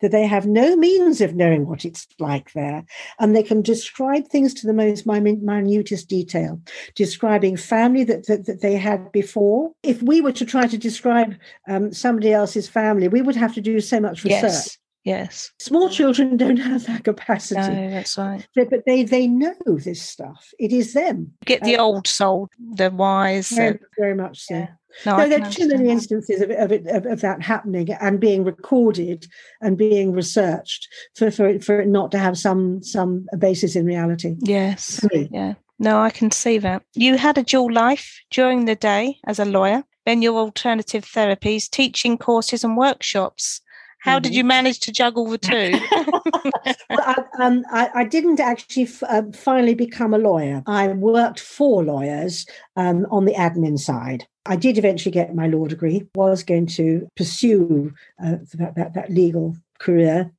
that 0.02 0.12
they 0.12 0.28
have 0.28 0.46
no 0.46 0.76
means 0.76 1.22
of 1.22 1.36
knowing 1.36 1.68
what 1.68 1.86
it's 1.86 2.08
like 2.20 2.52
there. 2.54 2.86
And 3.20 3.36
they 3.36 3.44
can 3.44 3.62
describe 3.62 4.28
things 4.28 4.54
to 4.56 4.68
the 4.68 4.74
most 4.74 5.08
minutest 5.08 6.08
detail, 6.08 6.62
describing 6.96 7.58
family 7.58 8.04
that, 8.04 8.28
that, 8.28 8.46
that 8.46 8.62
they 8.62 8.76
had 8.76 9.12
before. 9.12 9.72
If 9.84 10.04
we 10.04 10.22
were 10.22 10.34
to 10.34 10.46
try 10.46 10.68
to 10.68 10.78
describe 10.78 11.36
um, 11.68 11.92
somebody 11.94 12.32
else's 12.32 12.68
family, 12.68 13.08
we 13.08 13.22
would 13.22 13.36
have 13.36 13.54
to 13.56 13.62
do 13.62 13.80
so 13.80 14.00
much 14.00 14.24
research. 14.24 14.44
Yes 14.44 14.78
Yes. 15.04 15.52
Small 15.60 15.90
children 15.90 16.38
don't 16.38 16.58
have 16.58 16.86
that 16.86 17.04
capacity. 17.04 17.60
No, 17.60 17.90
that's 17.90 18.18
right. 18.18 18.48
But 18.56 18.84
they 18.86 19.04
they 19.04 19.28
know 19.28 19.56
this 19.66 20.02
stuff. 20.02 20.50
It 20.60 20.72
is 20.72 20.94
them. 20.94 21.34
Get 21.46 21.64
the 21.64 21.78
Uh, 21.78 21.84
old 21.84 22.08
soul, 22.08 22.50
the 22.60 22.92
wise. 22.92 23.50
Very, 23.50 23.80
very 23.98 24.14
much 24.16 24.42
so. 24.46 24.54
Yeah. 24.56 24.68
no, 25.06 25.18
No, 25.18 25.28
there 25.30 25.42
are 25.42 25.50
too 25.52 25.68
many 25.68 25.90
instances 25.90 26.42
of, 26.42 26.52
of, 26.52 26.72
it, 26.72 26.86
of, 26.88 27.06
of 27.08 27.22
that 27.22 27.42
happening 27.42 27.90
and 28.00 28.20
being 28.20 28.44
recorded 28.44 29.26
and 29.62 29.76
being 29.78 30.12
researched 30.14 30.88
for, 31.16 31.32
for, 31.32 31.48
it- 31.48 31.64
for 31.64 31.82
it 31.82 31.88
not 31.88 32.12
to 32.12 32.20
have 32.20 32.38
some 32.38 32.84
some 32.84 33.26
basis 33.40 33.76
in 33.76 33.86
reality. 33.86 34.36
Yes. 34.40 35.04
Yeah. 35.12 35.56
No, 35.80 36.00
I 36.00 36.12
can 36.12 36.30
see 36.30 36.60
that. 36.60 36.84
You 36.94 37.18
had 37.18 37.40
a 37.40 37.44
dual 37.44 37.72
life 37.74 38.22
during 38.30 38.66
the 38.66 38.76
day 38.76 39.18
as 39.26 39.40
a 39.40 39.46
lawyer, 39.46 39.84
then 40.06 40.22
your 40.22 40.36
alternative 40.38 41.06
therapies, 41.06 41.68
teaching 41.68 42.20
courses 42.20 42.64
and 42.64 42.78
workshops. 42.78 43.62
How 44.02 44.20
did 44.20 44.32
Mhm. 44.32 44.36
you 44.36 44.44
manage 44.44 44.80
to 44.82 44.92
juggle 44.92 45.26
the 45.28 45.38
two? 45.38 45.74
Well, 46.90 47.00
I, 47.00 47.24
um, 47.40 47.64
I, 47.72 47.90
I 47.96 48.04
didn't 48.04 48.40
actually 48.40 48.84
f- 48.84 49.04
um, 49.08 49.32
finally 49.32 49.74
become 49.74 50.14
a 50.14 50.18
lawyer. 50.18 50.62
I 50.68 50.90
worked 50.90 51.40
for 51.40 51.84
lawyers 51.84 52.46
um, 52.76 53.08
on 53.10 53.26
the 53.26 53.34
admin 53.34 53.80
side. 53.80 54.28
I 54.46 54.58
did 54.58 54.78
eventually 54.78 55.12
get 55.12 55.34
my 55.34 55.48
law 55.48 55.68
degree, 55.68 56.06
was 56.16 56.44
going 56.44 56.66
to 56.68 57.08
pursue 57.16 57.94
uh, 58.24 58.38
that, 58.56 58.76
that, 58.76 58.94
that 58.96 59.10
legal 59.12 59.56
career. 59.80 60.32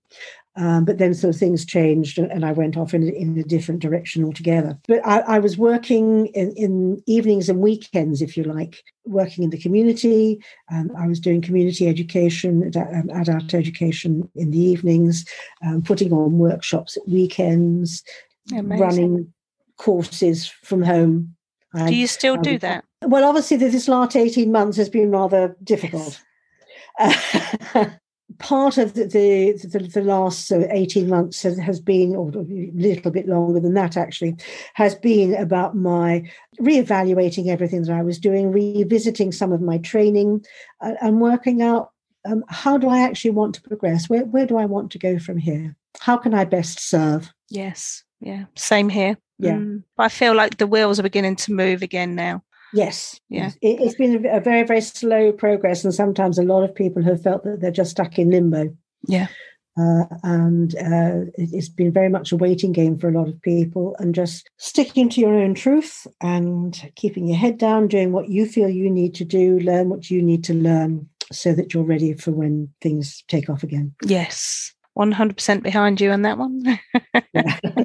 Um, 0.55 0.85
but 0.85 0.99
then 0.99 1.15
so 1.15 1.33
things 1.33 1.65
changed 1.65 2.19
and, 2.19 2.45
I 2.45 2.53
went 2.53 2.77
off 2.77 2.93
in, 2.93 3.09
in 3.09 3.39
a 3.39 3.43
different 3.43 3.81
direction 3.81 4.23
altogether. 4.23 4.79
But 4.87 5.01
I, 5.07 5.21
I 5.21 5.39
was 5.39 5.57
working 5.57 6.27
in, 6.27 6.53
in 6.53 7.03
evenings 7.07 7.49
and 7.49 7.61
weekends, 7.61 8.21
if 8.21 8.37
you 8.37 8.45
like, 8.45 8.83
working 9.07 9.45
in 9.45 9.51
the 9.51 9.59
community. 9.59 10.45
Um, 10.71 10.91
I 10.99 11.07
was 11.07 11.21
doing 11.21 11.41
community 11.41 11.89
education, 11.89 12.71
um, 12.77 13.09
adult 13.15 13.55
education 13.55 14.29
in 14.35 14.51
the 14.51 14.59
evenings, 14.59 15.25
um, 15.65 15.83
putting 15.83 16.13
on 16.13 16.39
workshops 16.39 16.99
at 16.99 17.09
weekends, 17.09 18.03
Amazing. 18.51 18.79
running 18.79 19.33
courses 19.79 20.49
from 20.49 20.83
home. 20.83 21.35
I- 21.75 21.89
Do 21.89 21.97
you 21.97 22.07
still 22.07 22.37
do 22.37 22.53
um, 22.53 22.59
that? 22.59 22.85
well, 23.07 23.25
obviously, 23.25 23.57
this 23.57 23.89
last 23.89 24.17
18 24.17 24.53
months 24.53 24.77
has 24.77 24.91
been 24.91 25.11
rather 25.11 25.57
difficult. 25.65 26.21
part 28.39 28.79
of 28.79 28.95
the, 28.95 29.05
the, 29.05 29.53
the, 29.67 29.79
the 29.89 30.03
last 30.03 30.51
uh, 30.51 30.67
18 30.71 31.09
months 31.09 31.43
has, 31.43 31.59
has 31.59 31.81
been, 31.81 32.15
or 32.15 32.31
a 32.31 32.45
little 32.75 33.11
bit 33.11 33.29
longer 33.29 33.61
than 33.61 33.75
that 33.75 33.97
actually, 33.97 34.37
has 34.75 34.95
been 34.95 35.35
about 35.35 35.77
my 35.77 36.29
reevaluating 36.61 37.49
everything 37.49 37.83
that 37.83 37.93
I 37.93 38.03
was 38.03 38.19
doing, 38.19 38.51
revisiting 38.51 39.33
some 39.33 39.53
of 39.53 39.61
my 39.61 39.79
training, 39.79 40.45
uh, 40.81 40.95
and 41.01 41.21
working 41.21 41.63
out 41.63 41.91
um, 42.25 42.45
how 42.49 42.79
do 42.79 42.89
I 42.89 43.01
actually 43.01 43.33
want 43.33 43.55
to 43.57 43.63
progress? 43.63 44.09
Where, 44.09 44.25
where 44.25 44.47
do 44.47 44.57
I 44.57 44.67
want 44.67 44.93
to 44.93 44.99
go 44.99 45.19
from 45.19 45.39
here? 45.39 45.77
How 45.99 46.17
can 46.17 46.35
I 46.35 46.45
best 46.45 46.81
serve? 46.81 47.33
Yes. 47.49 48.05
Yeah. 48.21 48.45
Same 48.55 48.89
here. 48.89 49.19
Yeah. 49.39 49.55
Mm. 49.55 49.83
I 49.99 50.09
feel 50.09 50.35
like 50.35 50.59
the 50.59 50.67
wheels 50.67 51.01
are 51.01 51.05
beginning 51.05 51.37
to 51.37 51.53
move 51.53 51.83
again 51.83 52.15
now. 52.15 52.45
Yes. 52.73 53.21
Yeah. 53.29 53.45
yes. 53.45 53.57
It, 53.61 53.81
it's 53.81 53.95
been 53.95 54.27
a, 54.27 54.41
very, 54.41 54.65
very 54.65 54.81
slow 54.81 55.33
progress, 55.33 55.85
and 55.85 55.95
sometimes 55.95 56.39
a 56.39 56.43
lot 56.43 56.63
of 56.63 56.75
people 56.75 57.03
have 57.05 57.23
felt 57.23 57.45
that 57.45 57.61
they're 57.61 57.71
just 57.71 57.93
stuck 57.93 58.19
in 58.19 58.31
limbo. 58.31 58.77
Yeah. 59.07 59.29
Uh, 59.79 60.05
and 60.23 60.75
uh, 60.77 61.31
it, 61.39 61.51
it's 61.53 61.69
been 61.69 61.93
very 61.93 62.11
much 62.11 62.31
a 62.31 62.37
waiting 62.37 62.73
game 62.73 62.99
for 62.99 63.09
a 63.09 63.13
lot 63.13 63.29
of 63.29 63.41
people, 63.43 63.97
and 63.99 64.15
just 64.15 64.49
sticking 64.59 65.09
to 65.11 65.21
your 65.21 65.35
own 65.35 65.55
truth 65.55 66.07
and 66.21 66.91
keeping 66.97 67.27
your 67.27 67.39
head 67.39 67.59
down, 67.59 67.89
doing 67.89 68.13
what 68.13 68.29
you 68.29 68.47
feel 68.47 68.69
you 68.69 68.91
need 68.91 69.15
to 69.15 69.25
do, 69.25 69.59
learn 69.61 69.89
what 69.89 70.11
you 70.11 70.23
need 70.23 70.45
to 70.45 70.55
learn, 70.55 71.09
so 71.31 71.55
that 71.55 71.73
you're 71.73 71.85
ready 71.85 72.13
for 72.15 72.33
when 72.33 72.69
things 72.81 73.23
take 73.29 73.49
off 73.49 73.63
again. 73.63 73.95
Yes. 74.05 74.73
100% 74.99 75.63
behind 75.63 76.01
you 76.01 76.11
on 76.11 76.23
that 76.23 76.37
one. 76.37 76.79
Yeah. 77.33 77.59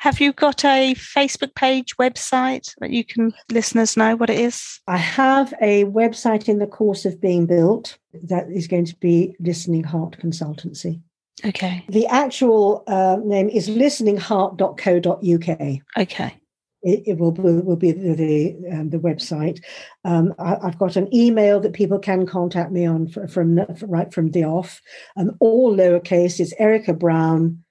Have 0.00 0.18
you 0.18 0.32
got 0.32 0.64
a 0.64 0.94
Facebook 0.94 1.54
page, 1.54 1.94
website 1.98 2.74
that 2.78 2.88
you 2.88 3.04
can 3.04 3.34
listeners 3.52 3.98
know 3.98 4.16
what 4.16 4.30
it 4.30 4.40
is? 4.40 4.80
I 4.88 4.96
have 4.96 5.52
a 5.60 5.84
website 5.84 6.48
in 6.48 6.58
the 6.58 6.66
course 6.66 7.04
of 7.04 7.20
being 7.20 7.44
built 7.44 7.98
that 8.22 8.46
is 8.50 8.66
going 8.66 8.86
to 8.86 8.96
be 8.96 9.36
Listening 9.40 9.84
Heart 9.84 10.16
Consultancy. 10.18 11.02
Okay. 11.44 11.84
The 11.90 12.06
actual 12.06 12.82
uh, 12.86 13.18
name 13.22 13.50
is 13.50 13.68
listeningheart.co.uk. 13.68 15.80
Okay. 15.98 16.34
It, 16.82 17.02
it 17.06 17.18
will, 17.18 17.32
will, 17.32 17.76
be 17.76 17.92
the 17.92 18.14
the, 18.14 18.56
um, 18.72 18.88
the 18.88 18.96
website. 18.96 19.62
Um, 20.06 20.32
I, 20.38 20.56
I've 20.62 20.78
got 20.78 20.96
an 20.96 21.14
email 21.14 21.60
that 21.60 21.74
people 21.74 21.98
can 21.98 22.24
contact 22.24 22.72
me 22.72 22.86
on 22.86 23.08
from, 23.08 23.28
from 23.28 23.60
right 23.82 24.10
from 24.14 24.30
the 24.30 24.44
off. 24.44 24.80
Um, 25.18 25.36
all 25.40 25.76
lowercase 25.76 26.40
is 26.40 26.54
Erica 26.58 26.94
Brown 26.94 27.62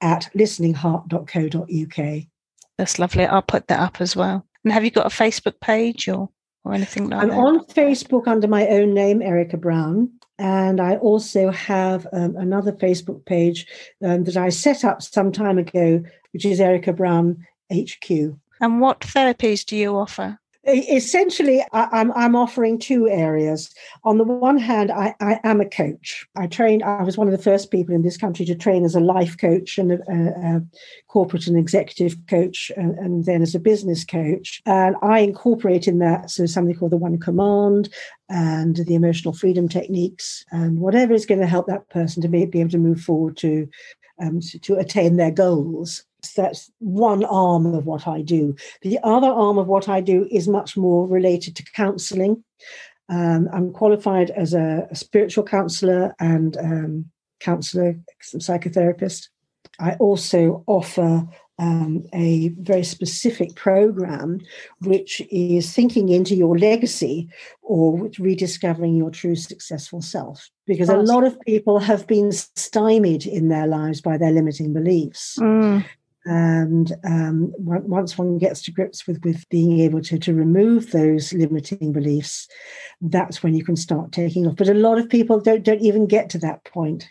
at 0.00 0.28
listeningheart.co.uk. 0.34 2.22
That's 2.78 2.98
lovely. 2.98 3.26
I'll 3.26 3.42
put 3.42 3.68
that 3.68 3.80
up 3.80 4.00
as 4.00 4.16
well. 4.16 4.46
And 4.64 4.72
have 4.72 4.84
you 4.84 4.90
got 4.90 5.06
a 5.06 5.10
Facebook 5.14 5.60
page 5.60 6.08
or, 6.08 6.30
or 6.64 6.74
anything 6.74 7.08
like 7.08 7.20
that? 7.20 7.30
I'm 7.30 7.38
on 7.38 7.66
Facebook 7.66 8.26
under 8.26 8.48
my 8.48 8.66
own 8.68 8.94
name, 8.94 9.22
Erica 9.22 9.56
Brown. 9.56 10.10
And 10.38 10.80
I 10.80 10.96
also 10.96 11.50
have 11.50 12.06
um, 12.12 12.34
another 12.36 12.72
Facebook 12.72 13.26
page 13.26 13.66
um, 14.02 14.24
that 14.24 14.38
I 14.38 14.48
set 14.48 14.84
up 14.84 15.02
some 15.02 15.32
time 15.32 15.58
ago, 15.58 16.02
which 16.32 16.46
is 16.46 16.60
Erica 16.60 16.94
Brown 16.94 17.46
HQ. 17.70 18.10
And 18.62 18.80
what 18.80 19.00
therapies 19.00 19.64
do 19.66 19.76
you 19.76 19.96
offer? 19.96 20.39
Essentially, 20.66 21.62
I, 21.72 21.88
I'm 21.90 22.12
I'm 22.12 22.36
offering 22.36 22.78
two 22.78 23.08
areas. 23.08 23.70
On 24.04 24.18
the 24.18 24.24
one 24.24 24.58
hand, 24.58 24.90
I, 24.90 25.14
I 25.18 25.40
am 25.42 25.58
a 25.62 25.64
coach. 25.64 26.26
I 26.36 26.48
trained. 26.48 26.82
I 26.82 27.02
was 27.02 27.16
one 27.16 27.26
of 27.26 27.32
the 27.32 27.42
first 27.42 27.70
people 27.70 27.94
in 27.94 28.02
this 28.02 28.18
country 28.18 28.44
to 28.44 28.54
train 28.54 28.84
as 28.84 28.94
a 28.94 29.00
life 29.00 29.38
coach 29.38 29.78
and 29.78 29.92
a, 29.92 29.98
a, 30.10 30.56
a 30.56 30.62
corporate 31.08 31.46
and 31.46 31.56
executive 31.56 32.14
coach, 32.28 32.70
and, 32.76 32.98
and 32.98 33.24
then 33.24 33.40
as 33.40 33.54
a 33.54 33.58
business 33.58 34.04
coach. 34.04 34.60
And 34.66 34.96
I 35.00 35.20
incorporate 35.20 35.88
in 35.88 35.98
that 36.00 36.30
so 36.30 36.44
something 36.44 36.74
called 36.74 36.92
the 36.92 36.98
One 36.98 37.18
Command 37.18 37.88
and 38.28 38.76
the 38.76 38.94
emotional 38.94 39.32
freedom 39.32 39.66
techniques 39.66 40.44
and 40.50 40.78
whatever 40.78 41.14
is 41.14 41.24
going 41.24 41.40
to 41.40 41.46
help 41.46 41.68
that 41.68 41.88
person 41.88 42.20
to 42.20 42.28
be, 42.28 42.44
be 42.44 42.60
able 42.60 42.70
to 42.70 42.78
move 42.78 43.00
forward 43.00 43.38
to 43.38 43.66
um, 44.20 44.40
to, 44.40 44.58
to 44.58 44.74
attain 44.76 45.16
their 45.16 45.30
goals. 45.30 46.04
That's 46.34 46.70
one 46.78 47.24
arm 47.24 47.74
of 47.74 47.86
what 47.86 48.06
I 48.06 48.22
do. 48.22 48.56
The 48.82 48.98
other 49.02 49.28
arm 49.28 49.58
of 49.58 49.66
what 49.66 49.88
I 49.88 50.00
do 50.00 50.26
is 50.30 50.48
much 50.48 50.76
more 50.76 51.06
related 51.06 51.56
to 51.56 51.64
counseling. 51.74 52.44
Um, 53.08 53.48
I'm 53.52 53.72
qualified 53.72 54.30
as 54.30 54.54
a, 54.54 54.86
a 54.90 54.94
spiritual 54.94 55.44
counselor 55.44 56.14
and 56.20 56.56
um, 56.56 57.10
counselor, 57.40 57.96
psychotherapist. 58.22 59.28
I 59.80 59.94
also 59.94 60.62
offer 60.66 61.26
um, 61.60 62.06
a 62.14 62.48
very 62.48 62.82
specific 62.82 63.54
program, 63.54 64.40
which 64.80 65.20
is 65.30 65.72
thinking 65.72 66.08
into 66.08 66.34
your 66.34 66.56
legacy 66.58 67.28
or 67.62 68.08
rediscovering 68.18 68.96
your 68.96 69.10
true 69.10 69.36
successful 69.36 70.00
self. 70.00 70.50
Because 70.66 70.88
a 70.88 70.96
lot 70.96 71.24
of 71.24 71.38
people 71.40 71.78
have 71.78 72.06
been 72.06 72.32
stymied 72.32 73.26
in 73.26 73.48
their 73.48 73.66
lives 73.66 74.00
by 74.00 74.16
their 74.16 74.30
limiting 74.30 74.72
beliefs 74.72 75.36
Mm, 75.38 75.84
and 76.30 76.92
um, 77.04 77.52
once 77.58 78.16
one 78.16 78.38
gets 78.38 78.62
to 78.62 78.70
grips 78.70 79.04
with 79.04 79.20
with 79.24 79.48
being 79.48 79.80
able 79.80 80.00
to 80.00 80.16
to 80.16 80.32
remove 80.32 80.92
those 80.92 81.32
limiting 81.32 81.92
beliefs 81.92 82.46
that's 83.00 83.42
when 83.42 83.52
you 83.52 83.64
can 83.64 83.74
start 83.76 84.12
taking 84.12 84.46
off. 84.46 84.54
But 84.54 84.68
a 84.68 84.74
lot 84.74 84.98
of 84.98 85.08
people 85.08 85.40
don't 85.40 85.64
don't 85.64 85.80
even 85.80 86.06
get 86.06 86.30
to 86.30 86.38
that 86.38 86.64
point 86.64 87.10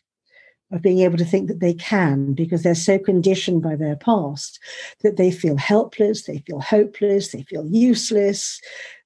of 0.71 0.82
being 0.82 0.99
able 0.99 1.17
to 1.17 1.25
think 1.25 1.47
that 1.47 1.60
they 1.60 1.73
can 1.73 2.34
because 2.34 2.63
they're 2.63 2.75
so 2.75 2.99
conditioned 2.99 3.62
by 3.62 3.75
their 3.75 3.95
past 3.95 4.60
that 5.01 5.17
they 5.17 5.32
feel 5.32 5.58
helpless 5.58 6.23
they 6.23 6.39
feel 6.39 6.60
hopeless 6.60 7.32
they 7.32 7.43
feel 7.43 7.65
useless 7.67 8.62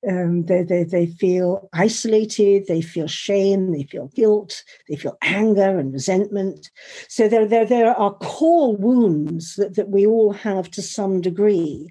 um, 0.09 0.43
they, 0.45 0.63
they, 0.63 0.83
they 0.83 1.05
feel 1.05 1.69
isolated 1.71 2.65
they 2.67 2.81
feel 2.81 3.07
shame 3.07 3.71
they 3.71 3.83
feel 3.83 4.07
guilt 4.15 4.63
they 4.89 4.95
feel 4.95 5.17
anger 5.21 5.79
and 5.79 5.93
resentment 5.93 6.69
so 7.07 7.27
there, 7.27 7.45
there, 7.45 7.65
there 7.65 7.95
are 7.95 8.13
core 8.15 8.75
wounds 8.75 9.55
that, 9.55 9.75
that 9.75 9.89
we 9.89 10.05
all 10.05 10.33
have 10.33 10.69
to 10.71 10.81
some 10.81 11.21
degree. 11.21 11.89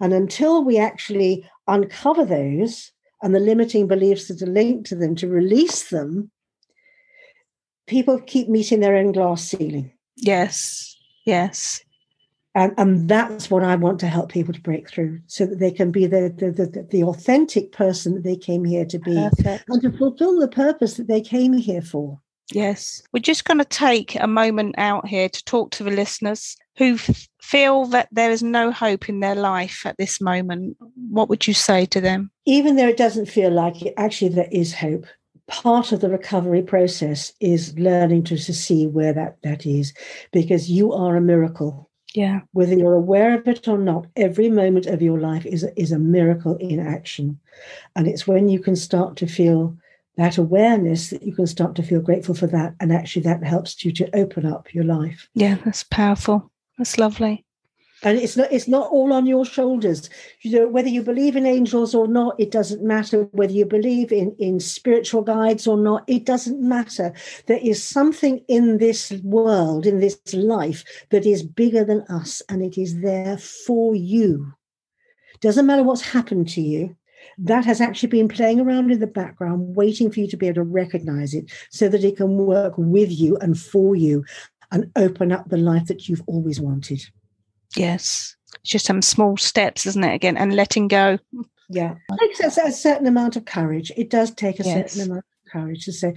And 0.00 0.12
until 0.12 0.64
we 0.64 0.78
actually 0.78 1.48
uncover 1.66 2.24
those 2.24 2.92
and 3.22 3.34
the 3.34 3.40
limiting 3.40 3.86
beliefs 3.86 4.28
that 4.28 4.42
are 4.42 4.46
linked 4.50 4.86
to 4.88 4.96
them 4.96 5.14
to 5.16 5.28
release 5.28 5.88
them, 5.88 6.30
people 7.86 8.20
keep 8.20 8.48
meeting 8.48 8.80
their 8.80 8.96
own 8.96 9.12
glass 9.12 9.42
ceiling. 9.44 9.92
yes. 10.16 10.90
Yes. 11.26 11.80
And, 12.54 12.72
and 12.76 13.08
that's 13.08 13.50
what 13.50 13.64
I 13.64 13.74
want 13.74 13.98
to 14.00 14.06
help 14.06 14.30
people 14.30 14.52
to 14.54 14.60
break 14.60 14.88
through 14.88 15.20
so 15.26 15.46
that 15.46 15.58
they 15.58 15.70
can 15.72 15.90
be 15.90 16.06
the, 16.06 16.32
the, 16.36 16.50
the, 16.52 16.86
the 16.88 17.02
authentic 17.02 17.72
person 17.72 18.14
that 18.14 18.22
they 18.22 18.36
came 18.36 18.64
here 18.64 18.84
to 18.84 18.98
be 18.98 19.14
Perfect. 19.14 19.64
and 19.68 19.82
to 19.82 19.90
fulfill 19.90 20.38
the 20.38 20.46
purpose 20.46 20.94
that 20.98 21.08
they 21.08 21.20
came 21.22 21.52
here 21.54 21.82
for. 21.82 22.20
Yes. 22.52 23.02
We're 23.12 23.20
just 23.20 23.44
going 23.46 23.58
to 23.58 23.64
take 23.64 24.14
a 24.20 24.26
moment 24.28 24.74
out 24.76 25.08
here 25.08 25.28
to 25.30 25.44
talk 25.44 25.70
to 25.72 25.82
the 25.82 25.90
listeners 25.90 26.56
who 26.76 26.94
f- 26.94 27.26
feel 27.40 27.86
that 27.86 28.08
there 28.12 28.30
is 28.30 28.42
no 28.42 28.70
hope 28.70 29.08
in 29.08 29.20
their 29.20 29.34
life 29.34 29.86
at 29.86 29.96
this 29.96 30.20
moment. 30.20 30.76
What 31.08 31.28
would 31.30 31.46
you 31.48 31.54
say 31.54 31.86
to 31.86 32.00
them? 32.00 32.30
even 32.44 32.76
though 32.76 32.86
it 32.88 32.98
doesn't 32.98 33.26
feel 33.26 33.50
like 33.50 33.80
it, 33.82 33.94
actually 33.96 34.28
there 34.28 34.48
is 34.52 34.74
hope. 34.74 35.06
Part 35.46 35.92
of 35.92 36.00
the 36.00 36.08
recovery 36.08 36.62
process 36.62 37.32
is 37.40 37.78
learning 37.78 38.24
to, 38.24 38.36
to 38.36 38.54
see 38.54 38.86
where 38.86 39.12
that, 39.12 39.36
that 39.42 39.66
is, 39.66 39.92
because 40.32 40.70
you 40.70 40.92
are 40.92 41.16
a 41.16 41.20
miracle. 41.20 41.90
Yeah. 42.14 42.40
Whether 42.52 42.74
you're 42.74 42.94
aware 42.94 43.36
of 43.36 43.48
it 43.48 43.66
or 43.66 43.78
not, 43.78 44.06
every 44.16 44.48
moment 44.48 44.86
of 44.86 45.02
your 45.02 45.18
life 45.18 45.44
is, 45.44 45.66
is 45.76 45.90
a 45.90 45.98
miracle 45.98 46.56
in 46.56 46.78
action. 46.78 47.40
And 47.96 48.06
it's 48.06 48.26
when 48.26 48.48
you 48.48 48.60
can 48.60 48.76
start 48.76 49.16
to 49.16 49.26
feel 49.26 49.76
that 50.16 50.38
awareness 50.38 51.10
that 51.10 51.24
you 51.24 51.34
can 51.34 51.48
start 51.48 51.74
to 51.74 51.82
feel 51.82 52.00
grateful 52.00 52.36
for 52.36 52.46
that. 52.46 52.76
And 52.78 52.92
actually, 52.92 53.22
that 53.22 53.42
helps 53.42 53.84
you 53.84 53.92
to 53.94 54.16
open 54.16 54.46
up 54.46 54.72
your 54.72 54.84
life. 54.84 55.28
Yeah, 55.34 55.56
that's 55.64 55.82
powerful. 55.82 56.52
That's 56.78 56.98
lovely 56.98 57.44
and 58.04 58.18
it's 58.18 58.36
not 58.36 58.52
it's 58.52 58.68
not 58.68 58.90
all 58.90 59.12
on 59.12 59.26
your 59.26 59.44
shoulders. 59.44 60.10
You 60.42 60.60
know 60.60 60.68
whether 60.68 60.88
you 60.88 61.02
believe 61.02 61.36
in 61.36 61.46
angels 61.46 61.94
or 61.94 62.06
not 62.06 62.38
it 62.38 62.50
doesn't 62.50 62.82
matter. 62.82 63.22
Whether 63.32 63.54
you 63.54 63.64
believe 63.64 64.12
in 64.12 64.36
in 64.38 64.60
spiritual 64.60 65.22
guides 65.22 65.66
or 65.66 65.78
not 65.78 66.04
it 66.06 66.24
doesn't 66.24 66.60
matter. 66.60 67.14
There 67.46 67.60
is 67.62 67.82
something 67.82 68.44
in 68.46 68.78
this 68.78 69.10
world 69.22 69.86
in 69.86 70.00
this 70.00 70.20
life 70.34 70.84
that 71.10 71.24
is 71.24 71.42
bigger 71.42 71.82
than 71.82 72.02
us 72.02 72.42
and 72.48 72.62
it 72.62 72.78
is 72.78 73.00
there 73.00 73.38
for 73.38 73.94
you. 73.94 74.52
Doesn't 75.40 75.66
matter 75.66 75.82
what's 75.82 76.02
happened 76.02 76.48
to 76.50 76.60
you. 76.60 76.94
That 77.38 77.64
has 77.64 77.80
actually 77.80 78.10
been 78.10 78.28
playing 78.28 78.60
around 78.60 78.92
in 78.92 79.00
the 79.00 79.06
background 79.06 79.76
waiting 79.76 80.10
for 80.10 80.20
you 80.20 80.28
to 80.28 80.36
be 80.36 80.46
able 80.46 80.56
to 80.56 80.62
recognize 80.62 81.32
it 81.32 81.50
so 81.70 81.88
that 81.88 82.04
it 82.04 82.18
can 82.18 82.36
work 82.36 82.74
with 82.76 83.10
you 83.10 83.38
and 83.38 83.58
for 83.58 83.96
you 83.96 84.24
and 84.70 84.90
open 84.94 85.32
up 85.32 85.48
the 85.48 85.56
life 85.56 85.86
that 85.86 86.06
you've 86.06 86.22
always 86.26 86.60
wanted 86.60 87.02
Yes. 87.76 88.36
It's 88.60 88.70
just 88.70 88.86
some 88.86 89.02
small 89.02 89.36
steps, 89.36 89.86
isn't 89.86 90.04
it? 90.04 90.14
Again, 90.14 90.36
and 90.36 90.54
letting 90.54 90.88
go. 90.88 91.18
Yeah. 91.68 91.94
It 92.10 92.36
takes 92.36 92.58
a, 92.58 92.62
a 92.68 92.72
certain 92.72 93.06
amount 93.06 93.36
of 93.36 93.44
courage. 93.44 93.90
It 93.96 94.10
does 94.10 94.30
take 94.30 94.60
a 94.60 94.64
yes. 94.64 94.92
certain 94.92 95.10
amount 95.10 95.24
of 95.24 95.52
courage 95.52 95.84
to 95.84 95.92
say, 95.92 96.14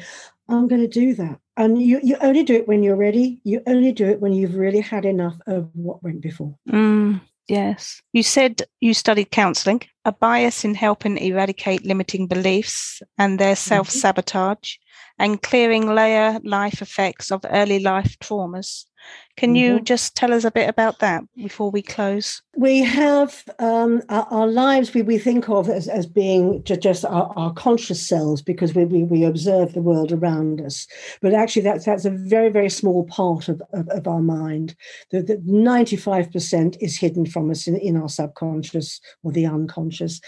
I'm 0.49 0.67
going 0.67 0.81
to 0.81 0.87
do 0.87 1.13
that. 1.15 1.39
And 1.57 1.81
you, 1.81 1.99
you 2.03 2.15
only 2.21 2.43
do 2.43 2.55
it 2.55 2.67
when 2.67 2.83
you're 2.83 2.95
ready. 2.95 3.41
You 3.43 3.61
only 3.67 3.91
do 3.91 4.07
it 4.07 4.21
when 4.21 4.33
you've 4.33 4.55
really 4.55 4.79
had 4.79 5.05
enough 5.05 5.37
of 5.47 5.69
what 5.73 6.03
went 6.03 6.21
before. 6.21 6.55
Mm, 6.69 7.21
yes. 7.47 8.01
You 8.13 8.23
said 8.23 8.61
you 8.79 8.93
studied 8.93 9.31
counseling, 9.31 9.81
a 10.05 10.11
bias 10.11 10.63
in 10.63 10.75
helping 10.75 11.17
eradicate 11.17 11.85
limiting 11.85 12.27
beliefs 12.27 13.01
and 13.17 13.39
their 13.39 13.55
self 13.55 13.89
sabotage, 13.89 14.75
mm-hmm. 14.75 15.23
and 15.23 15.41
clearing 15.41 15.93
layer 15.93 16.39
life 16.43 16.81
effects 16.81 17.31
of 17.31 17.43
early 17.49 17.79
life 17.79 18.17
traumas. 18.19 18.85
Can 19.37 19.55
you 19.55 19.75
mm-hmm. 19.75 19.83
just 19.83 20.15
tell 20.15 20.33
us 20.33 20.43
a 20.43 20.51
bit 20.51 20.67
about 20.67 20.97
that 20.99 21.23
before 21.35 21.69
we 21.69 21.83
close? 21.83 22.41
We 22.55 22.79
have 22.79 23.43
um, 23.59 24.01
our, 24.09 24.25
our, 24.31 24.47
lives, 24.47 24.95
we, 24.95 25.03
we 25.03 25.19
think 25.19 25.47
of 25.47 25.69
as, 25.69 25.87
as 25.87 26.07
being 26.07 26.63
just, 26.63 27.05
our, 27.05 27.31
our, 27.35 27.53
conscious 27.53 28.05
selves 28.05 28.41
because 28.41 28.73
we, 28.73 28.85
we, 28.85 29.03
we, 29.03 29.23
observe 29.23 29.73
the 29.73 29.81
world 29.81 30.11
around 30.11 30.59
us. 30.61 30.87
But 31.21 31.35
actually, 31.35 31.61
that's, 31.61 31.85
that's 31.85 32.05
a 32.05 32.09
very, 32.09 32.49
very 32.49 32.69
small 32.69 33.05
part 33.05 33.47
of, 33.47 33.61
of, 33.73 33.87
of 33.89 34.07
our 34.07 34.21
mind. 34.21 34.75
The, 35.11 35.21
the 35.21 35.37
95% 35.37 36.77
is 36.81 36.97
hidden 36.97 37.27
from 37.27 37.51
us 37.51 37.67
in, 37.67 37.75
in 37.75 37.95
our 37.95 38.09
subconscious 38.09 38.99
or 39.21 39.31
the 39.31 39.45
unconscious. 39.45 40.19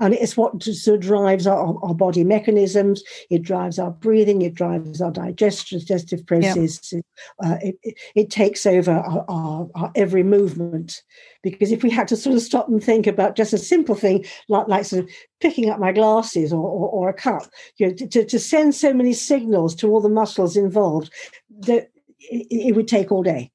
And 0.00 0.14
it's 0.14 0.36
what 0.36 0.62
sort 0.62 0.96
of 0.96 1.02
drives 1.02 1.46
our, 1.46 1.78
our 1.82 1.94
body 1.94 2.24
mechanisms. 2.24 3.02
It 3.30 3.42
drives 3.42 3.78
our 3.78 3.90
breathing. 3.90 4.42
It 4.42 4.54
drives 4.54 5.00
our 5.00 5.10
digestive, 5.10 5.80
digestive 5.80 6.26
process. 6.26 6.92
Yep. 6.92 7.04
Uh, 7.42 7.56
it, 7.62 7.96
it, 8.14 8.30
takes 8.30 8.66
over 8.66 8.92
our, 8.92 9.24
our, 9.28 9.68
our, 9.74 9.92
every 9.94 10.22
movement. 10.22 11.02
Because 11.42 11.72
if 11.72 11.82
we 11.82 11.90
had 11.90 12.08
to 12.08 12.16
sort 12.16 12.36
of 12.36 12.42
stop 12.42 12.68
and 12.68 12.82
think 12.82 13.06
about 13.06 13.36
just 13.36 13.52
a 13.52 13.58
simple 13.58 13.94
thing 13.94 14.24
like, 14.48 14.68
like 14.68 14.84
sort 14.84 15.04
of 15.04 15.10
picking 15.40 15.70
up 15.70 15.78
my 15.78 15.92
glasses 15.92 16.52
or, 16.52 16.62
or, 16.62 16.88
or 16.88 17.08
a 17.08 17.14
cup, 17.14 17.42
you 17.76 17.88
know, 17.88 17.94
to, 17.94 18.24
to 18.24 18.38
send 18.38 18.74
so 18.74 18.92
many 18.92 19.12
signals 19.12 19.74
to 19.76 19.88
all 19.88 20.00
the 20.00 20.08
muscles 20.08 20.56
involved, 20.56 21.12
that 21.60 21.90
it, 22.18 22.46
it 22.50 22.74
would 22.74 22.88
take 22.88 23.12
all 23.12 23.22
day. 23.22 23.50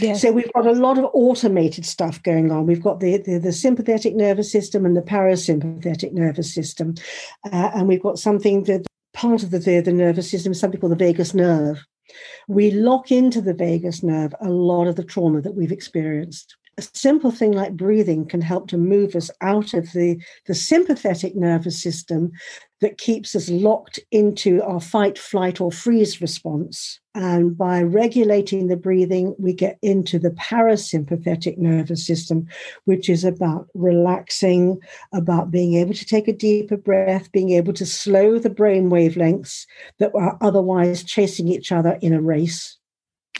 Yes. 0.00 0.22
So 0.22 0.32
we've 0.32 0.52
got 0.52 0.66
a 0.66 0.72
lot 0.72 0.98
of 0.98 1.08
automated 1.12 1.86
stuff 1.86 2.22
going 2.22 2.50
on. 2.50 2.66
We've 2.66 2.82
got 2.82 3.00
the, 3.00 3.18
the, 3.18 3.38
the 3.38 3.52
sympathetic 3.52 4.14
nervous 4.14 4.50
system 4.50 4.84
and 4.84 4.96
the 4.96 5.02
parasympathetic 5.02 6.12
nervous 6.12 6.52
system. 6.52 6.94
Uh, 7.44 7.70
and 7.74 7.88
we've 7.88 8.02
got 8.02 8.18
something 8.18 8.64
that 8.64 8.86
part 9.12 9.42
of 9.42 9.50
the, 9.50 9.58
the, 9.58 9.80
the 9.80 9.92
nervous 9.92 10.30
system 10.30 10.54
something 10.54 10.80
called 10.80 10.92
the 10.92 10.96
vagus 10.96 11.34
nerve. 11.34 11.84
We 12.48 12.70
lock 12.70 13.10
into 13.10 13.40
the 13.40 13.54
vagus 13.54 14.02
nerve 14.02 14.34
a 14.40 14.50
lot 14.50 14.86
of 14.86 14.96
the 14.96 15.04
trauma 15.04 15.40
that 15.42 15.54
we've 15.54 15.72
experienced 15.72 16.56
a 16.78 16.82
simple 16.94 17.32
thing 17.32 17.52
like 17.52 17.76
breathing 17.76 18.24
can 18.24 18.40
help 18.40 18.68
to 18.68 18.78
move 18.78 19.16
us 19.16 19.30
out 19.40 19.74
of 19.74 19.92
the, 19.92 20.16
the 20.46 20.54
sympathetic 20.54 21.34
nervous 21.34 21.82
system 21.82 22.30
that 22.80 22.98
keeps 22.98 23.34
us 23.34 23.48
locked 23.48 23.98
into 24.12 24.62
our 24.62 24.80
fight, 24.80 25.18
flight, 25.18 25.60
or 25.60 25.72
freeze 25.72 26.20
response. 26.20 27.00
And 27.16 27.58
by 27.58 27.82
regulating 27.82 28.68
the 28.68 28.76
breathing, 28.76 29.34
we 29.40 29.52
get 29.52 29.76
into 29.82 30.20
the 30.20 30.30
parasympathetic 30.30 31.58
nervous 31.58 32.06
system, 32.06 32.46
which 32.84 33.08
is 33.08 33.24
about 33.24 33.66
relaxing, 33.74 34.78
about 35.12 35.50
being 35.50 35.74
able 35.74 35.94
to 35.94 36.04
take 36.04 36.28
a 36.28 36.32
deeper 36.32 36.76
breath, 36.76 37.32
being 37.32 37.50
able 37.50 37.72
to 37.72 37.86
slow 37.86 38.38
the 38.38 38.50
brain 38.50 38.88
wavelengths 38.88 39.66
that 39.98 40.12
are 40.14 40.38
otherwise 40.40 41.02
chasing 41.02 41.48
each 41.48 41.72
other 41.72 41.98
in 42.00 42.12
a 42.12 42.22
race. 42.22 42.77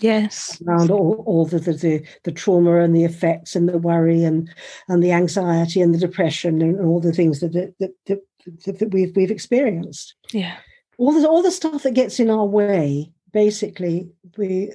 Yes. 0.01 0.61
Around 0.67 0.91
all, 0.91 1.25
all 1.27 1.45
the, 1.45 1.59
the, 1.59 2.07
the, 2.25 2.33
trauma 2.33 2.77
and 2.81 2.95
the 2.95 3.05
effects 3.05 3.57
and 3.57 3.69
the 3.69 3.79
worry 3.79 4.25
and, 4.25 4.51
and 4.89 5.03
the 5.03 5.13
anxiety 5.13 5.81
and 5.81 5.95
the 5.95 5.99
depression 5.99 6.63
and 6.63 6.81
all 6.81 7.01
the 7.01 7.13
things 7.13 7.41
that, 7.41 7.53
that, 7.53 7.75
that, 8.07 8.21
that, 8.65 8.79
that 8.79 8.91
we've, 8.91 9.15
we've 9.17 9.31
experienced. 9.31 10.15
Yeah. 10.33 10.57
All 10.99 11.13
the, 11.13 11.29
all 11.29 11.43
the 11.43 11.51
stuff 11.51 11.83
that 11.83 11.95
gets 11.95 12.21
in 12.21 12.31
our 12.31 12.45
way, 12.45 13.13
basically, 13.33 14.11
we 14.37 14.73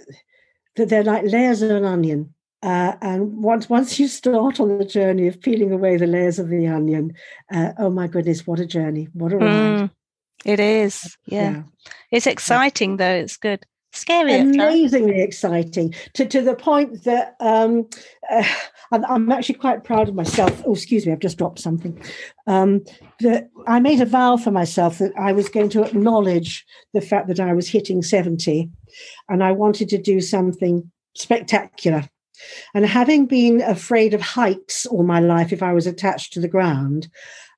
that 0.76 0.90
they're 0.90 1.04
like 1.04 1.24
layers 1.26 1.62
of 1.62 1.72
an 1.72 1.86
onion. 1.86 2.34
Uh, 2.62 2.96
and 3.02 3.44
once 3.44 3.70
once 3.70 4.00
you 4.00 4.08
start 4.08 4.62
on 4.62 4.78
the 4.78 4.86
journey 4.86 5.28
of 5.28 5.42
peeling 5.42 5.74
away 5.74 5.98
the 5.98 6.08
layers 6.08 6.40
of 6.40 6.48
the 6.48 6.66
onion, 6.66 7.14
uh, 7.54 7.74
oh 7.78 7.90
my 7.90 8.08
goodness, 8.08 8.48
what 8.48 8.60
a 8.60 8.66
journey! 8.66 9.10
What 9.12 9.34
a 9.34 9.38
ride! 9.38 9.50
Mm, 9.50 9.92
it 10.46 10.62
is, 10.62 11.18
yeah. 11.26 11.52
yeah. 11.52 11.64
It's 12.10 12.26
exciting 12.26 12.96
though. 12.96 13.16
It's 13.16 13.36
good 13.36 13.66
scary 13.94 14.36
amazingly 14.36 15.22
exciting 15.22 15.94
to, 16.14 16.26
to 16.26 16.42
the 16.42 16.56
point 16.56 17.04
that 17.04 17.36
um, 17.40 17.88
uh, 18.32 18.44
I'm, 18.92 19.32
actually 19.32 19.56
quite 19.56 19.84
proud 19.84 20.10
of 20.10 20.16
myself. 20.16 20.62
Oh 20.66 20.74
excuse 20.74 21.06
me 21.06 21.12
i've 21.12 21.20
just 21.20 21.38
dropped 21.38 21.60
something. 21.60 22.02
Um, 22.48 22.84
that 23.20 23.50
i 23.68 23.80
made 23.80 24.02
a 24.02 24.06
vow 24.06 24.38
for 24.38 24.52
myself 24.52 24.98
that 24.98 25.14
i 25.18 25.32
was 25.32 25.50
going 25.50 25.70
to 25.70 25.84
acknowledge 25.84 26.66
the 26.94 27.02
fact 27.02 27.28
that 27.28 27.40
i 27.40 27.54
was 27.54 27.70
hitting 27.70 28.02
70 28.02 28.70
and 29.30 29.44
i 29.44 29.52
wanted 29.52 29.90
to 29.90 29.98
do 29.98 30.20
something 30.22 30.92
spectacular. 31.16 32.10
And 32.74 32.86
having 32.86 33.28
been 33.28 33.62
afraid 33.62 34.16
of 34.16 34.22
heights 34.22 34.88
all 34.88 35.04
my 35.04 35.20
life 35.20 35.54
if 35.54 35.64
i 35.64 35.74
was 35.74 35.88
attached 35.88 36.34
to 36.34 36.40
the 36.40 36.48
ground 36.48 37.08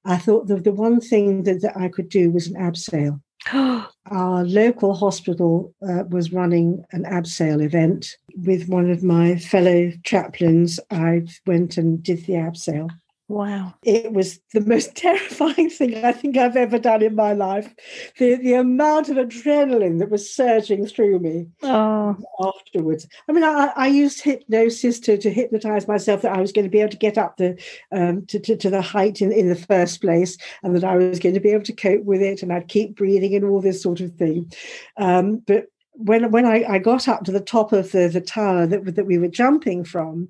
i 0.03 0.17
thought 0.17 0.47
the, 0.47 0.57
the 0.57 0.73
one 0.73 0.99
thing 0.99 1.43
that, 1.43 1.61
that 1.61 1.77
i 1.77 1.87
could 1.87 2.09
do 2.09 2.29
was 2.29 2.47
an 2.47 2.55
abseil 2.55 3.21
Our 3.53 4.43
local 4.43 4.93
hospital 4.93 5.73
uh, 5.87 6.03
was 6.09 6.33
running 6.33 6.83
an 6.91 7.03
abseil 7.03 7.63
event 7.63 8.07
with 8.35 8.67
one 8.67 8.89
of 8.89 9.03
my 9.03 9.37
fellow 9.37 9.91
chaplains. 10.03 10.79
I 10.89 11.23
went 11.45 11.77
and 11.77 12.01
did 12.01 12.25
the 12.25 12.33
abseil. 12.33 12.89
Wow. 13.27 13.73
It 13.83 14.13
was 14.13 14.39
the 14.53 14.61
most 14.61 14.95
terrifying 14.95 15.69
thing 15.71 16.05
I 16.05 16.11
think 16.11 16.37
I've 16.37 16.55
ever 16.55 16.77
done 16.77 17.01
in 17.01 17.15
my 17.15 17.33
life. 17.33 17.73
The 18.19 18.35
the 18.35 18.53
amount 18.53 19.09
of 19.09 19.17
adrenaline 19.17 19.97
that 19.99 20.11
was 20.11 20.33
surging 20.33 20.85
through 20.85 21.19
me 21.19 21.47
oh. 21.63 22.15
afterwards. 22.39 23.07
I 23.27 23.31
mean, 23.31 23.43
I, 23.43 23.71
I 23.75 23.87
used 23.87 24.21
hypnosis 24.21 24.99
to, 25.01 25.17
to 25.17 25.31
hypnotize 25.31 25.87
myself 25.87 26.21
that 26.21 26.33
I 26.33 26.41
was 26.41 26.51
going 26.51 26.65
to 26.65 26.71
be 26.71 26.81
able 26.81 26.91
to 26.91 26.97
get 26.97 27.17
up 27.17 27.37
the 27.37 27.59
um, 27.91 28.27
to, 28.27 28.39
to, 28.39 28.55
to, 28.57 28.69
the 28.69 28.81
height 28.81 29.21
in, 29.21 29.31
in 29.31 29.49
the 29.49 29.55
first 29.55 30.01
place 30.01 30.37
and 30.61 30.75
that 30.75 30.83
I 30.83 30.95
was 30.95 31.19
going 31.19 31.35
to 31.35 31.41
be 31.41 31.49
able 31.49 31.63
to 31.63 31.73
cope 31.73 32.03
with 32.03 32.21
it 32.21 32.43
and 32.43 32.53
I'd 32.53 32.67
keep 32.67 32.95
breathing 32.95 33.33
and 33.33 33.45
all 33.45 33.61
this 33.61 33.81
sort 33.81 34.01
of 34.01 34.13
thing. 34.15 34.53
Um, 34.97 35.37
but 35.47 35.65
when 35.93 36.29
when 36.29 36.45
I, 36.45 36.63
I, 36.69 36.77
got 36.77 37.07
up 37.07 37.23
to 37.23 37.31
the 37.31 37.39
top 37.39 37.71
of 37.71 37.91
the, 37.93 38.09
the 38.09 38.21
tower 38.21 38.67
that, 38.67 38.95
that 38.95 39.05
we 39.05 39.17
were 39.17 39.29
jumping 39.29 39.85
from, 39.85 40.27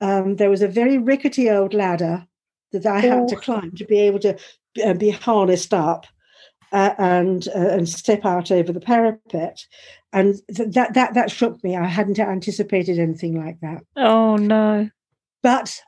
um, 0.00 0.36
there 0.36 0.48
was 0.48 0.62
a 0.62 0.68
very 0.68 0.96
rickety 0.96 1.50
old 1.50 1.74
ladder 1.74 2.24
that 2.72 2.86
I 2.86 3.00
had 3.00 3.28
to 3.28 3.36
climb 3.36 3.72
to 3.72 3.84
be 3.84 3.98
able 4.00 4.18
to 4.20 4.38
uh, 4.84 4.94
be 4.94 5.10
harnessed 5.10 5.72
up 5.72 6.06
uh, 6.72 6.94
and 6.98 7.48
uh, 7.48 7.68
and 7.70 7.88
step 7.88 8.24
out 8.24 8.50
over 8.50 8.72
the 8.72 8.80
parapet, 8.80 9.66
and 10.12 10.34
th- 10.54 10.70
that 10.74 10.94
that 10.94 11.14
that 11.14 11.30
shook 11.30 11.62
me. 11.64 11.76
I 11.76 11.86
hadn't 11.86 12.18
anticipated 12.18 12.98
anything 12.98 13.42
like 13.42 13.60
that. 13.60 13.82
Oh 13.96 14.36
no! 14.36 14.90
But 15.42 15.80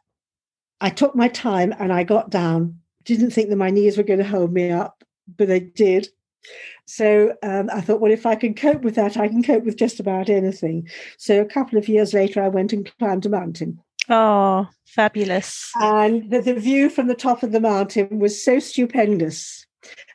I 0.81 0.91
took 0.91 1.15
my 1.15 1.29
time 1.29 1.75
and 1.79 1.93
I 1.93 2.05
got 2.05 2.31
down. 2.31 2.79
Didn't 3.05 3.31
think 3.31 3.51
that 3.51 3.57
my 3.57 3.71
knees 3.71 3.97
were 3.97 4.03
going 4.03 4.19
to 4.19 4.25
hold 4.27 4.53
me 4.53 4.71
up, 4.71 5.05
but 5.37 5.49
they 5.49 5.61
did. 5.61 6.09
So 6.87 7.35
um, 7.43 7.69
I 7.73 7.81
thought, 7.81 8.01
well, 8.01 8.13
if 8.13 8.27
I 8.27 8.35
can 8.35 8.55
cope 8.55 8.83
with 8.83 8.95
that, 8.95 9.17
I 9.17 9.29
can 9.29 9.43
cope 9.43 9.65
with 9.65 9.77
just 9.77 10.01
about 10.01 10.29
anything. 10.29 10.89
So 11.19 11.41
a 11.41 11.47
couple 11.47 11.79
of 11.79 11.89
years 11.89 12.15
later, 12.15 12.43
I 12.43 12.49
went 12.49 12.73
and 12.73 12.91
climbed 12.99 13.27
a 13.27 13.29
mountain. 13.29 13.79
Oh, 14.11 14.69
fabulous. 14.87 15.71
And 15.77 16.31
the, 16.31 16.41
the 16.41 16.55
view 16.55 16.91
from 16.91 17.07
the 17.07 17.15
top 17.15 17.45
of 17.45 17.53
the 17.53 17.61
mountain 17.61 18.19
was 18.19 18.45
so 18.45 18.59
stupendous. 18.59 19.65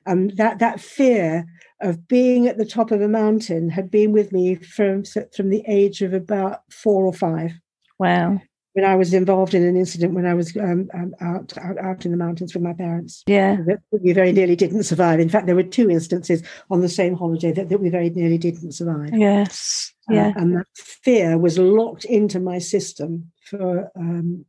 Um, 0.05 0.27
that, 0.35 0.59
that 0.59 0.81
fear 0.81 1.45
of 1.81 2.07
being 2.07 2.47
at 2.47 2.57
the 2.57 2.65
top 2.65 2.91
of 2.91 3.01
a 3.01 3.07
mountain 3.07 3.69
had 3.69 3.89
been 3.89 4.11
with 4.11 4.31
me 4.31 4.55
from 4.55 5.03
from 5.35 5.49
the 5.49 5.63
age 5.67 6.01
of 6.01 6.13
about 6.13 6.61
four 6.71 7.05
or 7.05 7.13
five. 7.13 7.51
Wow. 7.97 8.41
When 8.75 8.83
I 8.83 8.95
was 8.97 9.13
involved 9.13 9.53
in 9.53 9.63
an 9.63 9.77
incident 9.77 10.13
when 10.13 10.25
I 10.25 10.33
was 10.33 10.53
um, 10.57 10.89
um, 10.93 11.15
out, 11.21 11.57
out 11.57 11.77
out 11.77 12.03
in 12.05 12.11
the 12.11 12.17
mountains 12.17 12.53
with 12.53 12.61
my 12.61 12.73
parents, 12.73 13.23
Yeah. 13.25 13.55
that 13.67 13.79
we 13.89 14.11
very 14.11 14.33
nearly 14.33 14.57
didn't 14.57 14.83
survive. 14.83 15.21
In 15.21 15.29
fact, 15.29 15.45
there 15.45 15.55
were 15.55 15.63
two 15.63 15.89
instances 15.89 16.43
on 16.69 16.81
the 16.81 16.89
same 16.89 17.15
holiday 17.15 17.53
that, 17.53 17.69
that 17.69 17.79
we 17.79 17.87
very 17.89 18.09
nearly 18.09 18.37
didn't 18.37 18.73
survive. 18.73 19.11
Yes. 19.13 19.93
Uh, 20.11 20.15
Yeah. 20.15 20.33
and 20.35 20.57
that 20.57 20.67
fear 20.75 21.37
was 21.37 21.57
locked 21.57 22.03
into 22.03 22.41
my 22.41 22.59
system 22.59 23.31
for 23.49 23.89
um, 23.95 24.43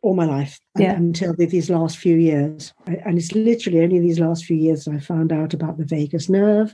all 0.00 0.14
my 0.14 0.24
life 0.24 0.58
Yeah. 0.78 0.96
until 0.96 1.34
these 1.34 1.68
last 1.68 1.98
few 1.98 2.16
years. 2.16 2.72
And 2.86 3.18
it's 3.18 3.34
literally 3.34 3.82
only 3.82 4.00
these 4.00 4.18
last 4.20 4.46
few 4.46 4.56
years 4.56 4.84
that 4.84 4.94
I 4.94 4.98
found 5.00 5.30
out 5.30 5.52
about 5.52 5.76
the 5.76 5.84
vagus 5.84 6.30
nerve 6.30 6.72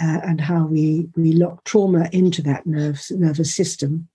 uh, 0.00 0.20
and 0.24 0.40
how 0.40 0.66
we 0.66 1.08
we 1.16 1.32
lock 1.32 1.64
trauma 1.64 2.08
into 2.12 2.40
that 2.42 2.66
nerve 2.66 3.02
nervous 3.10 3.52
system. 3.52 4.06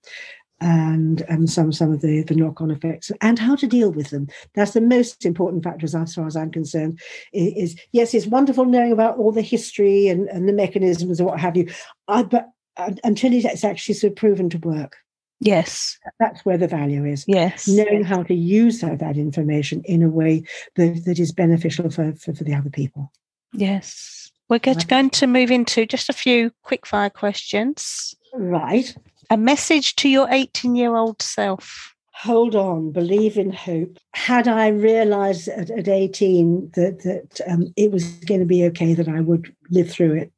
And 0.60 1.20
and 1.28 1.50
some 1.50 1.70
some 1.70 1.92
of 1.92 2.00
the, 2.00 2.22
the 2.22 2.34
knock 2.34 2.62
on 2.62 2.70
effects 2.70 3.12
and 3.20 3.38
how 3.38 3.56
to 3.56 3.66
deal 3.66 3.92
with 3.92 4.08
them. 4.08 4.26
That's 4.54 4.72
the 4.72 4.80
most 4.80 5.26
important 5.26 5.62
factor 5.62 5.84
as 5.84 6.14
far 6.14 6.26
as 6.26 6.34
I'm 6.34 6.50
concerned. 6.50 6.98
i- 7.34 7.52
Is, 7.56 7.76
yes, 7.92 8.14
it's 8.14 8.26
wonderful 8.26 8.64
knowing 8.64 8.90
about 8.90 9.18
all 9.18 9.32
the 9.32 9.42
history 9.42 10.08
and, 10.08 10.28
and 10.30 10.48
the 10.48 10.54
mechanisms 10.54 11.20
and 11.20 11.28
what 11.28 11.40
have 11.40 11.58
you. 11.58 11.68
I, 12.08 12.22
but 12.22 12.48
uh, 12.78 12.92
until 13.04 13.34
it's 13.34 13.64
actually 13.64 13.96
sort 13.96 14.12
of 14.12 14.16
proven 14.16 14.48
to 14.50 14.58
work, 14.58 14.96
Yes. 15.40 15.98
that's 16.18 16.44
where 16.46 16.56
the 16.56 16.68
value 16.68 17.04
is 17.04 17.26
Yes. 17.28 17.68
knowing 17.68 18.02
how 18.04 18.22
to 18.22 18.34
use 18.34 18.80
that, 18.80 18.98
that 19.00 19.18
information 19.18 19.82
in 19.84 20.02
a 20.02 20.08
way 20.08 20.42
that, 20.76 21.02
that 21.04 21.18
is 21.18 21.32
beneficial 21.32 21.90
for, 21.90 22.14
for, 22.14 22.32
for 22.34 22.44
the 22.44 22.54
other 22.54 22.70
people. 22.70 23.12
Yes. 23.52 24.30
We're 24.48 24.58
going 24.60 25.10
to 25.10 25.26
move 25.26 25.50
into 25.50 25.84
just 25.84 26.08
a 26.08 26.12
few 26.14 26.52
quick 26.62 26.86
fire 26.86 27.10
questions. 27.10 28.14
Right. 28.32 28.94
A 29.30 29.36
message 29.36 29.96
to 29.96 30.08
your 30.08 30.28
18 30.30 30.76
year 30.76 30.94
old 30.94 31.20
self. 31.20 31.94
Hold 32.14 32.54
on, 32.54 32.92
believe 32.92 33.36
in 33.36 33.52
hope. 33.52 33.98
Had 34.14 34.48
I 34.48 34.68
realized 34.68 35.48
at, 35.48 35.70
at 35.70 35.86
18 35.88 36.70
that, 36.74 37.02
that 37.02 37.40
um, 37.46 37.72
it 37.76 37.92
was 37.92 38.04
going 38.24 38.40
to 38.40 38.46
be 38.46 38.64
okay, 38.66 38.94
that 38.94 39.08
I 39.08 39.20
would 39.20 39.54
live 39.70 39.90
through 39.90 40.14
it, 40.14 40.32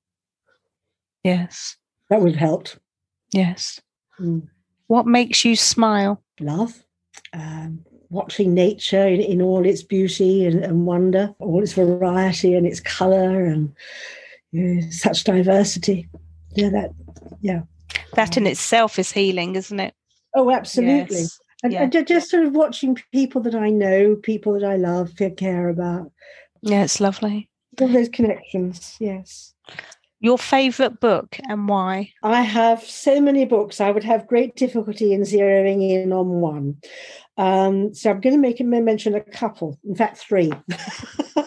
Yes. 1.22 1.76
that 2.10 2.20
would 2.20 2.32
have 2.32 2.40
helped. 2.40 2.78
Yes. 3.32 3.80
Mm. 4.18 4.48
What 4.88 5.06
makes 5.06 5.44
you 5.44 5.54
smile? 5.54 6.20
Love, 6.40 6.82
um, 7.32 7.84
watching 8.10 8.54
nature 8.54 9.06
in, 9.06 9.20
in 9.20 9.42
all 9.42 9.64
its 9.64 9.82
beauty 9.82 10.46
and, 10.46 10.64
and 10.64 10.86
wonder, 10.86 11.34
all 11.38 11.62
its 11.62 11.74
variety 11.74 12.54
and 12.54 12.66
its 12.66 12.80
color 12.80 13.44
and 13.44 13.72
you 14.50 14.62
know, 14.62 14.90
such 14.90 15.24
diversity. 15.24 16.08
Yeah, 16.54 16.70
that, 16.70 16.90
yeah. 17.40 17.60
That 18.14 18.36
in 18.36 18.46
itself 18.46 18.98
is 18.98 19.12
healing, 19.12 19.54
isn't 19.56 19.80
it? 19.80 19.94
Oh, 20.34 20.50
absolutely. 20.50 21.16
Yes. 21.16 21.38
And, 21.62 21.72
Yeah. 21.72 21.82
and 21.84 22.06
just 22.06 22.30
sort 22.30 22.44
of 22.44 22.52
watching 22.54 22.96
people 23.12 23.40
that 23.42 23.54
I 23.54 23.70
know, 23.70 24.16
people 24.16 24.52
that 24.54 24.64
I 24.64 24.76
love, 24.76 25.12
care 25.36 25.68
about, 25.68 26.12
Yeah, 26.62 26.84
it's 26.84 27.00
lovely. 27.00 27.48
all 27.80 27.88
those 27.88 28.08
connections. 28.08 28.96
Yes. 29.00 29.54
Your 30.20 30.38
favourite 30.38 30.98
book 31.00 31.38
and 31.48 31.68
why? 31.68 32.12
I 32.24 32.42
have 32.42 32.82
so 32.82 33.20
many 33.20 33.44
books, 33.44 33.80
I 33.80 33.90
would 33.92 34.02
have 34.04 34.26
great 34.26 34.56
difficulty 34.56 35.12
in 35.12 35.20
zeroing 35.22 35.88
in 35.90 36.12
on 36.12 36.40
one. 36.40 36.78
Um, 37.36 37.94
so 37.94 38.10
I'm 38.10 38.20
going 38.20 38.34
to 38.34 38.40
make 38.40 38.58
a 38.58 38.64
mention 38.64 39.14
a 39.14 39.20
couple, 39.20 39.78
in 39.84 39.94
fact, 39.94 40.18
three. 40.18 40.52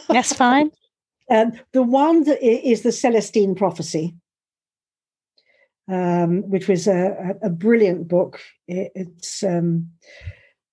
That's 0.10 0.34
fine. 0.34 0.72
Um, 1.30 1.54
the 1.72 1.82
one 1.84 2.26
that 2.26 2.44
is 2.46 2.82
the 2.82 2.92
Celestine 2.92 3.56
Prophecy, 3.56 4.14
um, 5.92 6.50
which 6.50 6.68
was 6.68 6.88
a, 6.88 7.36
a, 7.42 7.50
brilliant 7.50 8.08
book. 8.08 8.40
It, 8.68 8.92
it's 8.96 9.44
um, 9.44 9.90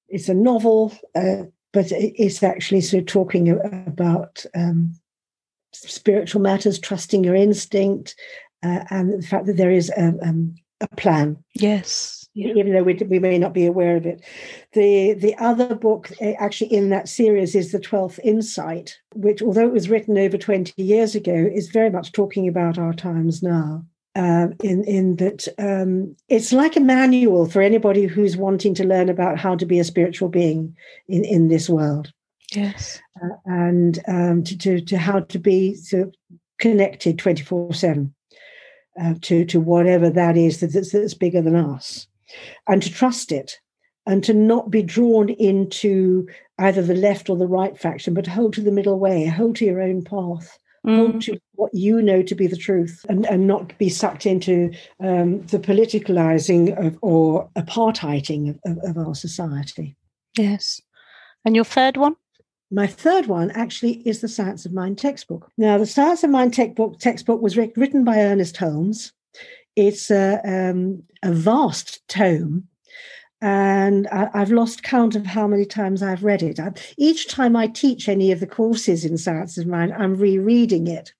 it's 0.09 0.29
a 0.29 0.35
novel, 0.35 0.97
uh, 1.17 1.45
but 1.73 1.87
it's 1.91 2.43
actually 2.43 2.83
sort 2.83 3.01
of 3.01 3.07
talking 3.07 3.51
about 3.51 4.47
um, 4.55 4.95
spiritual 5.73 6.41
matters, 6.41 6.79
trusting 6.79 7.25
your 7.25 7.35
instinct, 7.35 8.15
uh, 8.63 8.85
and 8.91 9.21
the 9.21 9.27
fact 9.27 9.47
that 9.47 9.57
there 9.57 9.73
is 9.73 9.91
a, 9.91 10.15
um, 10.23 10.55
a 10.81 10.89
plan 10.97 11.37
Yes. 11.55 12.29
Yeah. 12.35 12.53
even 12.55 12.73
though 12.73 12.85
we, 12.85 12.95
we 12.95 13.19
may 13.19 13.37
not 13.37 13.53
be 13.53 13.67
aware 13.67 13.97
of 13.97 14.07
it. 14.07 14.23
The 14.73 15.15
the 15.15 15.35
other 15.39 15.75
book 15.75 16.13
eh, 16.21 16.35
actually 16.39 16.73
in 16.73 16.91
that 16.91 17.09
series 17.09 17.57
is 17.57 17.73
the 17.73 17.81
Twelfth 17.81 18.21
Insight, 18.23 18.97
which 19.15 19.43
although 19.43 19.67
it 19.67 19.73
was 19.73 19.91
written 19.91 20.17
over 20.17 20.39
twenty 20.39 20.81
years 20.81 21.17
ago, 21.17 21.35
is 21.35 21.71
very 21.71 21.91
much 21.91 22.13
talking 22.13 22.47
about 22.47 22.79
our 22.79 22.93
times 22.93 23.43
now. 23.43 23.85
Uh, 24.17 24.49
in 24.65 24.83
in 24.85 25.17
that 25.17 25.47
um, 25.59 26.17
it's 26.29 26.53
like 26.53 26.77
a 26.77 26.81
manual 26.81 27.49
for 27.49 27.63
anybody 27.63 28.05
who's 28.07 28.37
wanting 28.37 28.75
to 28.75 28.85
learn 28.85 29.09
about 29.09 29.39
how 29.39 29.55
to 29.55 29.67
be 29.67 29.79
a 29.79 29.85
spiritual 29.85 30.29
being 30.29 30.75
in 31.09 31.25
in 31.25 31.49
this 31.49 31.69
world 31.69 32.13
Yes. 32.53 33.01
uh, 33.23 33.29
and 33.45 34.01
um, 34.09 34.43
to, 34.45 34.59
to 34.59 34.81
to 34.81 34.99
how 34.99 35.21
to 35.21 35.39
be 35.39 35.77
of 35.93 36.13
connected 36.59 37.19
twenty 37.19 37.43
four 37.45 37.73
seven 37.75 38.13
uh, 39.01 39.15
to 39.23 39.45
to 39.45 39.61
whatever 39.61 40.11
that 40.11 40.37
is 40.37 40.61
that- 40.61 40.73
that's, 40.73 40.91
that's 40.93 41.15
bigger 41.15 41.43
than 41.43 41.55
us, 41.55 42.09
and 42.67 42.83
to 42.83 42.91
trust 42.91 43.31
it, 43.31 43.61
and 44.07 44.25
to 44.25 44.33
not 44.35 44.71
be 44.71 44.83
drawn 44.83 45.29
into 45.29 46.27
either 46.59 46.83
the 46.83 46.95
left 46.95 47.31
or 47.31 47.37
the 47.37 47.47
right 47.47 47.79
faction, 47.79 48.15
but 48.15 48.27
hold 48.27 48.55
to 48.55 48.63
the 48.63 48.73
middle 48.73 48.99
way, 48.99 49.27
hold 49.27 49.55
to 49.57 49.65
your 49.67 49.81
own 49.83 50.03
path, 50.03 50.59
hold 50.85 51.15
Mm. 51.17 51.21
to 51.23 51.39
what 51.55 51.75
you 51.75 52.01
know 52.01 52.23
to 52.23 52.35
be 52.35 52.47
the 52.47 52.57
truth, 52.57 53.05
and 53.09 53.27
and 53.27 53.47
not 53.47 53.77
be 53.79 53.89
sucked 53.89 54.27
into 54.27 54.71
um, 55.01 55.43
the 55.47 55.59
politicalizing 55.59 56.77
of 56.85 56.99
or 57.03 57.49
apartheiding 57.57 58.59
of, 58.65 58.79
of, 58.85 58.97
our 58.99 59.15
society. 59.15 59.97
Yes. 60.37 60.81
And 61.45 61.55
your 61.57 61.65
third 61.65 61.97
one? 61.97 62.17
My 62.71 62.87
third 62.87 63.27
one 63.27 63.51
actually 63.53 64.07
is 64.07 64.21
the 64.21 64.29
Science 64.29 64.67
of 64.67 64.73
Mind 64.73 64.99
textbook. 64.99 65.51
Now, 65.57 65.79
the 65.79 65.87
Science 65.87 66.23
of 66.23 66.31
Mind 66.31 66.55
textbook 66.55 66.99
textbook 67.01 67.41
was 67.41 67.57
writ- 67.57 67.77
written 67.77 68.05
by 68.05 68.19
Ernest 68.19 68.57
Holmes. 68.59 69.13
It's 69.75 70.11
a, 70.11 70.41
um, 70.45 71.03
a 71.23 71.33
vast 71.33 72.07
tome, 72.09 72.68
and 73.41 74.09
I, 74.09 74.29
I've 74.35 74.51
lost 74.51 74.83
count 74.83 75.15
of 75.15 75.27
how 75.27 75.47
many 75.47 75.65
times 75.65 76.03
I've 76.03 76.25
read 76.25 76.43
it. 76.43 76.59
I, 76.59 76.73
each 76.97 77.29
time 77.29 77.55
I 77.55 77.69
teach 77.69 78.09
any 78.09 78.33
of 78.33 78.41
the 78.41 78.47
courses 78.47 79.05
in 79.05 79.17
Science 79.19 79.57
of 79.59 79.67
Mind, 79.67 79.93
I'm 79.93 80.17
rereading 80.17 80.87
it. 80.87 81.13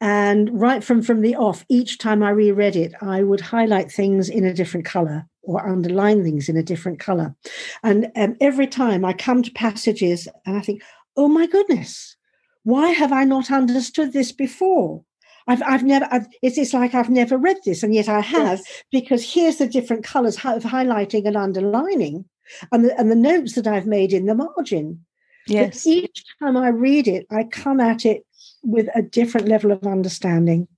And 0.00 0.58
right 0.58 0.82
from, 0.82 1.02
from 1.02 1.20
the 1.20 1.36
off, 1.36 1.64
each 1.68 1.98
time 1.98 2.22
I 2.22 2.30
reread 2.30 2.76
it, 2.76 2.94
I 3.02 3.22
would 3.22 3.40
highlight 3.40 3.92
things 3.92 4.28
in 4.28 4.44
a 4.44 4.54
different 4.54 4.86
color 4.86 5.26
or 5.42 5.66
underline 5.66 6.22
things 6.22 6.48
in 6.48 6.56
a 6.56 6.62
different 6.62 7.00
color. 7.00 7.34
And 7.82 8.10
um, 8.16 8.36
every 8.40 8.66
time 8.66 9.04
I 9.04 9.12
come 9.12 9.42
to 9.42 9.50
passages 9.52 10.28
and 10.46 10.56
I 10.56 10.60
think, 10.60 10.82
oh 11.16 11.28
my 11.28 11.46
goodness, 11.46 12.16
why 12.62 12.88
have 12.88 13.12
I 13.12 13.24
not 13.24 13.50
understood 13.50 14.12
this 14.12 14.32
before? 14.32 15.02
I've, 15.50 15.62
I've 15.66 15.82
never, 15.82 16.06
I've, 16.12 16.28
it's, 16.42 16.56
it's 16.58 16.72
like 16.72 16.94
I've 16.94 17.10
never 17.10 17.36
read 17.36 17.56
this, 17.64 17.82
and 17.82 17.92
yet 17.92 18.08
I 18.08 18.20
have, 18.20 18.60
because 18.92 19.34
here's 19.34 19.56
the 19.56 19.66
different 19.66 20.04
colors 20.04 20.36
of 20.36 20.62
highlighting 20.62 21.26
and 21.26 21.36
underlining 21.36 22.24
and 22.70 22.84
the, 22.84 22.96
and 22.98 23.10
the 23.10 23.16
notes 23.16 23.56
that 23.56 23.66
I've 23.66 23.86
made 23.86 24.12
in 24.12 24.26
the 24.26 24.34
margin. 24.34 25.04
But 25.46 25.54
Yes. 25.54 25.86
each 25.86 26.24
time 26.40 26.56
I 26.56 26.68
read 26.68 27.08
it, 27.08 27.26
I 27.30 27.44
come 27.44 27.80
at 27.80 28.06
it 28.06 28.24
with 28.62 28.88
a 28.94 29.02
different 29.02 29.48
level 29.48 29.72
of 29.72 29.84
understanding 29.84 30.68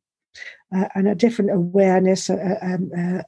uh, 0.74 0.88
and 0.94 1.06
a 1.06 1.14
different 1.14 1.50
awareness, 1.50 2.30
uh, 2.30 2.56
uh, 2.62 2.64
um, 2.64 2.90
uh, 2.96 3.22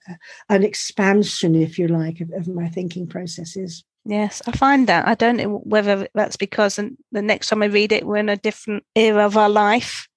an 0.49 0.62
expansion, 0.62 1.55
if 1.55 1.78
you 1.78 1.88
like, 1.88 2.22
of, 2.22 2.30
of 2.32 2.49
my 2.49 2.68
thinking 2.68 3.07
processes. 3.07 3.84
Yes, 4.07 4.40
I 4.47 4.53
find 4.53 4.86
that. 4.86 5.07
I 5.07 5.14
don't 5.14 5.36
know 5.36 5.61
whether 5.64 6.09
that's 6.14 6.36
because 6.36 6.76
the 6.76 7.22
next 7.22 7.49
time 7.49 7.62
I 7.62 7.66
read 7.66 7.92
it, 7.92 8.07
we're 8.07 8.16
in 8.16 8.30
a 8.30 8.36
different 8.36 8.84
era 8.95 9.26
of 9.26 9.36
our 9.36 9.51
life. 9.51 10.09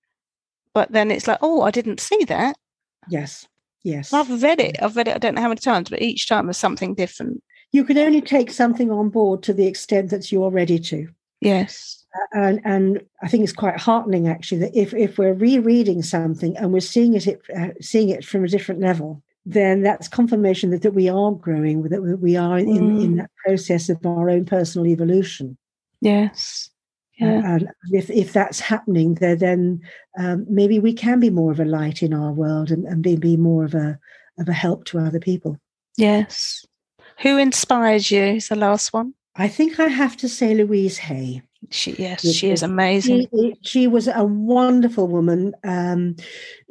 But 0.78 0.92
then 0.92 1.10
it's 1.10 1.28
like, 1.28 1.40
oh, 1.42 1.64
I 1.64 1.72
didn't 1.72 2.00
see 2.00 2.24
that. 2.26 2.56
Yes, 3.10 3.48
yes. 3.84 4.14
I've 4.14 4.44
read 4.44 4.60
it. 4.60 4.76
I've 4.80 4.96
read 4.96 5.08
it, 5.08 5.16
I 5.16 5.18
don't 5.18 5.34
know 5.34 5.42
how 5.42 5.48
many 5.48 5.60
times, 5.60 5.90
but 5.90 6.04
each 6.04 6.28
time 6.30 6.46
there's 6.46 6.58
something 6.58 6.94
different. 6.94 7.42
You 7.72 7.84
can 7.84 7.98
only 7.98 8.22
take 8.22 8.52
something 8.52 8.92
on 8.92 9.10
board 9.10 9.42
to 9.44 9.54
the 9.54 9.66
extent 9.66 10.12
that 10.12 10.32
you're 10.32 10.52
ready 10.52 10.78
to. 10.92 11.08
Yes. 11.42 12.06
and 12.34 12.62
and 12.64 13.02
I 13.24 13.28
think 13.28 13.44
it's 13.44 13.54
quite 13.64 13.80
heartening 13.80 14.28
actually 14.28 14.60
that 14.62 14.76
if 14.76 14.94
if 14.94 15.18
we're 15.18 15.34
rereading 15.34 16.04
something 16.04 16.56
and 16.58 16.72
we're 16.74 16.80
seeing 16.80 17.16
it 17.16 17.28
uh, 17.58 17.70
seeing 17.82 18.10
it 18.10 18.24
from 18.24 18.44
a 18.44 18.48
different 18.48 18.82
level, 18.82 19.24
then 19.48 19.82
that's 19.82 20.08
confirmation 20.08 20.70
that, 20.72 20.84
that 20.84 20.94
we 20.94 21.10
are 21.10 21.32
growing, 21.32 21.82
that 21.90 22.02
we 22.22 22.36
are 22.38 22.60
in, 22.60 22.68
in 22.68 23.12
Mm. 23.14 23.18
that 23.18 23.32
process 23.44 23.90
of 23.90 24.06
our 24.06 24.30
own 24.30 24.46
personal 24.46 24.86
evolution. 24.88 25.58
Yes. 26.02 26.70
Uh, 27.20 27.26
Yeah. 27.26 27.56
and 27.56 27.70
if 27.92 28.10
if 28.10 28.32
that's 28.34 28.60
happening, 28.60 29.16
then 29.16 29.38
then 29.40 29.82
um, 30.20 30.46
maybe 30.50 30.80
we 30.80 30.94
can 30.94 31.20
be 31.20 31.30
more 31.30 31.52
of 31.52 31.60
a 31.60 31.66
light 31.66 32.04
in 32.04 32.14
our 32.14 32.32
world 32.32 32.72
and, 32.72 32.86
and 32.86 33.02
be, 33.02 33.16
be 33.16 33.38
more 33.38 33.66
of 33.66 33.74
a 33.74 33.98
of 34.40 34.48
a 34.48 34.54
help 34.54 34.86
to 34.86 35.00
other 35.00 35.20
people. 35.20 35.58
Yes. 35.98 36.66
Who 37.24 37.38
inspires 37.38 38.12
you 38.12 38.22
is 38.22 38.50
the 38.50 38.56
last 38.56 38.94
one. 38.94 39.14
I 39.36 39.48
think 39.48 39.80
I 39.80 39.88
have 39.88 40.16
to 40.18 40.30
say 40.30 40.54
Louise 40.54 40.98
Hay. 41.00 41.42
She 41.70 41.94
yes, 41.94 42.28
she 42.28 42.52
is 42.52 42.64
amazing. 42.64 43.28
She, 43.34 43.56
she 43.62 43.88
was 43.88 44.08
a 44.08 44.24
wonderful 44.24 45.08
woman. 45.08 45.54
Um, 45.64 46.16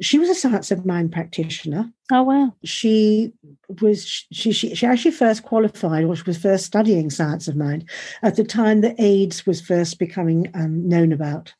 she 0.01 0.17
was 0.17 0.29
a 0.29 0.35
science 0.35 0.71
of 0.71 0.85
mind 0.85 1.11
practitioner. 1.11 1.91
Oh 2.11 2.23
wow! 2.23 2.55
She 2.63 3.33
was 3.81 4.07
she, 4.31 4.51
she 4.51 4.73
she 4.73 4.85
actually 4.85 5.11
first 5.11 5.43
qualified, 5.43 6.05
or 6.05 6.15
she 6.15 6.23
was 6.25 6.37
first 6.37 6.65
studying 6.65 7.09
science 7.09 7.47
of 7.47 7.55
mind 7.55 7.89
at 8.23 8.37
the 8.37 8.43
time 8.43 8.81
that 8.81 8.99
AIDS 8.99 9.45
was 9.45 9.61
first 9.61 9.99
becoming 9.99 10.49
um, 10.53 10.87
known 10.87 11.11
about, 11.11 11.53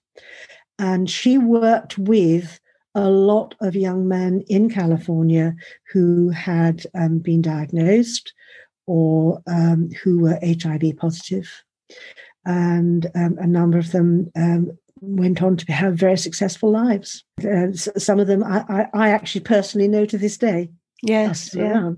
and 0.80 1.10
she 1.10 1.38
worked 1.38 1.98
with 1.98 2.60
a 2.96 3.10
lot 3.10 3.54
of 3.62 3.76
young 3.76 4.08
men 4.08 4.44
in 4.48 4.70
California 4.70 5.56
who 5.92 6.30
had 6.30 6.86
um, 6.96 7.20
been 7.20 7.42
diagnosed 7.42 8.34
or 8.88 9.44
um, 9.46 9.92
who 10.02 10.20
were 10.20 10.40
HIV 10.42 10.98
positive 10.98 11.64
and 12.48 13.12
um, 13.14 13.38
a 13.40 13.46
number 13.46 13.78
of 13.78 13.92
them 13.92 14.32
um, 14.36 14.72
went 15.02 15.44
on 15.44 15.58
to 15.58 15.72
have 15.72 15.96
very 15.96 16.18
successful 16.18 16.72
lives. 16.72 17.24
Uh, 17.44 17.74
some 17.74 18.20
of 18.20 18.28
them 18.28 18.44
I, 18.44 18.66
I, 18.70 18.88
I, 18.94 19.10
actually 19.10 19.42
personally 19.42 19.88
know 19.88 20.06
to 20.06 20.18
this 20.18 20.38
day. 20.38 20.70
Yes, 21.04 21.54
yeah. 21.54 21.92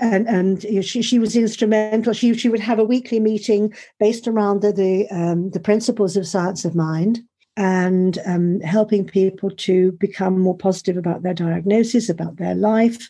And 0.00 0.26
and 0.28 0.62
she 0.84 1.02
she 1.02 1.18
was 1.18 1.36
instrumental. 1.36 2.12
She 2.12 2.34
she 2.34 2.48
would 2.48 2.60
have 2.60 2.78
a 2.78 2.84
weekly 2.84 3.20
meeting 3.20 3.74
based 3.98 4.28
around 4.28 4.62
the 4.62 4.72
the, 4.72 5.08
um, 5.10 5.50
the 5.50 5.60
principles 5.60 6.16
of 6.16 6.26
science 6.26 6.64
of 6.64 6.74
mind 6.74 7.20
and 7.56 8.18
um, 8.26 8.60
helping 8.60 9.04
people 9.04 9.50
to 9.50 9.92
become 9.92 10.38
more 10.38 10.56
positive 10.56 10.96
about 10.96 11.22
their 11.22 11.34
diagnosis, 11.34 12.08
about 12.08 12.36
their 12.36 12.54
life, 12.54 13.08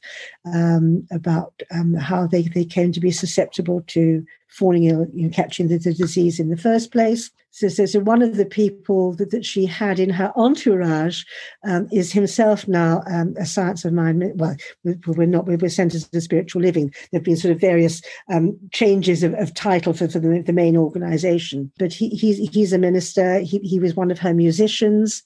um, 0.52 1.06
about 1.10 1.52
um, 1.72 1.94
how 1.94 2.26
they, 2.28 2.42
they 2.42 2.64
came 2.64 2.92
to 2.92 3.00
be 3.00 3.10
susceptible 3.10 3.82
to 3.88 4.24
falling 4.48 4.84
ill, 4.84 5.06
know, 5.12 5.28
catching 5.30 5.68
the, 5.68 5.78
the, 5.78 5.92
disease 5.92 6.38
in 6.38 6.50
the 6.50 6.56
first 6.56 6.92
place. 6.92 7.30
So, 7.50 7.68
so, 7.68 7.86
so 7.86 8.00
one 8.00 8.22
of 8.22 8.36
the 8.36 8.44
people 8.44 9.14
that, 9.14 9.30
that 9.30 9.44
she 9.44 9.66
had 9.66 9.98
in 9.98 10.10
her 10.10 10.32
entourage 10.36 11.24
um, 11.64 11.88
is 11.90 12.12
himself 12.12 12.68
now 12.68 13.02
um, 13.10 13.34
a 13.38 13.46
science 13.46 13.84
of 13.84 13.92
mind. 13.92 14.22
Well, 14.36 14.56
we're 14.84 15.26
not, 15.26 15.46
we're 15.46 15.68
centers 15.68 16.08
of 16.12 16.22
spiritual 16.22 16.62
living. 16.62 16.88
There 17.10 17.18
have 17.18 17.24
been 17.24 17.36
sort 17.36 17.52
of 17.52 17.60
various 17.60 18.02
um, 18.30 18.58
changes 18.72 19.22
of, 19.22 19.34
of, 19.34 19.54
title 19.54 19.94
for, 19.94 20.08
for 20.08 20.18
the, 20.18 20.42
the, 20.42 20.52
main 20.52 20.76
organization, 20.76 21.72
but 21.78 21.92
he, 21.92 22.10
he's, 22.10 22.36
he's 22.50 22.72
a 22.72 22.78
minister. 22.78 23.40
He, 23.40 23.58
he 23.60 23.80
was 23.80 23.94
one 23.94 24.10
of 24.10 24.18
her 24.18 24.34
musicians, 24.34 25.22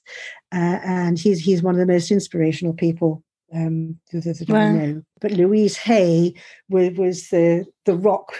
uh, 0.53 0.79
and 0.83 1.19
he's, 1.19 1.39
he's 1.39 1.61
one 1.61 1.75
of 1.75 1.79
the 1.79 1.91
most 1.91 2.11
inspirational 2.11 2.73
people 2.73 3.23
um, 3.53 3.99
wow. 4.47 4.59
I 4.59 4.71
know. 4.71 5.01
But 5.19 5.31
Louise 5.31 5.77
Hay 5.77 6.33
was, 6.69 6.91
was 6.97 7.29
the 7.29 7.65
the 7.85 7.95
rock 7.95 8.33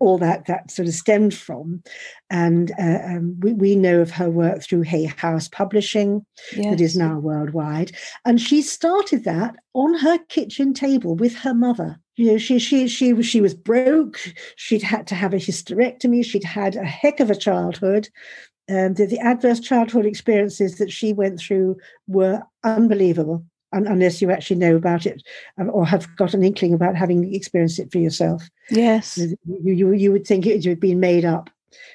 all 0.00 0.18
that 0.18 0.46
that 0.46 0.70
sort 0.70 0.88
of 0.88 0.94
stemmed 0.94 1.34
from. 1.34 1.82
And 2.30 2.72
uh, 2.78 3.00
um, 3.04 3.36
we, 3.40 3.52
we 3.52 3.76
know 3.76 4.00
of 4.00 4.10
her 4.12 4.30
work 4.30 4.62
through 4.62 4.82
Hay 4.82 5.04
House 5.04 5.48
Publishing, 5.48 6.24
yes. 6.54 6.70
that 6.70 6.80
is 6.80 6.96
now 6.96 7.18
worldwide. 7.18 7.92
And 8.24 8.40
she 8.40 8.62
started 8.62 9.24
that 9.24 9.56
on 9.74 9.94
her 9.94 10.18
kitchen 10.28 10.74
table 10.74 11.14
with 11.14 11.34
her 11.36 11.54
mother. 11.54 11.98
You 12.16 12.32
know, 12.32 12.38
she 12.38 12.58
she 12.58 12.88
she 12.88 13.20
she 13.22 13.40
was 13.40 13.54
broke. 13.54 14.18
She'd 14.56 14.82
had 14.82 15.06
to 15.08 15.14
have 15.14 15.34
a 15.34 15.38
hysterectomy. 15.38 16.24
She'd 16.24 16.44
had 16.44 16.76
a 16.76 16.84
heck 16.84 17.20
of 17.20 17.30
a 17.30 17.36
childhood. 17.36 18.08
Um, 18.68 18.94
the, 18.94 19.06
the 19.06 19.20
adverse 19.20 19.60
childhood 19.60 20.06
experiences 20.06 20.78
that 20.78 20.90
she 20.90 21.12
went 21.12 21.38
through 21.38 21.76
were 22.08 22.42
unbelievable 22.64 23.44
unless 23.72 24.22
you 24.22 24.30
actually 24.30 24.56
know 24.56 24.76
about 24.76 25.06
it 25.06 25.22
um, 25.58 25.70
or 25.70 25.86
have 25.86 26.14
got 26.16 26.34
an 26.34 26.42
inkling 26.42 26.74
about 26.74 26.96
having 26.96 27.32
experienced 27.34 27.78
it 27.78 27.90
for 27.90 27.98
yourself. 27.98 28.48
Yes, 28.70 29.16
you 29.18 29.36
you, 29.72 29.92
you 29.92 30.12
would 30.12 30.26
think 30.26 30.46
it 30.46 30.64
had 30.64 30.80
been 30.80 31.00
made 31.00 31.24
up, 31.24 31.50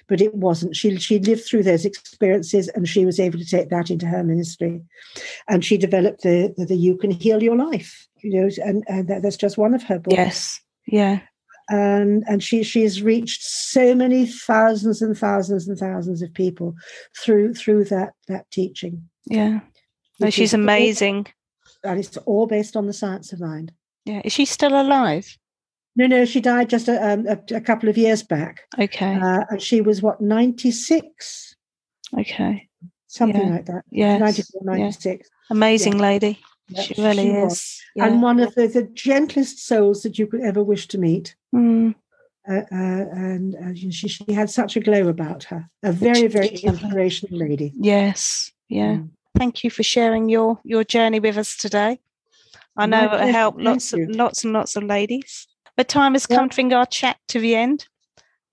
but 0.08 0.22
it 0.22 0.34
wasn't. 0.36 0.76
She 0.76 0.98
she 0.98 1.20
lived 1.20 1.46
through 1.46 1.64
those 1.64 1.86
experiences 1.86 2.68
and 2.70 2.88
she 2.88 3.06
was 3.06 3.20
able 3.20 3.40
to 3.40 3.46
take 3.46 3.70
that 3.70 3.90
into 3.90 4.06
her 4.06 4.24
ministry, 4.24 4.82
and 5.48 5.64
she 5.64 5.78
developed 5.78 6.24
the 6.24 6.54
the, 6.58 6.66
the 6.66 6.76
"You 6.76 6.98
Can 6.98 7.12
Heal 7.12 7.44
Your 7.44 7.56
Life." 7.56 8.08
You 8.18 8.42
know, 8.42 8.50
and, 8.64 8.84
and 8.88 9.08
that, 9.08 9.24
that's 9.24 9.38
just 9.38 9.58
one 9.58 9.74
of 9.74 9.84
her 9.84 10.00
books. 10.00 10.16
Yes, 10.16 10.62
yeah. 10.88 11.22
And 11.70 12.24
and 12.28 12.44
she 12.44 12.64
she's 12.64 13.02
reached 13.02 13.44
so 13.44 13.96
many 13.96 14.26
thousands 14.26 15.02
and 15.02 15.18
thousands 15.18 15.68
and 15.68 15.78
thousands 15.78 16.22
of 16.22 16.34
people 16.34 16.76
through 17.18 17.54
through 17.54 17.86
that 17.86 18.14
that 18.28 18.50
teaching. 18.52 19.10
Yeah. 19.26 19.62
No, 20.20 20.30
she's 20.30 20.54
amazing 20.54 21.28
and 21.84 22.00
it's 22.00 22.18
all 22.18 22.48
based 22.48 22.76
on 22.76 22.88
the 22.88 22.94
science 22.94 23.34
of 23.34 23.40
mind. 23.40 23.72
Yeah, 24.06 24.22
is 24.24 24.34
she 24.34 24.46
still 24.46 24.80
alive? 24.80 25.38
No, 25.96 26.08
no, 26.08 26.26
she 26.26 26.40
died 26.40 26.70
just 26.70 26.88
a, 26.88 27.14
um, 27.14 27.28
a, 27.28 27.56
a 27.56 27.62
couple 27.62 27.90
of 27.90 27.98
years 27.98 28.24
back. 28.24 28.62
Okay, 28.80 29.16
uh, 29.16 29.44
and 29.50 29.62
she 29.62 29.82
was 29.82 30.02
what 30.02 30.22
ninety 30.22 30.72
six. 30.72 31.56
Okay, 32.18 32.70
something 33.08 33.48
yeah. 33.48 33.54
like 33.54 33.66
that. 33.66 33.84
Yeah, 33.90 34.18
94, 34.18 34.62
96. 34.64 35.30
Yeah. 35.30 35.54
Amazing 35.56 35.94
yeah. 35.94 36.02
lady. 36.02 36.40
she 36.82 37.02
really 37.02 37.24
she 37.24 37.30
is, 37.30 37.82
and 37.98 38.22
one 38.22 38.40
of 38.40 38.56
the, 38.56 38.68
the 38.68 38.84
gentlest 38.84 39.66
souls 39.66 40.04
that 40.04 40.18
you 40.18 40.28
could 40.28 40.42
ever 40.42 40.64
wish 40.64 40.88
to 40.90 40.98
meet. 40.98 41.36
Mm. 41.54 41.96
Uh, 42.50 42.54
uh, 42.54 42.64
and 42.72 43.56
uh, 43.56 43.74
she, 43.92 44.08
she 44.08 44.34
had 44.34 44.50
such 44.50 44.76
a 44.76 44.80
glow 44.80 45.08
about 45.08 45.44
her. 45.44 45.70
A 45.84 45.92
very, 45.92 46.28
very 46.28 46.48
inspirational 46.48 47.38
lady. 47.38 47.72
Yes, 47.76 48.52
yeah. 48.68 48.96
Mm. 48.96 49.10
Thank 49.42 49.64
you 49.64 49.72
for 49.72 49.82
sharing 49.82 50.30
your 50.30 50.60
your 50.64 50.84
journey 50.84 51.20
with 51.20 51.36
us 51.36 51.58
today. 51.58 52.00
I 52.78 52.86
know 52.86 53.12
it 53.12 53.34
helped 53.34 53.60
lots 53.60 53.92
of 53.92 54.02
lots 54.08 54.44
and 54.44 54.54
lots 54.54 54.76
of 54.76 54.84
ladies. 54.84 55.48
But 55.76 55.88
time 55.88 56.14
has 56.14 56.28
come 56.28 56.48
to 56.48 56.56
bring 56.56 56.72
our 56.74 56.86
chat 56.86 57.18
to 57.30 57.40
the 57.40 57.56
end. 57.56 57.88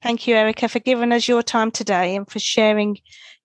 Thank 0.01 0.27
you, 0.27 0.35
Erica, 0.35 0.67
for 0.67 0.79
giving 0.79 1.13
us 1.13 1.29
your 1.29 1.43
time 1.43 1.71
today 1.71 2.17
and 2.17 2.27
for 2.27 2.39
sharing 2.39 2.97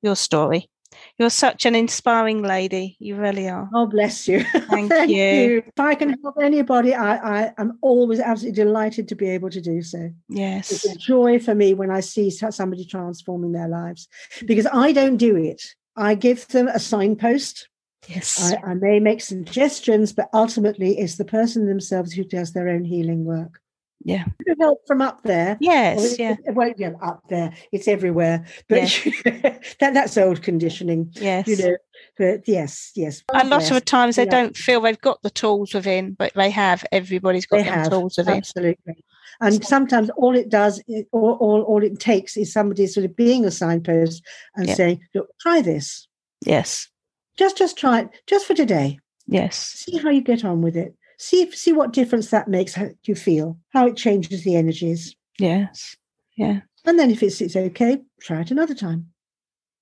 your 0.01 0.15
story. 0.15 0.69
You're 1.17 1.29
such 1.29 1.65
an 1.65 1.75
inspiring 1.75 2.43
lady. 2.43 2.95
You 2.97 3.17
really 3.17 3.49
are. 3.49 3.69
Oh, 3.75 3.87
bless 3.87 4.25
you. 4.25 4.43
Thank, 4.69 4.93
Thank 4.93 5.11
you. 5.11 5.17
you. 5.17 5.63
If 5.67 5.79
I 5.79 5.95
can 5.95 6.17
help 6.23 6.35
anybody, 6.41 6.95
I, 6.95 7.41
I 7.47 7.53
am 7.57 7.77
always 7.81 8.21
absolutely 8.21 8.63
delighted 8.63 9.09
to 9.09 9.15
be 9.15 9.27
able 9.27 9.49
to 9.49 9.59
do 9.59 9.81
so. 9.81 10.09
Yes. 10.29 10.71
It's 10.71 10.85
a 10.85 10.97
joy 10.97 11.39
for 11.39 11.53
me 11.53 11.73
when 11.73 11.91
I 11.91 11.99
see 11.99 12.29
somebody 12.29 12.85
transforming 12.85 13.51
their 13.51 13.67
lives 13.67 14.07
because 14.45 14.67
I 14.71 14.93
don't 14.93 15.17
do 15.17 15.35
it. 15.35 15.61
I 15.95 16.15
give 16.15 16.47
them 16.47 16.67
a 16.67 16.79
signpost. 16.79 17.69
Yes. 18.07 18.53
I, 18.53 18.71
I, 18.71 18.73
may 18.73 18.99
make 18.99 19.21
suggestions, 19.21 20.11
but 20.11 20.29
ultimately 20.33 20.97
it's 20.99 21.15
the 21.15 21.25
person 21.25 21.67
themselves 21.67 22.11
who 22.11 22.23
does 22.23 22.51
their 22.51 22.67
own 22.67 22.83
healing 22.83 23.23
work. 23.23 23.61
Yeah. 24.03 24.25
Help 24.59 24.85
from 24.85 25.01
up 25.01 25.23
there. 25.23 25.57
Yes. 25.61 26.19
yeah. 26.19 26.35
Well, 26.47 26.73
yeah, 26.77 26.91
up 27.01 27.23
there. 27.29 27.53
It's 27.71 27.87
everywhere. 27.87 28.45
But 28.67 29.05
yeah. 29.05 29.59
that 29.79 29.93
that's 29.93 30.17
old 30.17 30.41
conditioning. 30.41 31.11
Yes. 31.13 31.47
You 31.47 31.57
know. 31.57 31.77
But 32.17 32.47
yes, 32.47 32.91
yes. 32.95 33.23
A 33.33 33.47
lot 33.47 33.71
of 33.71 33.85
times 33.85 34.17
they 34.17 34.25
yeah. 34.25 34.31
don't 34.31 34.57
feel 34.57 34.81
they've 34.81 34.99
got 34.99 35.21
the 35.21 35.29
tools 35.29 35.73
within, 35.73 36.13
but 36.13 36.33
they 36.33 36.49
have. 36.49 36.83
Everybody's 36.91 37.45
got 37.45 37.63
the 37.63 37.89
tools 37.89 38.17
within. 38.17 38.37
Absolutely. 38.37 39.05
And 39.41 39.63
sometimes 39.65 40.09
all 40.17 40.35
it 40.35 40.49
does, 40.49 40.81
all, 41.11 41.37
all, 41.39 41.61
all 41.63 41.83
it 41.83 41.99
takes 41.99 42.37
is 42.37 42.53
somebody 42.53 42.87
sort 42.87 43.05
of 43.05 43.15
being 43.15 43.45
a 43.45 43.51
signpost 43.51 44.23
and 44.55 44.67
yeah. 44.67 44.75
saying, 44.75 45.01
look, 45.13 45.27
try 45.41 45.61
this. 45.61 46.07
Yes. 46.45 46.89
Just 47.37 47.57
just 47.57 47.77
try 47.77 48.01
it, 48.01 48.09
just 48.27 48.45
for 48.45 48.53
today. 48.53 48.99
Yes. 49.25 49.57
See 49.57 49.97
how 49.97 50.09
you 50.09 50.21
get 50.21 50.45
on 50.45 50.61
with 50.61 50.75
it. 50.75 50.95
See 51.17 51.49
see 51.51 51.73
what 51.73 51.93
difference 51.93 52.29
that 52.29 52.47
makes 52.47 52.73
how 52.73 52.89
you 53.05 53.15
feel, 53.15 53.57
how 53.69 53.87
it 53.87 53.97
changes 53.97 54.43
the 54.43 54.55
energies. 54.55 55.15
Yes. 55.39 55.95
Yeah. 56.35 56.61
And 56.85 56.99
then 56.99 57.09
if 57.09 57.23
it's 57.23 57.41
it's 57.41 57.55
okay, 57.55 57.99
try 58.21 58.41
it 58.41 58.51
another 58.51 58.75
time. 58.75 59.07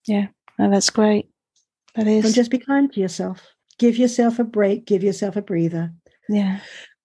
Yeah. 0.07 0.27
Oh, 0.59 0.69
that's 0.69 0.89
great. 0.89 1.29
That 1.95 2.07
is. 2.07 2.25
And 2.25 2.33
just 2.35 2.51
be 2.51 2.57
kind 2.57 2.91
to 2.93 2.99
yourself. 2.99 3.41
Give 3.79 3.97
yourself 3.97 4.39
a 4.39 4.43
break, 4.43 4.85
give 4.85 5.03
yourself 5.03 5.35
a 5.35 5.41
breather. 5.41 5.91
Yeah. 6.29 6.59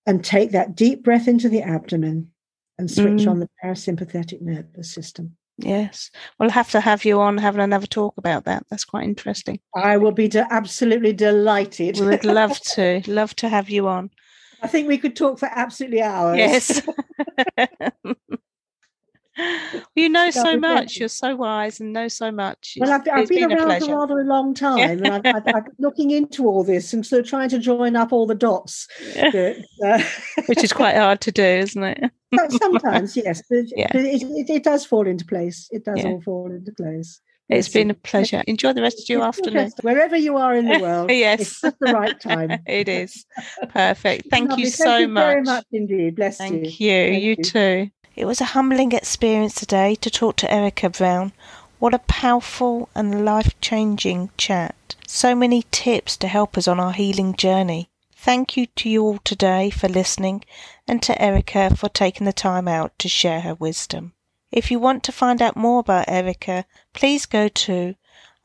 And 0.06 0.24
take 0.24 0.52
that 0.52 0.76
deep 0.76 1.02
breath 1.02 1.26
into 1.26 1.48
the 1.48 1.62
abdomen 1.62 2.30
and 2.78 2.90
switch 2.90 3.22
mm. 3.22 3.30
on 3.30 3.40
the 3.40 3.48
parasympathetic 3.62 4.40
nervous 4.40 4.92
system. 4.92 5.36
Yes. 5.58 6.10
We'll 6.38 6.50
have 6.50 6.70
to 6.72 6.80
have 6.80 7.04
you 7.04 7.20
on 7.20 7.38
having 7.38 7.62
another 7.62 7.86
talk 7.86 8.14
about 8.18 8.44
that. 8.44 8.66
That's 8.68 8.84
quite 8.84 9.04
interesting. 9.04 9.60
I 9.74 9.96
will 9.96 10.12
be 10.12 10.28
de- 10.28 10.46
absolutely 10.52 11.12
delighted. 11.12 11.98
We 11.98 12.06
would 12.06 12.24
love 12.24 12.60
to. 12.74 13.02
Love 13.06 13.34
to 13.36 13.48
have 13.48 13.70
you 13.70 13.88
on. 13.88 14.10
I 14.62 14.68
think 14.68 14.88
we 14.88 14.98
could 14.98 15.16
talk 15.16 15.38
for 15.38 15.48
absolutely 15.50 16.02
hours. 16.02 16.38
Yes. 16.38 16.82
you 19.94 20.08
know 20.08 20.30
so 20.30 20.56
much. 20.56 20.98
You're 20.98 21.08
so 21.08 21.36
wise 21.36 21.80
and 21.80 21.92
know 21.92 22.08
so 22.08 22.30
much. 22.30 22.76
Well, 22.78 22.90
I've, 22.90 23.02
I've 23.12 23.28
been, 23.28 23.48
been 23.48 23.58
around 23.58 23.80
for 23.80 23.94
rather 23.94 24.20
a 24.20 24.24
long 24.24 24.54
time, 24.68 25.04
and 25.04 25.08
I've, 25.08 25.26
I've, 25.26 25.44
been 25.44 25.64
looking 25.78 26.10
into 26.10 26.46
all 26.46 26.64
this 26.64 26.92
and 26.92 27.04
sort 27.04 27.20
of 27.20 27.28
trying 27.28 27.48
to 27.50 27.58
join 27.58 27.96
up 27.96 28.12
all 28.12 28.26
the 28.26 28.34
dots, 28.34 28.88
that, 29.14 29.64
uh, 29.84 30.42
which 30.46 30.62
is 30.64 30.72
quite 30.72 30.96
hard 30.96 31.20
to 31.22 31.32
do, 31.32 31.42
isn't 31.42 31.82
it? 31.82 32.10
Sometimes, 32.58 33.16
yes, 33.16 33.42
but, 33.48 33.64
yeah. 33.76 33.88
but 33.92 34.02
it, 34.02 34.22
it, 34.22 34.50
it, 34.50 34.64
does 34.64 34.84
fall 34.84 35.06
into 35.06 35.24
place. 35.24 35.68
It 35.70 35.84
does 35.84 35.98
yeah. 35.98 36.10
all 36.10 36.20
fall 36.22 36.50
into 36.50 36.72
place. 36.72 37.20
It's 37.48 37.68
been 37.68 37.90
a 37.90 37.94
pleasure. 37.94 38.42
Enjoy 38.48 38.72
the 38.72 38.82
rest 38.82 39.00
of 39.00 39.08
your 39.08 39.22
afternoon. 39.22 39.70
Wherever 39.82 40.16
you 40.16 40.36
are 40.36 40.56
in 40.56 40.66
the 40.66 40.80
world. 40.80 41.10
yes. 41.10 41.62
It's 41.62 41.76
the 41.78 41.92
right 41.92 42.18
time. 42.18 42.60
it 42.66 42.88
is. 42.88 43.24
Perfect. 43.68 44.28
Thank 44.30 44.50
Lovely. 44.50 44.64
you 44.64 44.70
so 44.70 44.84
Thank 44.84 45.00
you 45.02 45.08
much. 45.08 45.22
very 45.22 45.42
much 45.42 45.66
indeed. 45.70 46.16
Bless 46.16 46.38
Thank 46.38 46.54
you. 46.54 46.88
you. 46.90 47.12
Thank 47.12 47.22
you, 47.22 47.28
you 47.30 47.36
too. 47.36 47.90
It 48.16 48.24
was 48.24 48.40
a 48.40 48.54
humbling 48.56 48.92
experience 48.92 49.54
today 49.54 49.94
to 49.96 50.08
talk 50.08 50.36
to 50.36 50.50
Erica 50.50 50.88
Brown, 50.88 51.34
What 51.78 51.92
a 51.92 51.98
powerful 51.98 52.88
and 52.94 53.26
life 53.26 53.54
changing 53.60 54.30
chat. 54.38 54.94
So 55.06 55.34
many 55.34 55.64
tips 55.70 56.16
to 56.16 56.26
help 56.26 56.56
us 56.56 56.66
on 56.66 56.80
our 56.80 56.94
healing 56.94 57.34
journey. 57.34 57.90
Thank 58.14 58.56
you 58.56 58.68
to 58.76 58.88
you 58.88 59.02
all 59.02 59.18
today 59.18 59.68
for 59.68 59.86
listening 59.86 60.46
and 60.88 61.02
to 61.02 61.20
Erica 61.20 61.76
for 61.76 61.90
taking 61.90 62.24
the 62.24 62.32
time 62.32 62.66
out 62.66 62.98
to 63.00 63.08
share 63.10 63.42
her 63.42 63.54
wisdom. 63.54 64.14
If 64.50 64.70
you 64.70 64.78
want 64.78 65.02
to 65.04 65.12
find 65.12 65.42
out 65.42 65.54
more 65.54 65.80
about 65.80 66.08
Erica, 66.08 66.64
please 66.94 67.26
go 67.26 67.48
to 67.48 67.96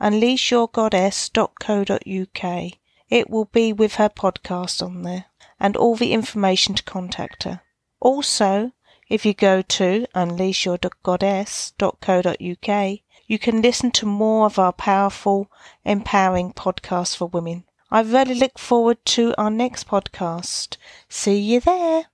unleashyourgoddess.co.uk. 0.01 2.73
It 3.09 3.29
will 3.29 3.45
be 3.45 3.71
with 3.71 3.95
her 3.95 4.09
podcast 4.09 4.85
on 4.85 5.03
there 5.03 5.27
and 5.61 5.77
all 5.77 5.95
the 5.95 6.11
information 6.11 6.75
to 6.75 6.83
contact 6.83 7.43
her. 7.43 7.61
Also, 8.01 8.73
if 9.11 9.25
you 9.25 9.33
go 9.33 9.61
to 9.61 10.07
unleashyourgoddess.co.uk, 10.15 12.99
you 13.27 13.37
can 13.37 13.61
listen 13.61 13.91
to 13.91 14.05
more 14.05 14.45
of 14.45 14.57
our 14.57 14.71
powerful, 14.71 15.51
empowering 15.83 16.53
podcasts 16.53 17.17
for 17.17 17.25
women. 17.25 17.65
I 17.91 18.03
really 18.03 18.35
look 18.35 18.57
forward 18.57 19.05
to 19.07 19.35
our 19.37 19.49
next 19.49 19.85
podcast. 19.85 20.77
See 21.09 21.37
you 21.37 21.59
there. 21.59 22.05